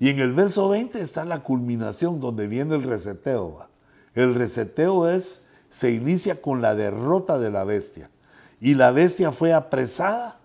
Y 0.01 0.09
en 0.09 0.19
el 0.19 0.33
verso 0.33 0.69
20 0.69 1.01
está 1.01 1.25
la 1.25 1.45
culminación 1.45 2.19
donde 2.19 2.49
viene 2.49 2.75
el 2.75 2.83
reseteo. 2.83 3.69
El 4.17 4.35
reseteo 4.35 5.09
es, 5.09 5.43
se 5.71 5.93
inicia 5.93 6.41
con 6.41 6.61
la 6.61 6.75
derrota 6.75 7.39
de 7.39 7.51
la 7.51 7.65
bestia 7.65 8.11
y 8.61 8.75
la 8.75 8.91
bestia 8.91 9.33
fue 9.33 9.53
apresada 9.53 10.39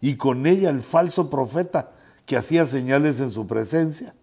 y 0.00 0.16
con 0.16 0.46
ella 0.46 0.70
el 0.70 0.82
falso 0.82 1.28
profeta 1.28 1.90
que 2.26 2.36
hacía 2.36 2.66
señales 2.66 3.20
en 3.20 3.30
su 3.30 3.46
presencia, 3.46 4.14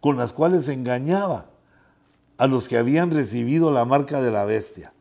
con 0.00 0.16
las 0.16 0.32
cuales 0.32 0.68
engañaba 0.68 1.46
a 2.38 2.46
los 2.46 2.68
que 2.68 2.78
habían 2.78 3.10
recibido 3.10 3.72
la 3.72 3.84
marca 3.84 4.22
de 4.22 4.30
la 4.30 4.44
bestia 4.44 4.92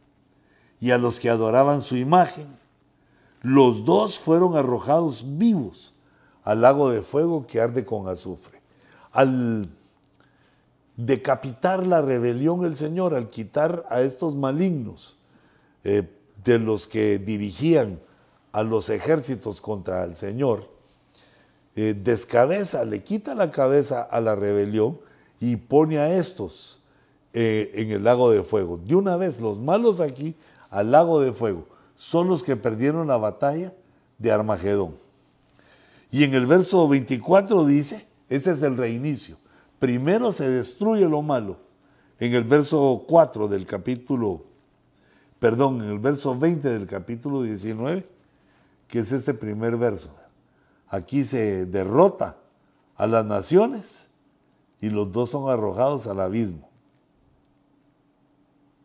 y 0.80 0.92
a 0.92 0.98
los 0.98 1.20
que 1.20 1.30
adoraban 1.30 1.82
su 1.82 1.96
imagen. 1.96 2.48
Los 3.42 3.86
dos 3.86 4.20
fueron 4.20 4.58
arrojados 4.58 5.24
vivos 5.38 5.94
al 6.44 6.62
lago 6.62 6.90
de 6.90 7.04
fuego 7.04 7.46
que 7.46 7.62
arde 7.62 7.86
con 7.86 8.08
azufre. 8.08 8.62
Al 9.12 9.70
decapitar 10.98 11.86
la 11.86 12.02
rebelión 12.02 12.66
el 12.66 12.76
Señor, 12.76 13.14
al 13.14 13.30
quitar 13.30 13.86
a 13.90 14.02
estos 14.02 14.36
malignos, 14.36 15.16
eh, 15.84 16.04
de 16.44 16.60
los 16.60 16.88
que 16.88 17.20
dirigían 17.20 18.00
a 18.52 18.64
los 18.64 18.90
ejércitos 18.90 19.62
contra 19.62 20.04
el 20.04 20.16
Señor, 20.16 20.70
eh, 21.76 21.94
descabeza, 21.94 22.84
le 22.86 23.04
quita 23.04 23.36
la 23.36 23.52
cabeza 23.52 24.02
a 24.02 24.20
la 24.20 24.36
rebelión 24.36 25.00
y 25.40 25.56
pone 25.58 26.00
a 26.00 26.18
estos 26.18 26.82
eh, 27.34 27.72
en 27.76 27.92
el 27.92 28.04
lago 28.04 28.32
de 28.32 28.44
fuego. 28.44 28.78
De 28.78 28.96
una 28.96 29.16
vez, 29.16 29.40
los 29.40 29.60
malos 29.60 30.02
aquí 30.02 30.36
al 30.72 30.92
lago 30.92 31.22
de 31.22 31.34
fuego 31.34 31.68
son 31.96 32.28
los 32.28 32.42
que 32.42 32.56
perdieron 32.56 33.08
la 33.08 33.18
batalla 33.18 33.74
de 34.18 34.32
Armagedón. 34.32 34.96
Y 36.10 36.24
en 36.24 36.34
el 36.34 36.48
verso 36.48 36.88
24 36.88 37.66
dice, 37.66 38.08
ese 38.30 38.52
es 38.52 38.62
el 38.64 38.78
reinicio. 38.78 39.38
Primero 39.80 40.32
se 40.32 40.50
destruye 40.50 41.08
lo 41.08 41.22
malo. 41.22 41.58
En 42.20 42.34
el 42.34 42.44
verso 42.44 43.04
4 43.08 43.48
del 43.48 43.66
capítulo 43.66 44.48
perdón, 45.40 45.82
en 45.82 45.90
el 45.90 46.00
verso 46.00 46.38
20 46.38 46.68
del 46.70 46.88
capítulo 46.88 47.44
19, 47.44 48.08
que 48.88 49.00
es 49.00 49.12
este 49.12 49.34
primer 49.34 49.78
verso. 49.78 50.14
Aquí 50.88 51.26
se 51.26 51.66
derrota 51.66 52.38
a 52.96 53.06
las 53.08 53.26
naciones 53.26 54.10
y 54.80 54.90
los 54.90 55.12
dos 55.12 55.30
son 55.30 55.50
arrojados 55.50 56.08
al 56.08 56.22
abismo. 56.22 56.70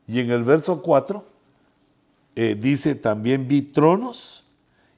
Y 0.07 0.21
en 0.21 0.31
el 0.31 0.43
verso 0.43 0.83
4 0.83 1.25
eh, 2.35 2.57
dice, 2.59 2.95
también 2.95 3.47
vi 3.47 3.63
tronos 3.63 4.47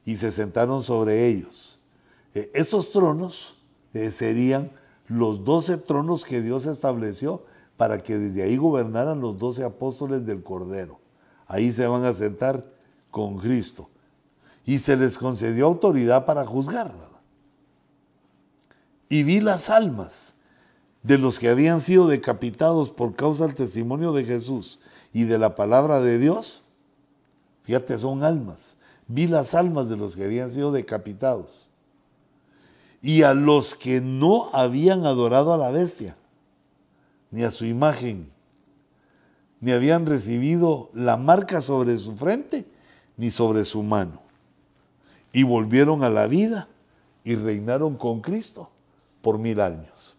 y 0.04 0.16
se 0.16 0.32
sentaron 0.32 0.82
sobre 0.82 1.26
ellos. 1.26 1.78
Eh, 2.34 2.50
esos 2.54 2.90
tronos 2.90 3.56
eh, 3.92 4.10
serían 4.10 4.70
los 5.06 5.44
doce 5.44 5.76
tronos 5.76 6.24
que 6.24 6.40
Dios 6.40 6.66
estableció 6.66 7.44
para 7.76 8.02
que 8.02 8.18
desde 8.18 8.42
ahí 8.42 8.56
gobernaran 8.56 9.20
los 9.20 9.38
doce 9.38 9.64
apóstoles 9.64 10.24
del 10.24 10.42
Cordero. 10.42 11.00
Ahí 11.46 11.72
se 11.72 11.86
van 11.86 12.04
a 12.04 12.12
sentar 12.12 12.64
con 13.10 13.36
Cristo. 13.38 13.88
Y 14.64 14.78
se 14.78 14.96
les 14.96 15.18
concedió 15.18 15.66
autoridad 15.66 16.24
para 16.24 16.46
juzgar. 16.46 16.94
Y 19.08 19.22
vi 19.22 19.40
las 19.40 19.68
almas 19.68 20.34
de 21.02 21.18
los 21.18 21.38
que 21.38 21.50
habían 21.50 21.80
sido 21.80 22.08
decapitados 22.08 22.88
por 22.90 23.14
causa 23.14 23.46
del 23.46 23.54
testimonio 23.54 24.12
de 24.12 24.24
Jesús 24.24 24.80
y 25.12 25.24
de 25.24 25.38
la 25.38 25.54
palabra 25.54 26.00
de 26.00 26.18
Dios. 26.18 26.64
Fíjate, 27.62 27.98
son 27.98 28.24
almas. 28.24 28.78
Vi 29.06 29.26
las 29.26 29.54
almas 29.54 29.88
de 29.90 29.98
los 29.98 30.16
que 30.16 30.24
habían 30.24 30.50
sido 30.50 30.72
decapitados. 30.72 31.70
Y 33.04 33.20
a 33.20 33.34
los 33.34 33.74
que 33.74 34.00
no 34.00 34.48
habían 34.54 35.04
adorado 35.04 35.52
a 35.52 35.58
la 35.58 35.70
bestia, 35.70 36.16
ni 37.30 37.42
a 37.42 37.50
su 37.50 37.66
imagen, 37.66 38.32
ni 39.60 39.72
habían 39.72 40.06
recibido 40.06 40.88
la 40.94 41.18
marca 41.18 41.60
sobre 41.60 41.98
su 41.98 42.16
frente, 42.16 42.64
ni 43.18 43.30
sobre 43.30 43.66
su 43.66 43.82
mano. 43.82 44.22
Y 45.32 45.42
volvieron 45.42 46.02
a 46.02 46.08
la 46.08 46.26
vida 46.28 46.66
y 47.24 47.34
reinaron 47.34 47.98
con 47.98 48.22
Cristo 48.22 48.70
por 49.20 49.38
mil 49.38 49.60
años. 49.60 50.16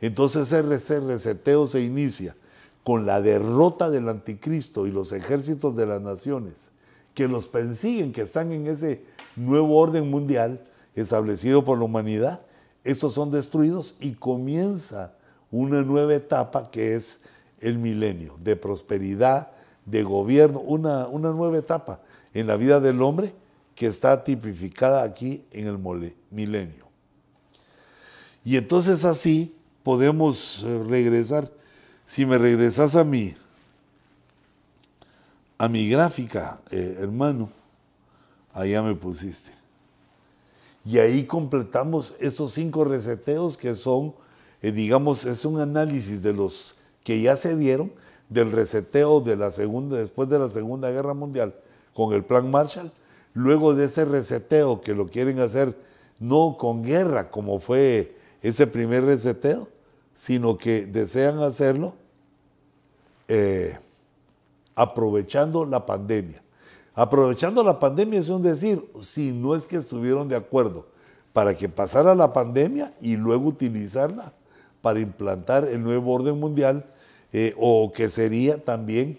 Entonces 0.00 0.52
ese 0.52 1.00
reseteo 1.00 1.66
se 1.66 1.82
inicia 1.82 2.36
con 2.84 3.06
la 3.06 3.20
derrota 3.20 3.90
del 3.90 4.08
anticristo 4.08 4.86
y 4.86 4.92
los 4.92 5.10
ejércitos 5.10 5.74
de 5.74 5.86
las 5.86 6.00
naciones 6.00 6.70
que 7.12 7.26
los 7.26 7.48
persiguen, 7.48 8.12
que 8.12 8.22
están 8.22 8.52
en 8.52 8.68
ese 8.68 9.02
nuevo 9.34 9.78
orden 9.78 10.08
mundial 10.08 10.64
establecido 11.00 11.64
por 11.64 11.78
la 11.78 11.84
humanidad. 11.84 12.42
Estos 12.84 13.14
son 13.14 13.30
destruidos 13.30 13.96
y 14.00 14.12
comienza 14.12 15.14
una 15.50 15.82
nueva 15.82 16.14
etapa 16.14 16.70
que 16.70 16.94
es 16.94 17.22
el 17.60 17.78
milenio, 17.78 18.36
de 18.40 18.56
prosperidad, 18.56 19.50
de 19.84 20.02
gobierno, 20.02 20.60
una, 20.60 21.06
una 21.08 21.30
nueva 21.30 21.58
etapa 21.58 22.00
en 22.32 22.46
la 22.46 22.56
vida 22.56 22.80
del 22.80 23.02
hombre 23.02 23.34
que 23.74 23.86
está 23.86 24.22
tipificada 24.24 25.02
aquí 25.02 25.44
en 25.50 25.66
el 25.66 25.78
milenio. 26.30 26.86
Y 28.44 28.56
entonces 28.56 29.04
así 29.04 29.54
podemos 29.82 30.62
eh, 30.64 30.84
regresar. 30.84 31.50
Si 32.06 32.26
me 32.26 32.38
regresas 32.38 32.96
a 32.96 33.04
mi, 33.04 33.34
a 35.58 35.68
mi 35.68 35.88
gráfica, 35.88 36.60
eh, 36.70 36.96
hermano, 37.00 37.48
allá 38.52 38.82
me 38.82 38.94
pusiste. 38.94 39.59
Y 40.84 40.98
ahí 40.98 41.24
completamos 41.24 42.14
esos 42.20 42.52
cinco 42.52 42.84
reseteos 42.84 43.58
que 43.58 43.74
son, 43.74 44.14
eh, 44.62 44.72
digamos, 44.72 45.24
es 45.26 45.44
un 45.44 45.60
análisis 45.60 46.22
de 46.22 46.32
los 46.32 46.76
que 47.04 47.20
ya 47.20 47.36
se 47.36 47.56
dieron 47.56 47.92
del 48.28 48.52
reseteo 48.52 49.20
de 49.20 49.36
la 49.36 49.50
segunda, 49.50 49.98
después 49.98 50.28
de 50.28 50.38
la 50.38 50.48
Segunda 50.48 50.90
Guerra 50.90 51.14
Mundial 51.14 51.54
con 51.94 52.14
el 52.14 52.24
Plan 52.24 52.50
Marshall, 52.50 52.92
luego 53.34 53.74
de 53.74 53.86
ese 53.86 54.04
reseteo 54.04 54.80
que 54.80 54.94
lo 54.94 55.08
quieren 55.08 55.40
hacer 55.40 55.76
no 56.18 56.56
con 56.58 56.82
guerra 56.84 57.30
como 57.30 57.58
fue 57.58 58.14
ese 58.42 58.66
primer 58.66 59.04
reseteo, 59.04 59.68
sino 60.14 60.56
que 60.56 60.86
desean 60.86 61.40
hacerlo 61.40 61.94
eh, 63.26 63.78
aprovechando 64.74 65.64
la 65.64 65.84
pandemia. 65.84 66.42
Aprovechando 67.00 67.64
la 67.64 67.80
pandemia 67.80 68.20
es 68.20 68.28
un 68.28 68.42
decir, 68.42 68.84
si 69.00 69.32
no 69.32 69.54
es 69.54 69.66
que 69.66 69.76
estuvieron 69.76 70.28
de 70.28 70.36
acuerdo 70.36 70.86
para 71.32 71.54
que 71.54 71.66
pasara 71.66 72.14
la 72.14 72.34
pandemia 72.34 72.92
y 73.00 73.16
luego 73.16 73.48
utilizarla 73.48 74.34
para 74.82 75.00
implantar 75.00 75.64
el 75.64 75.82
nuevo 75.82 76.12
orden 76.12 76.38
mundial, 76.38 76.84
eh, 77.32 77.54
o 77.56 77.90
que 77.90 78.10
sería 78.10 78.62
también, 78.62 79.18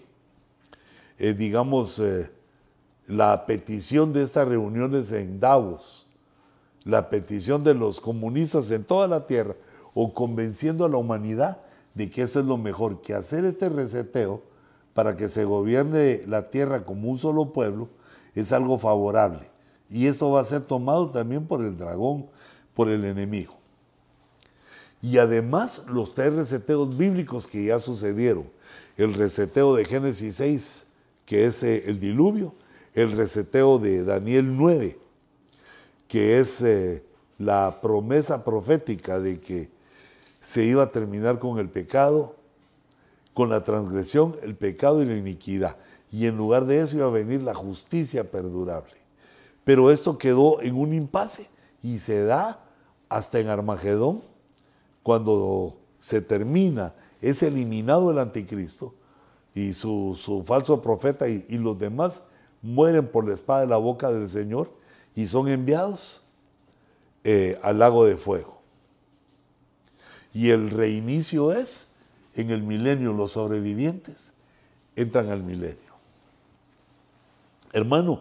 eh, 1.18 1.32
digamos, 1.32 1.98
eh, 1.98 2.30
la 3.08 3.46
petición 3.46 4.12
de 4.12 4.22
estas 4.22 4.46
reuniones 4.46 5.10
en 5.10 5.40
Davos, 5.40 6.06
la 6.84 7.10
petición 7.10 7.64
de 7.64 7.74
los 7.74 8.00
comunistas 8.00 8.70
en 8.70 8.84
toda 8.84 9.08
la 9.08 9.26
tierra, 9.26 9.56
o 9.92 10.14
convenciendo 10.14 10.84
a 10.84 10.88
la 10.88 10.98
humanidad 10.98 11.60
de 11.94 12.08
que 12.08 12.22
eso 12.22 12.38
es 12.38 12.46
lo 12.46 12.58
mejor, 12.58 13.02
que 13.02 13.12
hacer 13.12 13.44
este 13.44 13.68
reseteo 13.68 14.51
para 14.94 15.16
que 15.16 15.28
se 15.28 15.44
gobierne 15.44 16.22
la 16.26 16.50
tierra 16.50 16.84
como 16.84 17.08
un 17.08 17.18
solo 17.18 17.52
pueblo, 17.52 17.88
es 18.34 18.52
algo 18.52 18.78
favorable. 18.78 19.50
Y 19.88 20.06
eso 20.06 20.30
va 20.30 20.40
a 20.40 20.44
ser 20.44 20.62
tomado 20.62 21.10
también 21.10 21.46
por 21.46 21.62
el 21.62 21.76
dragón, 21.76 22.26
por 22.74 22.88
el 22.88 23.04
enemigo. 23.04 23.54
Y 25.02 25.18
además 25.18 25.86
los 25.88 26.14
tres 26.14 26.32
reseteos 26.32 26.96
bíblicos 26.96 27.46
que 27.46 27.64
ya 27.64 27.78
sucedieron. 27.78 28.44
El 28.96 29.14
reseteo 29.14 29.74
de 29.74 29.84
Génesis 29.84 30.36
6, 30.36 30.86
que 31.26 31.46
es 31.46 31.62
eh, 31.62 31.84
el 31.86 31.98
diluvio. 31.98 32.54
El 32.94 33.12
reseteo 33.12 33.78
de 33.78 34.04
Daniel 34.04 34.56
9, 34.56 34.98
que 36.06 36.38
es 36.38 36.62
eh, 36.62 37.02
la 37.38 37.80
promesa 37.80 38.44
profética 38.44 39.18
de 39.18 39.40
que 39.40 39.70
se 40.40 40.64
iba 40.64 40.82
a 40.82 40.92
terminar 40.92 41.38
con 41.38 41.58
el 41.58 41.68
pecado, 41.68 42.36
con 43.34 43.48
la 43.48 43.64
transgresión, 43.64 44.36
el 44.42 44.54
pecado 44.54 45.02
y 45.02 45.06
la 45.06 45.16
iniquidad. 45.16 45.76
Y 46.10 46.26
en 46.26 46.36
lugar 46.36 46.66
de 46.66 46.80
eso 46.80 46.96
iba 46.96 47.06
a 47.06 47.10
venir 47.10 47.40
la 47.42 47.54
justicia 47.54 48.30
perdurable. 48.30 48.94
Pero 49.64 49.90
esto 49.90 50.18
quedó 50.18 50.60
en 50.60 50.76
un 50.76 50.92
impasse 50.92 51.48
y 51.82 51.98
se 51.98 52.24
da 52.24 52.60
hasta 53.08 53.38
en 53.38 53.48
Armagedón, 53.48 54.22
cuando 55.02 55.76
se 55.98 56.20
termina, 56.20 56.94
es 57.20 57.42
eliminado 57.42 58.10
el 58.10 58.18
anticristo 58.18 58.94
y 59.54 59.74
su, 59.74 60.42
falso 60.46 60.80
profeta 60.80 61.28
y, 61.28 61.58
los 61.58 61.78
demás 61.78 62.22
mueren 62.62 63.06
por 63.06 63.26
la 63.26 63.34
espada 63.34 63.60
de 63.60 63.66
la 63.66 63.76
boca 63.76 64.10
del 64.10 64.28
Señor 64.28 64.70
y 65.14 65.26
son 65.26 65.48
enviados 65.48 66.22
eh, 67.24 67.58
al 67.62 67.78
lago 67.78 68.04
de 68.04 68.16
fuego. 68.16 68.60
Y 70.32 70.50
el 70.50 70.70
reinicio 70.70 71.52
es 71.52 71.91
en 72.34 72.50
el 72.50 72.62
milenio, 72.62 73.12
los 73.12 73.32
sobrevivientes 73.32 74.34
entran 74.96 75.30
al 75.30 75.42
milenio. 75.42 75.92
Hermano, 77.72 78.20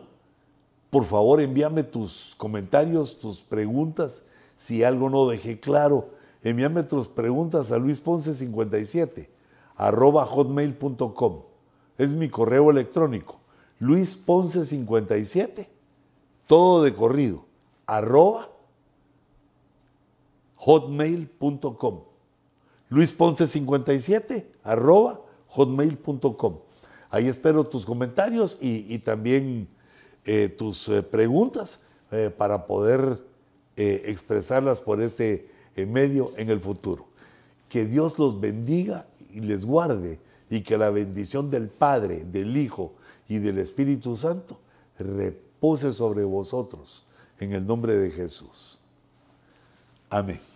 por 0.90 1.06
favor 1.06 1.42
envíame 1.42 1.84
tus 1.84 2.36
comentarios, 2.38 3.20
tus 3.20 3.42
preguntas, 3.42 4.28
si 4.58 4.84
algo 4.84 5.10
no 5.10 5.28
dejé 5.28 5.60
claro 5.60 6.10
envíame 6.44 6.84
tus 6.84 7.08
preguntas 7.08 7.72
a 7.72 7.78
luisponce57 7.78 9.28
arroba 9.76 10.26
hotmail.com. 10.26 11.42
Es 11.98 12.16
mi 12.16 12.30
correo 12.30 12.72
electrónico. 12.72 13.40
luisponce57, 13.80 15.68
todo 16.48 16.84
de 16.84 16.94
corrido, 16.94 17.46
hotmail.com. 20.56 22.11
luisponce57 22.92 24.46
arroba 24.64 25.22
hotmail.com. 25.48 26.60
Ahí 27.10 27.28
espero 27.28 27.66
tus 27.66 27.86
comentarios 27.86 28.58
y, 28.62 28.98
también 29.00 29.68
eh, 30.26 30.50
tus 30.50 30.88
eh, 30.88 31.02
preguntas 31.02 31.82
eh, 32.12 32.30
para 32.36 32.68
poder 32.68 33.32
expresarlas 33.76 34.80
por 34.80 35.02
este 35.02 35.50
medio 35.76 36.34
en 36.38 36.52
el 36.52 36.60
futuro. 36.60 37.08
Que 37.68 37.86
Dios 37.86 38.20
los 38.20 38.40
bendiga 38.40 39.08
y 39.34 39.40
les 39.40 39.66
guarde 39.66 40.20
y 40.50 40.62
que 40.62 40.78
la 40.78 40.92
bendición 40.92 41.50
del 41.50 41.70
Padre, 41.70 42.26
del 42.26 42.56
Hijo 42.58 42.94
y 43.28 43.40
del 43.40 43.58
Espíritu 43.58 44.16
Santo 44.16 44.60
repose 45.00 45.94
sobre 45.94 46.24
vosotros 46.26 47.06
en 47.40 47.54
el 47.54 47.66
nombre 47.66 47.98
de 47.98 48.12
Jesús. 48.12 48.80
Amén. 50.10 50.51